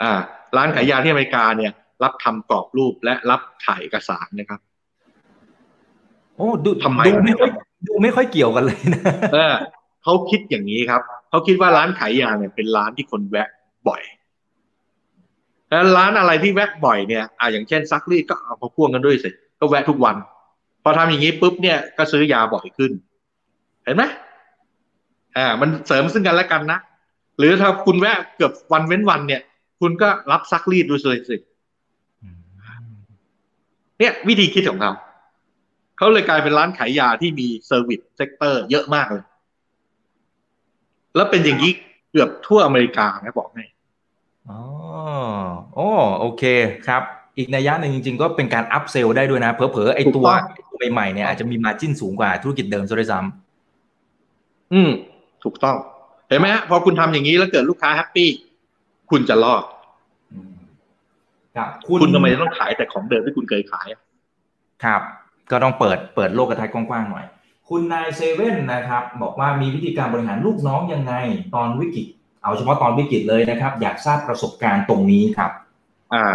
[0.03, 0.13] อ่า
[0.57, 1.73] ร้านขายยาที่อเมริกาเนี่ย
[2.03, 4.61] รับทำกรอบรูปและรับถ่ายเอกสารนะครับ
[6.37, 7.51] โอ้ดูทำไมดูไม่ค่อย
[7.89, 13.49] ดูไม่ค่อยเกี่ยวกันเลยนะเออพเขาคิดอย่างนี้ครับ เขาคิดว่าร้านขายยาเนี่ยเป็นร้านที่คนแวะ
[13.89, 14.03] บ่อย
[15.69, 20.17] แล้วร้านอะไรที่แวะบ่อยเนี่ยอ่าอย่างเช่นซักรีดก็เอามาพ่วงกันด้วยสิก็แวะทุกวัน
[20.83, 22.93] พอทำอย่างนี้ปุ๊บเนี่ยก็ซื้อยาบ่อยขึ้น
[23.85, 24.05] เห็นไหม
[25.37, 26.79] อ่า มันเสริมซึ่งกันและกันนะ
[27.39, 29.43] หรือถ้าคุณแวะเกือบวันเว้นวันเนี่ย
[29.81, 31.37] คุณก็รับซักรีดด้วยเลยสิ
[33.99, 34.93] เนี่ย วิธีคิดของเขา
[35.99, 39.25] เขาเลยกลายเป็นร้านขายยาที่มี service sector เยอะมากเลย
[41.19, 41.73] แล้วเป็นอย่างนี้
[42.11, 43.65] เกือบทั่วอเมริกานะบอกให้
[44.51, 44.61] อ๋อ
[45.75, 45.89] โอ้
[46.21, 46.43] โอเค
[46.89, 47.03] ครับ
[47.39, 50.27] อีกนัยยะหนึ่งจริง ๆ ก็เป็นการ upsell ได้ด้วยนะ เผลอๆไอ้ตัว
[50.59, 53.19] ตัวใหม่ๆเนี่ยอาจจะมี margin สูงกว่าธุรกิจเดิมซะด้วยซ้ำ
[54.73, 54.91] อืม
[55.45, 55.77] ถูกต้อง
[56.29, 58.29] เห็นไหมฮะพอคุณทำอย่างนี้แล้วเกิดลูกค้า happy
[59.11, 60.55] คุณจะรอดอืม
[61.57, 64.01] ครับคุณทำไมต้องขายแต่ของเดิมที่คุณเคยขายอะ
[64.85, 65.03] ครับ
[65.51, 67.25] ก็ต้องเปิดเปิดโลกกระทัดกว้างๆหน่อย
[67.69, 71.13] คุณนายเซเว่นนะครับ บอกว่ามีวิธีการบริหารลูกน้องยังไง
[71.55, 72.07] ตอนวิกฤต
[72.43, 75.51] เอาเฉพาะตอนวิกฤตเลยนะครับ อยากทราบประสบการณ์ตรงนี้ครับ
[76.15, 76.27] อ่า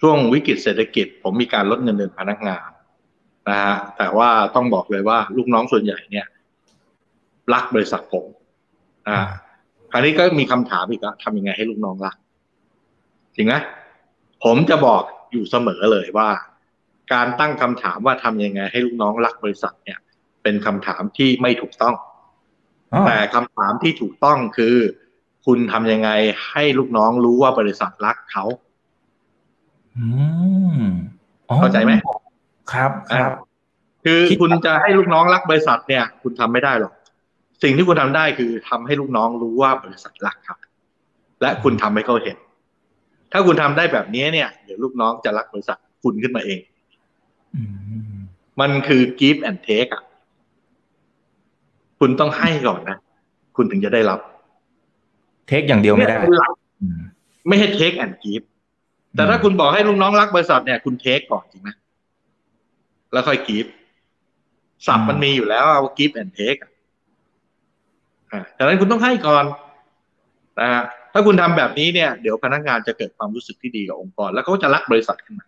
[0.00, 2.68] ช่วงวิกฤตเศรษฐกิจ ผมมีการลดเงินเดือนพนักงาน
[3.48, 6.26] นะฮะแต่ว่าต้องบอกเลยว่าลูกน้องส่วนใหญ่เนี่ย
[7.54, 8.26] รักบริษัทผม
[9.08, 9.18] อ่า
[9.90, 12.16] คราวนี้ก็มีคำถามอีกว่าทำยังไงให้ลูกน้องรัก
[13.36, 13.54] จริงไหม
[14.44, 16.28] ผมจะบอกอยู่เสมอเลยว่า
[17.12, 19.98] การตั้งคำถามว่าทำยังไงให้ลูกน้องรักบริษัทเนี่ย
[20.44, 21.94] เป็นคำถามที่ไม่ถูกต้อง
[23.06, 24.76] แต่คำถามที่ถูกต้องคือ
[25.46, 26.10] คุณทำยังไง
[26.50, 28.44] ให้ลูกน้องรู้ว่าบริษัทรักเขา
[29.96, 30.06] อื
[30.78, 30.82] ม
[31.48, 31.92] อ๋อเข้าใจไหม
[32.72, 33.32] ครับครับ
[34.04, 36.92] คือคิดคุณจะให้ลูกน้องรักบริษัทเนี่ย คุณทำไม่ได้หรอก
[37.62, 40.58] สิ่งที่คุณทำได้คือทำให้ลูกน้องรู้ว่าบริษัทรักครับ
[41.42, 42.36] และคุณทำให้เขาเห็น
[43.32, 46.60] ถ้าคุณทำได้แบบนี้เนี่ย เดี๋ยวลูกน้องจะรักบริษัทคุณขึ้นมาเอง
[47.54, 47.62] อื
[48.12, 48.16] ม
[48.60, 50.02] มันคือ give and take อะ
[52.06, 52.98] คุณต้องให้ก่อนนะ
[53.56, 54.20] คุณถึงจะได้รับ
[55.46, 57.00] เทคอย่างเดียวไม่ได้เนี่ยเป็นหลักอืม
[57.48, 58.44] ไม่ให้ take and give
[59.14, 61.68] แต่ถ้าคุณบอกให้ลูกน้องรักบริษัทเนี่ยคุณ take ก่อนจริงไหม
[63.12, 63.68] แล้วค่อย give
[64.86, 66.70] สับมันมีอยู่แล้วเอา give and take อะ
[68.32, 69.44] อ่าดังนั้นคุณต้องให้ก่อน
[70.60, 70.82] นะฮะ
[71.12, 75.46] ถ้าคุณทำแบบนี้เนี่ยเดี๋ยวพนักงานจะเกิดความรู้สึกที่ดีกับองค์กร แล้วเขาจะรักบริษัทขึ้นมา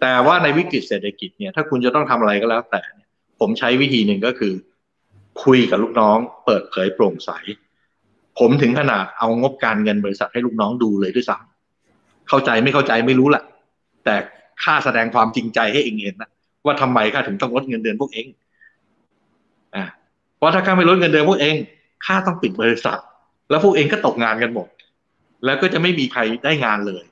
[0.00, 3.08] แต่ว่าในวิกฤตเศรษฐกิจเนี่ย ถ้าคุณจะต้องทำอะไรก็แล้วแต่เนี่ย
[3.40, 4.54] ผมใช้วิธีหนึ่งก็คือ
[5.42, 7.30] คุยกับลูกน้อง เปิดเผยโปร่งใส
[8.38, 13.42] ผมถึงขนาดเอางบการเงินบริษัทให้ลูกน้องดูเลยด้วยซ้ำเข้าใจไม่เข้าใจไม่รู้แหละ
[14.04, 14.14] แต่
[14.62, 16.30] ค่าแสดงความจริงใจให้เองเห็นนะ
[16.64, 18.26] ว่าทำไมข้าถึงต้องลดเงินเดือนพวกเอง
[19.74, 19.84] อ่า
[20.36, 21.54] เพราะถ้าข้าไม่ลดเงินเดือนพวกเอง
[22.06, 22.98] ข้าต้องปิดบริษัท
[23.50, 24.68] แล้วพวกเองก็ตกงานกันหมด
[25.44, 27.04] แล้วก็จะไม่มีใครได้งานเลย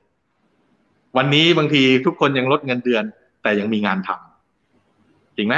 [1.16, 3.05] วันนี้บางทีทุกคนยังลดเงินเดือน
[3.43, 5.57] แต่ยังมีงานทำจริงไหม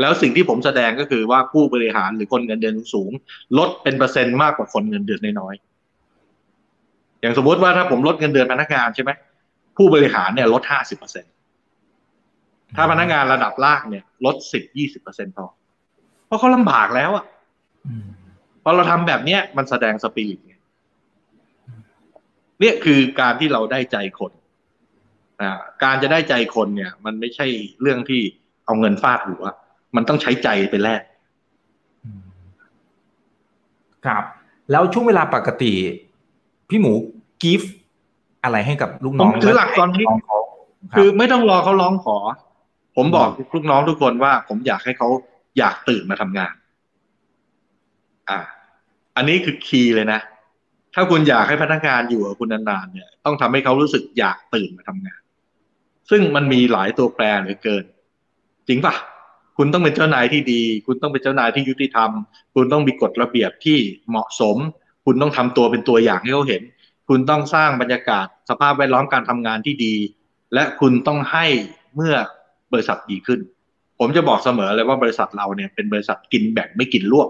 [0.00, 3.12] แล้วสิ่งที่ผมแสดงก็คือว่าผู้บริหารหรือคนเงินเดือนสูง
[3.58, 9.10] ลดเป็นเปอร์เซ็นต์มากกว่าคนเงินเดือนน้อยๆอย่างสมมติว่าถ้าผมลดเงินเดือนพนักงานใช่ไหม
[9.76, 11.24] ผู้บริหารเนี่ยลดห้าสิบเปอร์เซ็น
[12.76, 15.46] ถ้าพนักงานระดับล่างเนี่ย ลดสิบยี่สิบเปอร์เซ็นพอ
[16.26, 17.24] เพราะเขาลำบากแล้วอะ
[18.62, 20.54] พอเราทำแบบเนี้ยมันแสดงสปิริตไง
[22.60, 24.32] เนี่ยคือการที่เราได้ใจคน
[25.40, 25.50] อ่า
[25.84, 27.46] การจะได้ใจคนเนี่ย มันไม่ใช่
[27.80, 28.22] เรื่องที่
[28.64, 29.44] เอาเงินฟาดหัว
[29.96, 31.02] มันต้องใช้ใจไปแลก
[32.04, 32.20] อืม
[34.06, 34.24] ครับ
[34.70, 35.72] แล้วช่วงเวลาปกติ
[36.68, 36.92] พี่หมู
[37.42, 37.72] กิฟต์
[38.44, 42.16] อะไรให้กับลูกน้องผมถือหลักตอนนี้ลูกงเขารับคือไม่ต้องรอเขาร้องขอ
[42.96, 45.08] ผมบอกลูกน้องทุกคนว่า ผมอยากให้เขา
[45.58, 46.54] อยากตื่นมาทำงาน
[48.28, 48.38] อ่า
[49.16, 50.20] อันนี้คือคีย์เลยนะ
[50.94, 55.20] ถ้าคุณอยากให้พนักงานอยู่กับคุณนานๆเนี่ย ต้องทำให้เขารู้สึกอยากตื่นมาทำงาน
[56.10, 57.84] ซึ่งมันมีหลายตัวแปรเหลือเกิน
[58.68, 58.94] จริงปะ
[59.58, 62.10] คุณต้องเป็นเจ้านายที่ดี คุณต้องเป็นเจ้านายที่ยุติธรรม
[62.54, 63.78] คุณต้องมีกฎระเบียบที่
[64.08, 64.56] เหมาะสม
[65.04, 66.62] คุณต้องทำตัวเป็นตัวอย่างให้เขาเห็น
[67.08, 69.94] คุณต้องสร้างบรรยากาศสภาพแวดล้อมการทำงานที่ดี
[70.54, 71.46] และคุณต้องให้
[71.94, 72.14] เมื่อ
[72.72, 73.40] บริษัทดีขึ้น
[73.98, 77.28] ผมจะบอกเสมอเลยว่าบริษัทเราเนี่ยเป็นบริษัทกินแบ่งไม่กินรวบ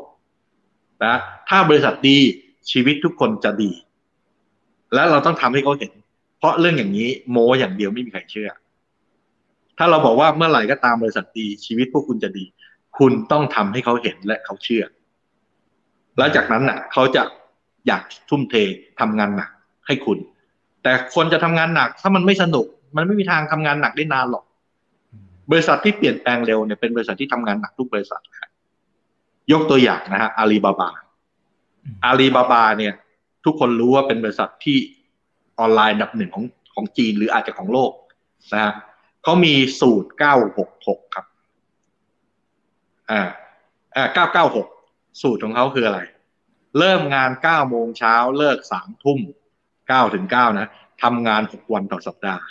[1.05, 1.15] นะ
[1.49, 2.17] ถ้าบริษัทดี
[2.71, 3.71] ชีวิตทุกคนจะดี
[4.95, 5.93] และเราต้องทำให้เขาเห็น
[6.39, 8.51] เพราะเรื่องอย่างนี้โมอย่างเดียวไม่มีใครเชื่อ
[9.79, 12.45] ถ้าเราบอกว่าเมื่อไหร่ก็ตามบริษัทดีชีวิตพวกคุณจะดี
[12.99, 14.85] คุณต้องทำให้เขาเห็นและเขาเชื่อ
[16.19, 17.23] แล้วจากนั้นน่ะ เขาจะ
[17.87, 18.55] อยากทุ่มเท
[19.01, 19.51] ทำงานหนัก
[19.87, 20.19] ให้คุณ
[20.83, 24.45] แต่คนจะทำงานหนัก ถ้ามันไม่สนุก มันไม่มีทางทำงานหนักได้นานหรอก
[25.51, 28.51] บริษัทที่เปลี่ยนแปลงเร็วเนี่ยเป็นบริษัทที่ทำงานหนักทุกบริษัทนะ
[29.53, 30.91] ยกตัวอย่างนะฮะอาลีบาบา
[32.05, 32.95] อาลีบาบาเนี่ย
[33.45, 34.77] ทุกคนรู้ว่าเป็นบริษัทที่
[35.59, 36.45] ออนไลน์อันดับหนึ่งของ
[36.75, 37.93] ของจีนหรืออาจจะของโลก
[38.53, 38.73] นะฮะ
[39.29, 40.11] เขามีสูตร
[40.63, 41.27] 966 ครับ
[43.11, 43.23] อ่า
[43.97, 44.27] อ่า
[44.65, 46.01] 996 สูตรของเขาคืออะไร
[46.79, 49.19] เริ่มงานเก้าโมงเช้า เลิกสามทุ่ม
[49.89, 50.67] เก้าถึงเก้านะ
[51.03, 52.45] ทำงานหกวันต่อสัปดาห์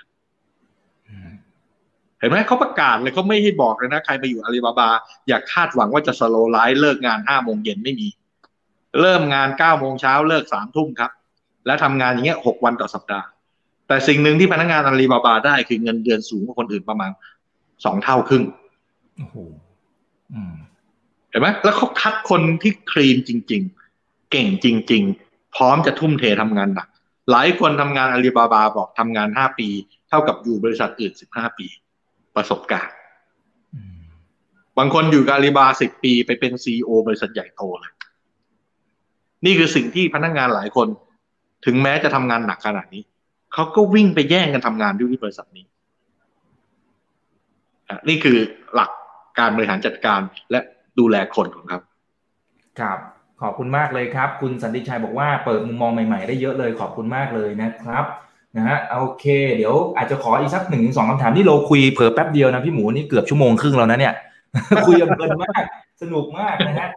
[2.20, 4.90] เห็นไหมเขาประกาศเลยเขาไม่ให้บอกเลยนะ ใครไปอยู่อาลีบาบา
[5.28, 8.08] อย่าคาดหวังว่าจะ slow life เลิกงานห้าโมงเย็นไม่มี
[9.02, 11.12] เริ่มงานเก้าโมงเช้า เลิกสามทุ่มครับ
[11.66, 13.28] และทำงานอย่างเงี้ยหกวันต่อสัปดาห์
[13.88, 17.12] แต่สิ่งหนึ่งที่พนักงานอาลีบาบาได้คือเงินเดือนสูงกว่าคนอื่นประมาณ
[17.86, 18.44] สองเท่าครึ่ง
[19.18, 19.36] โอ้โห
[20.34, 20.54] อืม
[21.30, 23.62] เห็นไหมแล้วเขาคัดคนที่คลีนจริง
[23.98, 26.88] ๆ เก่งจริง ๆ พร้อมจะทุ่มเททำงานหนัก
[27.32, 29.68] หลายคนทำงานอาลีบาบาบอกทำงานห้าปี
[30.10, 31.68] เท่ากับอยู่บริษัทอื่นสิบห้าปี
[32.36, 32.96] ประสบการณ์
[33.74, 34.00] อืม
[34.78, 37.94] บางคนอยู่กับอาลีบาสิบปีไปเป็นซีอบริษัทใหญ่โตเลย
[39.46, 40.88] นี่คือสิ่งที่พนักงานหลายคน
[41.66, 43.04] ถึงแม้จะทำงานหนักขนาดนี้
[43.58, 45.66] เขาก็วิ่งไปแย่งกันทำงานด้วยที่บริษัทนี้
[48.10, 48.38] นี่คือ
[48.76, 48.90] หลัก
[49.40, 50.20] การบริหารจัดการ
[50.52, 50.60] และ
[51.00, 51.82] ดูแลคนของครับ
[52.80, 53.00] ครับ
[53.42, 58.06] ขอบคุณมากเลยครับ คุณสันติชัยบอกว่าเปิดมุมมองใหม่ๆ ได้เยอะเลยขอบคุณมากเลยนะครับ
[58.58, 59.26] นะฮะโอเค
[59.56, 64.14] เดี๋ยวอาจจะขออีกสักหนึ่งสองคำถามที่เราคุยเผลอแป๊บเดียวนะพี่หมูนี่เกือบชั่วโมงครึ่งแล้วนะเนี่ย
[64.88, 65.62] คุยกันเพลินมาก
[66.02, 66.90] สนุกมากนะฮะ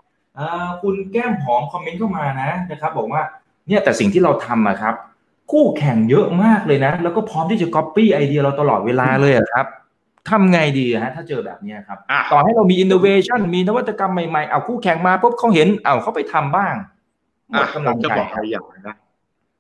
[0.82, 3.23] คุณแก้มหอมคอมเมนต์เข้ามานะนะครับ บอกว่า
[3.69, 4.95] เนี่ยแต่สิ่งที่เราทำอะครับ
[5.51, 9.66] คู่แข่งเยอะมากเลยนะ แล้วก็พร้อมที่จะก๊อปปี้ไอเดียเราตลอดเวลาเลยอะครับ
[10.31, 16.74] ทำไงดีอะฮะถ้าเจอแบบเนี้ยครับอะต่อให้เรามีอินโนเวชันมีนวัตกรรมใหม่ๆ เอาคู่แข่งมาปุ๊บเขาเห็น เอาเขาไปทำบ้าง
[17.51, 18.97] หมอะดผกำลัมงจะใจบอกอะไรอย่างนะ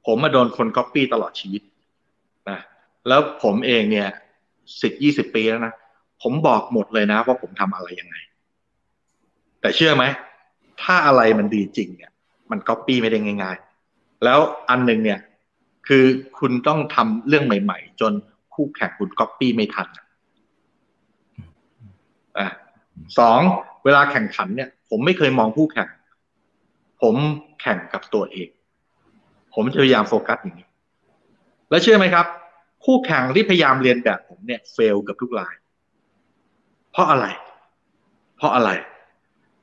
[0.06, 1.62] ผมมาโดนคนก๊อปปี้ตลอดชีวิต
[2.50, 2.58] นะ
[3.08, 4.08] แล้วผมเองเนี่ย
[4.82, 5.72] สิบยี่สิบปีแล้วนะ
[6.22, 8.16] ผมบอกหมดเลยนะ ว่าผมทำอะไรยังไง
[9.60, 10.04] แต่เชื่อไหม
[10.82, 12.12] ถ้าอะไรมันดีจริงเนี่ย
[12.50, 13.56] มันก๊อปปี้ไม่ได้ง่าย
[13.90, 14.38] ๆ แล้ว
[14.70, 15.18] อันหนึ่งเนี่ย
[15.92, 16.06] คือ
[16.38, 18.12] คุณต้องทำเรื่องใหม่ ๆ จน
[18.54, 19.88] คู่แข่งคุณก๊อปปี้ไม่ทัน
[22.38, 22.48] อะ
[23.18, 23.40] สอง
[23.84, 25.88] เวลาแข่งขันเนี่ย ผมไม่เคยมองคู่แข่ง
[27.02, 27.14] ผม
[27.60, 28.48] แข่งกับตัวเอง
[29.54, 30.68] ผมจะพยายามโฟกัสอย่างนี้
[31.70, 32.26] แล้วเชื่อไหมครับ
[32.84, 35.54] คู่แข่งที่พยายามเรียนแบบผมเนี่ยเฟลกับทุกราย
[36.92, 37.26] เพราะอะไร
[38.36, 38.70] เพราะอะไร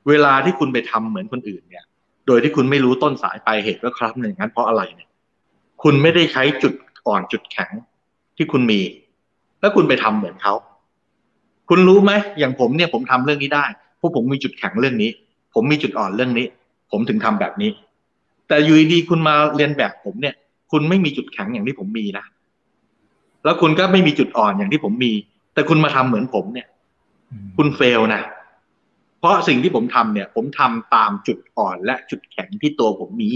[0.08, 1.84] เวลาที่คุณไปทำเหมือนคนอื่นเนี่ย
[2.26, 5.07] โดยที่คุณไม่รู้ต้นสายปลายเหตุว่าครับอย่างนั้นเพราะอะไรเนี่ย
[5.82, 6.74] คุณไม่ได้ใช้จุด
[7.06, 7.70] อ่อนจุดแข็ง
[8.36, 8.80] ที่คุณมี
[9.60, 10.54] แล้วคุณไปทำเหมือนเขา
[11.68, 13.64] คุณรู้ไหมอย่างผมเนี่ยผมทำเรื่องนี้ได้
[13.98, 15.10] เพราะผมมีจุดแข็งเรื่องนี้
[15.54, 16.46] ผมมีจุดอ่อนเรื่องนี้
[16.90, 17.70] ผมถึงทำแบบนี้
[18.48, 20.34] แต่อยู่ดีคุณมาเรียนแบบผมเนี่ย
[20.70, 22.24] คุณไม่มีจุดแข็งอย่างที่ผมมีนะ
[23.44, 25.12] แล้วคุณก็ไม่มีจุดอ่อนอย่างที่ผมมี
[25.54, 26.66] แต่คุณมาทำเหมือนผมเนี่ย
[27.56, 28.22] คุณเฟลนะ
[29.18, 33.30] เพราะสิ่งที่ผมทำเนี่ย ผมทำตามจุดอ่อนและจุดแข็งที่ตัวผมมี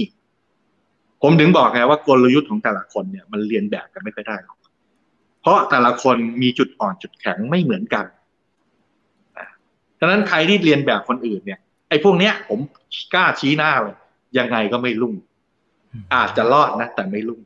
[1.23, 4.59] ผมถึงบอกไงว่ากลยุทธ์ของแต่ละคนเนี่ยมันเรียนแบบกันไม่ค่อยได้หรอก
[5.41, 8.05] เพราะแต่ละคนมีจุดอ่อนจุดแข็งไม่เหมือนกัน
[9.99, 12.59] ดังนั้นใครที่เรียนแบบคนอื่นเนี่ย ไอ้พวกเนี้ย ผม
[13.15, 13.97] กล้าชี้หน้าเลย
[14.39, 15.15] ยังไงก็ไม่รุ่ง
[16.15, 17.41] อาจจะรอดนะ แต่ไม่รุ่ง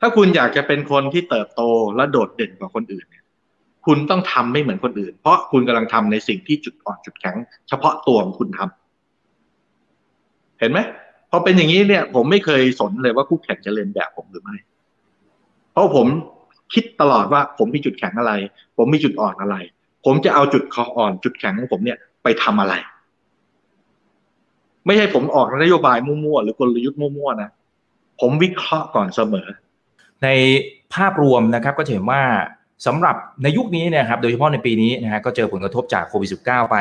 [0.00, 1.62] ถ้าคุณอยากจะเป็นคนที่เติบโต
[1.96, 3.24] และโดดเด่นกว่าคนอื่นเนี่ย
[3.86, 7.36] คุณต้องทำไม่เหมือนคนอื่น เพราะคุณกำลังทำในสิ่งที่จุดอ่อนจุดแข็ง
[7.68, 10.78] เฉพาะตัวของคุณทำเห็นไหม
[11.30, 14.56] พอเป็นอย่างนี้เนี่ย ผมไม่เคยสนเลยว่าคู่แข่งจะเรียนแบบผมหรือไม่
[15.72, 16.06] เพราะผม
[16.74, 18.32] คิดตลอดว่าผมมีจุดแข็งอะไร
[18.76, 19.56] ผมมีจุดอ่อนอะไร
[20.04, 20.64] ผมจะเอาจุด
[20.96, 22.74] อ่อนจุดแข็งของผมเนี่ยไปทำอะไร
[24.86, 27.50] ไม่ใช่ผมออกนโยบายมั่วๆหรือกลยุทธ์มั่วๆนะ
[28.20, 29.48] ผมวิเคราะห์ก่อนเสมอ
[30.22, 30.28] ใน
[30.94, 32.22] ภาพรวมนะครับ ก็จะเห็นว่า
[32.86, 36.76] สำหรับในยุคนี้เนะครับโดยเฉพาะในปีนี้นะฮะก็เจอผลกระทบจากโควิด -19 ไป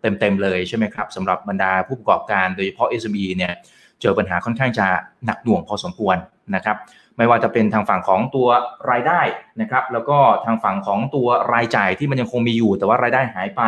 [0.00, 3.52] เต็มๆเลยใช่ไหมครับสำหรับบรรดาผู้ประกอบการโดยเฉพาะ SME เนี่ย
[4.00, 4.86] เจอปัญหาค่อนข้างจะ
[5.24, 6.16] หนักหน่วงพอสมควร
[6.54, 6.76] นะครับ
[7.16, 8.48] ไม่ว่าจะเป็นทางฝั่งของตัว
[8.90, 9.20] รายได้
[9.60, 13.62] นะครับ แล้วก็ทางฝั่งของตัวรายจ่ายที่มันยังคงมีอยู่ แต่ว่ารายได้หายไป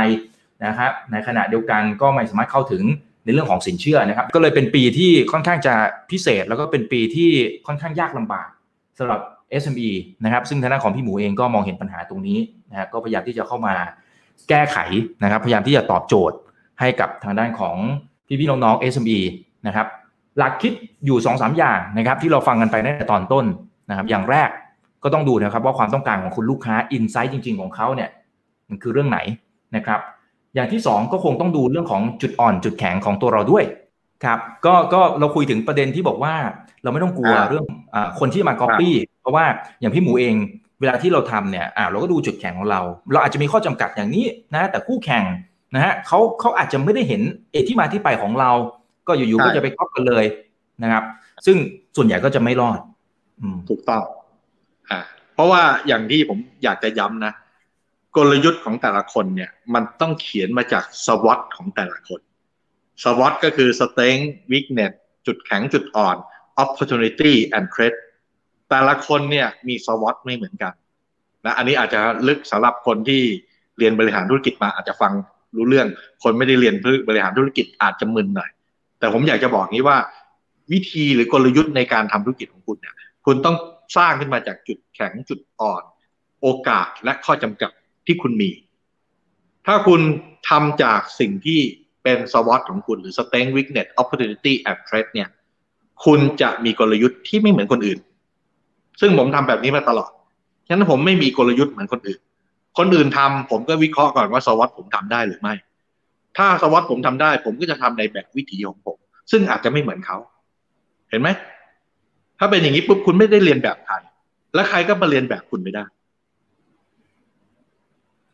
[0.66, 2.82] นะครับในขณะเดียวกันก็ไม่สามารถเข้าถึง
[3.24, 5.74] ในเรื่องของสินเชื่อนะครับ ก็เลยเป็นปีที่ค่อนข้างจะ
[6.10, 7.30] พิเศษ แล้วก็เป็นปีที่
[7.66, 8.48] ค่อนข้างยากลำบาก
[8.98, 9.20] สำหรับ
[9.62, 9.90] SME
[10.24, 12.38] นะครับ ซึ่งทางด้านของพี่หมูเองก็มองเห็นปัญหาตรงนี้
[12.70, 13.74] นะก็พยายามที่จะเข้ามา
[14.48, 14.78] แก้ไข
[15.22, 16.36] นะครับ พยายามที่จะตอบโจทย์
[16.80, 17.76] ให้กับทางด้านของ
[18.26, 19.18] พี่ๆน้องๆ SME
[19.66, 19.86] นะครับ
[20.38, 20.72] หลักคิด
[21.06, 23.44] อยู่2อสอย่างนะครับ ที่เราฟังกันไปในตอนต้น
[23.90, 24.50] นะครับ อย่างแรก
[25.02, 28.10] ก็ต้องดูนะครับว่าความต้องการของคุณลูกค้าอินไซต์จริง ๆ ของเขาเนี่ย
[28.68, 29.18] มันคือเรื่องไหน
[29.76, 30.00] นะครับ
[30.54, 33.64] อย่างที่ 2 ก็คงต้องดูเรื่องของจุดอ่อนจุดแข็งของตัวเราด้วย
[34.24, 36.34] ครับก็ก็เราคุยถึงประเด็นที่บอกว่า
[36.82, 39.44] เราไม่ต้องกลัวอ่าเรื่องอาคนที่มาก๊อปปี้เพราะว่า
[39.80, 40.34] อย่างพี่หมูเอง
[40.80, 42.80] เวลาที่เราทำเนี่ยอ่าเราก็ดูจุดแข็งของเรา
[43.12, 44.24] เราอาจจะมีข้อจำกัดอย่างนี้
[44.54, 45.24] นะแต่คู่แข่ง
[45.74, 47.20] นะฮะเขาเขาอาจจะไม่ได้เห็น
[47.52, 48.50] เอที่มาที่ไปของเรา
[49.10, 50.24] ก็อยู่ๆก็จะไปก๊อปกันเลย
[50.82, 51.04] นะครับ
[51.46, 51.56] ซึ่ง
[51.96, 52.78] ส่วนใหญ่ก็จะไม่รอด
[53.40, 54.02] อืมถูกต้อง
[54.90, 54.98] อ่า
[55.34, 57.32] เพราะว่าอย่างที่ผมอยากจะย้ำนะ
[58.16, 62.20] กลยุทธ์ของแต่ละคนเนี่ย มันต้องเขียนมาจากสวอตของแต่ละคน
[63.02, 64.92] SWOT ก็คือ strength weakness
[65.26, 66.16] จุดแข็งจุดอ่อน
[66.62, 67.94] opportunity and threat
[68.70, 70.72] แต่ละคนเนี่ยมี SWOT ไม่เหมือนกัน
[71.44, 73.22] นะอันนี้อาจจะลึกสำหรับคนที่
[73.78, 75.12] เรียนบริหารธุรกิจมาอาจจะฟัง
[75.56, 75.88] รู้เรื่อง
[76.22, 76.74] คนไม่ได้เรียน
[77.08, 78.50] บริหารธุรกิจอาจจะมึนหน่อย
[79.00, 79.98] แต่ผมอยากจะบอกนี้ว่า
[80.72, 82.94] วิธีหรือกลยุทธ์ในการทำธุรกิจของคุณเนี่ย
[83.26, 83.56] คุณต้อง
[83.96, 85.82] สร้างขึ้นมาจากจุดแข็งจุดอ่อน
[86.42, 87.70] โอกาสและข้อจำกัด
[88.06, 88.50] ที่คุณมี
[89.66, 90.00] ถ้าคุณ
[90.48, 91.60] ทำจากสิ่งที่
[92.02, 95.28] เป็น SWOT ของคุณหรือ Strength Weakness Opportunity and Threat เนี่ย
[96.04, 97.98] คุณจะมีกลยุทธ์ที่ไม่เหมือนคนอื่น
[99.00, 100.10] ซึ่งผมทำแบบนี้มาตลอด
[100.66, 102.20] ฉะนั้นผมไม่มีกลยุทธ์เหมือนคนอื่น
[102.78, 105.54] คนอื่นทำผมก็วิเคราะห์ก่อนว่าสวอตผมทำได้หรือไม่
[106.36, 108.98] ถ้าสวอตผมทำได้ ผมก็จะทำในแบบวิถีของผม
[109.30, 110.18] ซึ่งอาจจะไม่เหมือนเขา
[111.10, 111.28] เห็นไหม
[112.38, 113.94] ถ้าเป็นอย่างนี้ปุ๊บคุณไม่ได้เรียนแบบใคร
[114.54, 115.84] และใครก็มาเรียนแบบคุณไม่ได้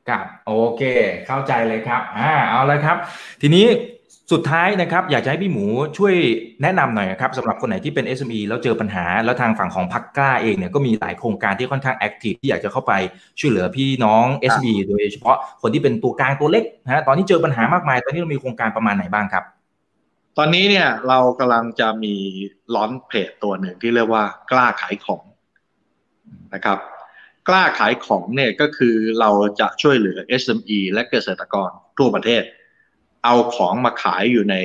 [0.09, 0.83] ครับโอเค
[1.27, 2.97] เข้าใจเลยครับอ่าเอาเลยครับ
[3.41, 3.65] ทีนี้
[4.33, 5.65] สุดท้ายนะครับอยากจะให้พี่หมู
[5.99, 6.15] ช่วย
[6.63, 12.93] แนะนำหน่อยครับสำหรับคนไหนที่เป็น SME แล้วเจอปัญหา แล้วทางฝั่งของพักกล้าเองเนี่ยก็มีหลายโครงการที่ค่อนข้างแอคทีฟที่อยากจะเข้าไป
[13.39, 19.45] ช่วยเหลือพี่น้อง SME โดยเฉพาะคนที่เป็นตัวกลางตัวเล็กนะฮะตอนนี้เจอปัญหามากมาย ตอนนี้เรามีโครงการประมาณไหนบ้างครับ
[20.39, 22.15] ตอนนี้เนี่ยเรากำลังจะมี
[22.75, 25.23] ล้อนเพจตัวหนึ่งที่เรียกว่ากล้าขายของ
[26.55, 26.79] นะครับ
[27.49, 29.31] กล้าขายของเนี่ยก็คือเรา
[29.61, 32.43] จะช่วยเหลือ SME และเกษตรกรทั่วประเทศ
[33.27, 34.57] เอาของมาขายอยู่ใน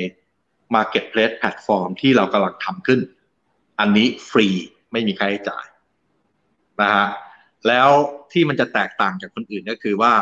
[0.76, 3.00] Marketplace แพลตฟอร์มที่เรากำลังทำขึ้น
[3.80, 4.48] อันนี้ฟรี
[4.92, 5.66] ไม่มีค่าใช้จ่าย
[6.82, 7.08] นะฮะ
[7.68, 7.90] แล้ว
[8.32, 10.14] ที่มันจะแตกต่างจากคนอื่นก็คือว่า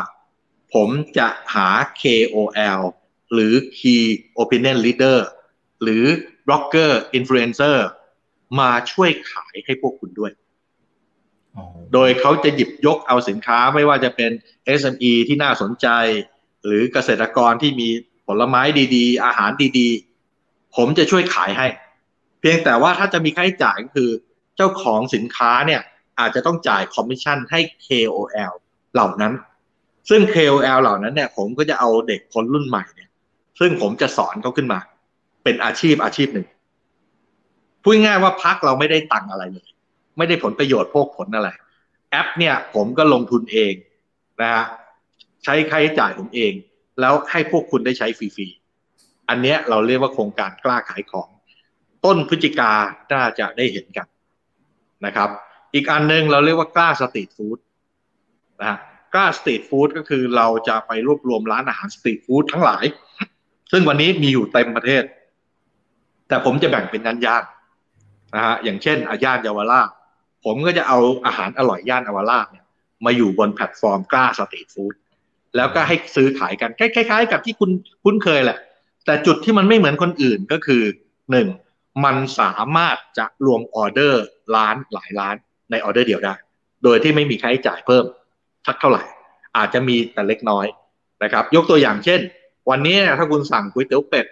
[0.74, 0.88] ผม
[1.18, 1.68] จะหา
[2.02, 2.80] KOL
[3.32, 4.04] หรือ Key
[4.42, 5.18] Opinion Leader
[5.82, 6.04] หรือ
[6.46, 7.76] Blogger Influencer
[8.60, 10.32] มาช่วยขายให้พวกคุณด้วย
[11.92, 14.30] โดยเขาจะหยิบยกเอาสินค้าไม่ว่าจะเป็น
[14.80, 15.88] SME ที่น่าสนใจ
[16.64, 18.09] หรือเกษตรกรที่มีผ
[18.40, 18.62] ลไม้
[18.94, 21.66] ดีๆ อาหารดีๆ ผมจะช่วยขายให้
[22.40, 24.10] เพียงแต่ว่าถ้าจะมีค่าใช้จ่ายก็คือ
[24.56, 25.80] เจ้าของสินค้าเนี่ย
[26.18, 28.52] อาจจะต้องจ่ายคอมมิชชั่นให้ KOL
[28.94, 29.32] เหล่านั้น
[30.10, 33.10] ซึ่ง KOL เหล่านั้นเนี่ยผมก็จะเอาเด็กคนรุ่นใหม่เนี่ย
[33.60, 34.80] ซึ่งผมจะสอนเขาขึ้นมา
[35.44, 36.46] เป็นอาชีพอาชีพหนึ่ง
[37.82, 39.68] พูดง่ายว่าพรรคเราไม่ได้ตังอะไรเลย
[40.18, 41.48] ไม่ได้ผลประโยชน์พวกผลอะไร
[42.10, 43.74] แอปเนี่ยผมก็ลงทุนเอง
[44.40, 44.64] นะฮะ
[45.44, 46.52] ใช้ค่าใช้จ่ายผมเอง
[47.00, 51.28] แล้วให้พวกคุณได้ใช้ฟรีๆ อันเนี้ยเราเรียกว่าโครงการกล้าขายของ
[52.04, 52.72] ต้นพฤศจิกา
[53.12, 54.06] น่าจะได้เห็นกัน
[55.06, 55.28] นะครับ
[55.74, 57.58] อีกอันหนึ่งเราเรียกว่ากล้าสตรีทฟู้ด
[58.60, 58.78] นะฮะ
[59.14, 62.84] กล้าสตรีทฟู้ดก็คือเราจะไปรวบรวมร้านอาหารสตรีทฟู้ดทั้งหลาย
[63.72, 65.04] ซึ่งวันนี้มีอยู่เต็มประเทศ
[66.28, 67.44] แต่ผมจะแบ่งเป็นย่านย่าน
[68.34, 69.90] นะฮะอย่างเช่นอาย่านเยาวราช
[70.44, 72.64] ผมก็จะเอาอาหารอร่อยย่านเยาวราชเนี่ย
[73.04, 74.94] มาอยู่บนแพลตฟอร์มกล้าสตรีทฟู้ด
[75.56, 77.70] แล้วก็ให้ซื้อขายกันคล้ายๆ กับที่คุณ
[78.04, 78.58] คุ้นเคยแหละ
[79.06, 80.82] แต่จุดที่มันไม่เหมือนคนอื่นก็คือ
[81.30, 81.48] หนึ่ง
[82.04, 84.24] มันสามารถจะรวมออเดอร์
[84.56, 85.36] ร้านหลายร้าน
[85.70, 86.34] ในออเดอร์เดียวได้
[86.84, 88.04] โดยที่ไม่มีค่าใช้จ่ายเพิ่ม
[88.66, 89.02] สักเท่าไหร่
[89.56, 90.66] อาจจะมีแต่เล็กน้อย
[91.22, 92.20] นะครับ ยกตัวอย่างเช่น
[92.70, 94.26] วันนี้ถ้าคุณสั่งก๋วยเตี๋ยวเป็ด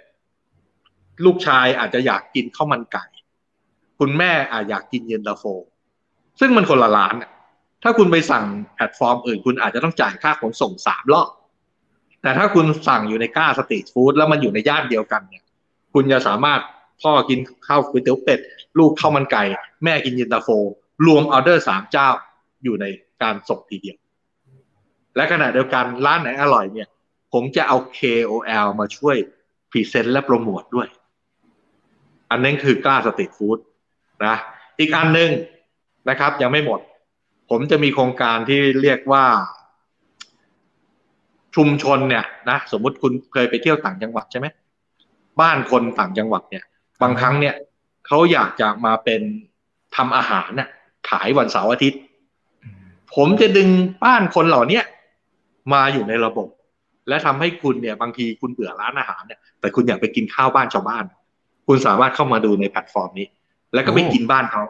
[1.24, 3.04] ลูกชายอาจจะอยากกินข้าวมันไก่
[3.98, 5.44] คุณแม่อาจอยากกินเย็นตาโฟ
[6.40, 7.14] ซึ่งมันคนละร้าน
[7.82, 8.44] ถ้าคุณไปสั่ง
[8.74, 11.28] แพลตฟอร์มอื่น คุณอาจจะต้องจ่ายค่าขนส่งสามรอบ
[12.22, 15.44] แต่ถ้าคุณสั่งอยู่ในกล้าสตรีทฟู้ดแล้วมันอยู่ในย่านเดียวกันเนี่ย
[15.94, 16.60] คุณจะสามารถ
[17.02, 18.38] พ่อกินข้าวก๋วยเตี๋ยวเป็ด
[18.78, 19.42] ลูกข้าวมันไก่
[19.84, 20.48] แม่กินเย็นตาโฟ
[21.06, 22.08] รวมออเดอร์สามเจ้า
[22.64, 22.86] อยู่ใน
[23.22, 23.96] การส่งทีเดียว
[25.16, 26.88] และขณะเดียวกันร้านไหนอร่อยเนี่ย
[27.32, 29.16] ผมจะเอา KOL มาช่วย
[29.70, 30.88] present และโปรโมทด้วย
[32.30, 33.58] อันนั้นคือกล้าสตรีทฟู้ด
[34.26, 34.36] นะ
[34.78, 35.30] อีกอันหนึ่ง
[36.08, 36.80] นะครับ ยังไม่หมด
[37.50, 39.24] ผมจะมีโครงการที่เรียกว่า
[41.56, 44.46] ชุมชนเนี่ยนะสมมุติคุณเคยไปเที่ยวต่างจังหวัดใช่ไหม
[45.40, 46.64] บ้านคนต่างจังหวัดเนี่ย
[47.02, 47.54] บางครั้งเนี่ย
[48.06, 49.22] เขาอยากจะมาเป็น
[49.96, 50.68] ทำอาหารน่ะ
[51.08, 52.00] ขายวันเสาร์อาทิตย์
[53.14, 53.68] ผมจะดึง
[54.04, 54.84] บ้านคนเหล่าเนี้ย
[55.72, 56.48] มาอยู่ในระบบ
[57.08, 61.04] และทำให้คุณเนี่ย บางทีคุณเบื่อร้านอาหารเนี่ยแต่คุณอยากไปกินข้าวบ้านชาวบ้าน
[61.66, 63.26] คุณสามารถเข้ามาดูในแพลตฟอร์มนี้
[63.74, 64.62] แล้วก็ไปกินบ้านเขา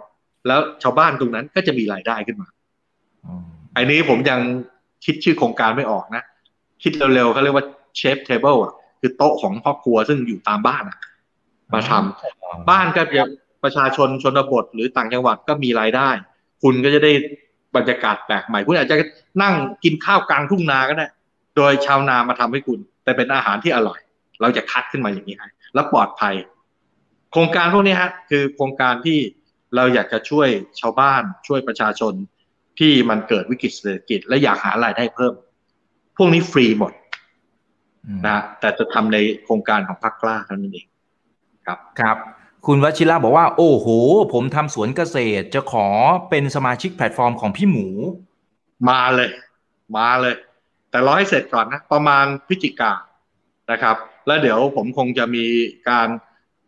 [0.47, 2.49] แล้วชาวบ้านตรงนั้นก็จะมีรายได้ขึ้นมา
[3.77, 4.41] อันนี้ผมยัง
[5.05, 6.23] คิดชื่อโครงการไม่ออกนะ
[6.83, 10.99] คิดเร็วๆเขาเรียกว่าเชฟเทเบิลอะคือโต๊ะของพ่อครัวซึ่งอยู่ตามบ้านอะ
[11.73, 13.25] มาทำบ้านก็จะ
[13.63, 16.11] ประชาชนชนบทหรือต่างจังหวัดก็มีรายได้
[16.63, 17.13] คุณก็จะได้
[17.77, 18.97] บรรยากาศแปลกใหม่ คุณอาจจะ
[19.43, 21.07] นั่งกินข้าวกลางทุ่งนาก็ได้
[21.57, 24.01] โดยชาวนามาทำให้คุณ แต่เป็นอาหารที่อร่อย
[24.41, 26.35] เราจะคัดขึ้นมาอย่างนี้ให้แล้วปลอดภัย
[27.33, 29.19] โครงการพวกนี้ฮะ คือโครงการที่
[29.77, 30.49] เราอยากจะช่วย
[30.81, 32.15] ชาวบ้านช่วยประชาชน
[32.79, 35.35] ที่มันเกิดวิกฤตเศรษฐกิจ และอยากหารายได้เพิ่ม
[36.17, 36.93] พวกนี้ฟรีหมด
[38.27, 40.87] นะแต่จะทำในโครงการของพรรคกล้าเท่านั้นเอง
[41.67, 42.17] ครับครับ
[42.67, 43.87] คุณวชิระบอกว่า โอ้โห
[44.33, 45.87] ผมทำสวนเกษตรจะขอ
[46.31, 47.89] เป็นสมาชิกแพลตฟอร์มของพี่หมู
[48.89, 49.31] มาเลย
[49.97, 50.35] มาเลย
[50.91, 52.93] แต่รอให้เสร็จก่อนนะ ประมาณพฤศจิกา
[53.71, 53.97] นะครับ
[54.27, 55.45] แล้วเดี๋ยวผมคงจะมี
[55.89, 56.09] การ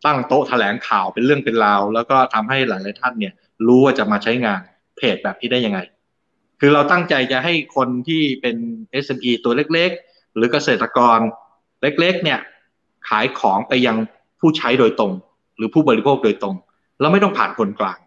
[0.05, 3.33] ตั้งโต๊ะแถลงข่าวเป็นเรื่องเป็นราว แล้วก็ทำให้หลายๆท่านเนี่ย
[3.67, 4.61] รู้ว่าจะมาใช้งาน
[4.97, 5.79] เพจแบบนี้ได้ยังไง
[6.63, 8.55] คือเราตั้งใจจะให้คนที่เป็น
[9.03, 11.19] SME ตัวเล็กๆ หรือเกษตรกร
[11.81, 12.39] เล็กๆ เนี่ย
[13.09, 13.97] ขายของไปยัง
[14.39, 15.11] ผู้ใช้โดยตรง
[15.57, 16.55] หรือผู้บริโภคโดยตรง
[17.01, 17.99] เราไม่ต้องผ่านคนกลาง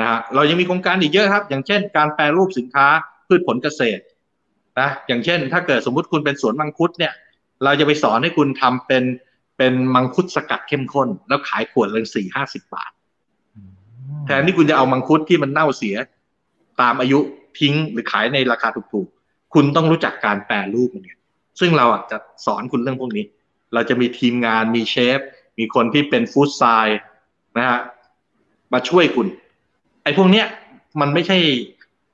[0.00, 2.86] นะฮะเรายังมีโครงการอีกเยอะครับ อย่างเช่น การแปรรูปสินค้า
[3.26, 4.02] พืชผลเกษตร
[4.80, 7.12] นะอย่างเช่น ถ้าเกิดสมมุติคุณเป็นสวนมังคุดเนี่ย
[7.64, 9.04] เราจะไปสอนให้คุณทำเป็น
[9.58, 12.90] เป็นมังคุดสกัดเข้มข้น แล้วขายขวดละสี่ห้าสิบบาท
[14.26, 15.96] แทนที่คุณจะเอามังคุดที่มันเน่าเสีย
[16.80, 17.18] ตามอายุ
[17.60, 21.18] ทิ้งหรือขายในราคาถูกๆ คุณต้องรู้จักการแปรรูปมันเนี่ย
[21.60, 23.24] ซึ่งเราอะจะสอนคุณเรื่องพวกนี้
[23.74, 25.20] เราจะมีทีมงานมีเชฟ
[25.58, 27.00] มีคนที่เป็นฟู้ดไซน์
[27.58, 27.80] นะฮะ
[28.72, 29.26] มาช่วยคุณ
[30.02, 30.46] ไอ้พวกเนี้ย
[31.00, 31.38] มันไม่ใช่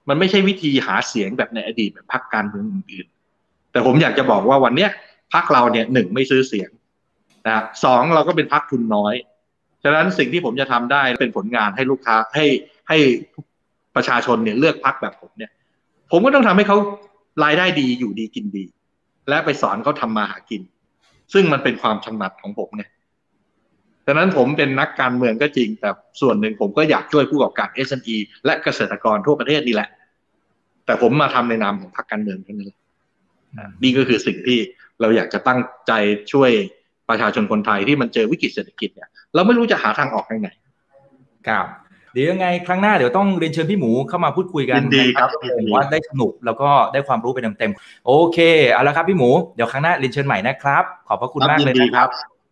[0.08, 4.90] มันไม่ใช่วิธีหาเสียงแบบในอดีตแบบพรรคการเมืองอื่นๆ แต่ผมอยากจะบอกว่าวันเนี้ย
[5.34, 6.70] พรรคเราเนี่ยหนึ่งไม่ซื้อเสียง
[7.46, 9.14] นะสองเราก็เป็นพรรคทุนน้อย
[9.82, 12.46] ฉะนั้นสิ่งที่ผมจะทำได้เป็นผลงานให้ลูกค้าให้
[12.88, 12.98] ให้
[13.96, 15.50] ประชาชนเนี่ยเลือกพักแบบผมเนี่ย
[16.10, 16.76] ผมก็ต้องทำให้เขา
[17.44, 18.64] รายได้ดีอยู่ดีกินดี
[19.28, 20.62] และไปสอนเขาทำมาหากิน
[21.32, 22.90] ซึ่งมันเป็นความถนัดของผมเนี่ย
[24.06, 25.90] ฉะนั้นผมเป็นนักการเมืองก็จริง แต่
[26.20, 29.88] ส่วนหนึ่งผมก็อยากช่วยผู้ประกอบการ SME และเกษตรกรทั่วประเทศนี่แหละ
[30.86, 32.72] แต่ผมมาทำในนามของพรรคการเมืองเท่านั้น
[33.82, 34.58] นี่ก็คือสิ่งที่
[35.00, 35.92] เราอยากจะตั้งใจ
[36.32, 36.50] ช่วย
[37.08, 40.48] ประชาชนคนไทยที่มันเจอวิกฤตเศรษฐกิจเนี่ยเราไม่รู้จะหาทางออกยังไง
[41.48, 41.66] ครับ
[42.14, 48.38] เดี๋ยวยังไงครั้งหน้าเดี๋ยวต้องเรียนเชิญพี่หมูเข้ามาพูดคุยกันยินดีครับผมว่าได้สนุกแล้วก็ได้ความรู้ไปเต็มๆโอเค
[48.70, 52.08] เอาละครับพี่หมูเดี๋ยวครั้งหน้าเรียนเชิญใหม่นะครับ ขอบพระคุณมากเลยยินดีนะคครัรับบ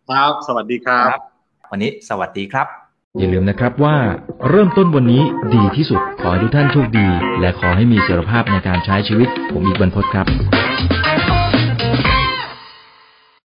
[0.09, 1.19] ครับ สวัสดีครับ
[1.71, 2.67] วันนี้สวัสดีครับ
[3.19, 3.95] อย่าลืมนะครับว่า
[4.49, 5.21] เริ่มต้นวันนี้
[5.55, 7.07] ดีที่สุดขอให้ทุกท่านโชคดี
[7.39, 10.27] และขอให้มีเสถียรภาพในการใช้ชีวิต ผมอีกบรรพตครับ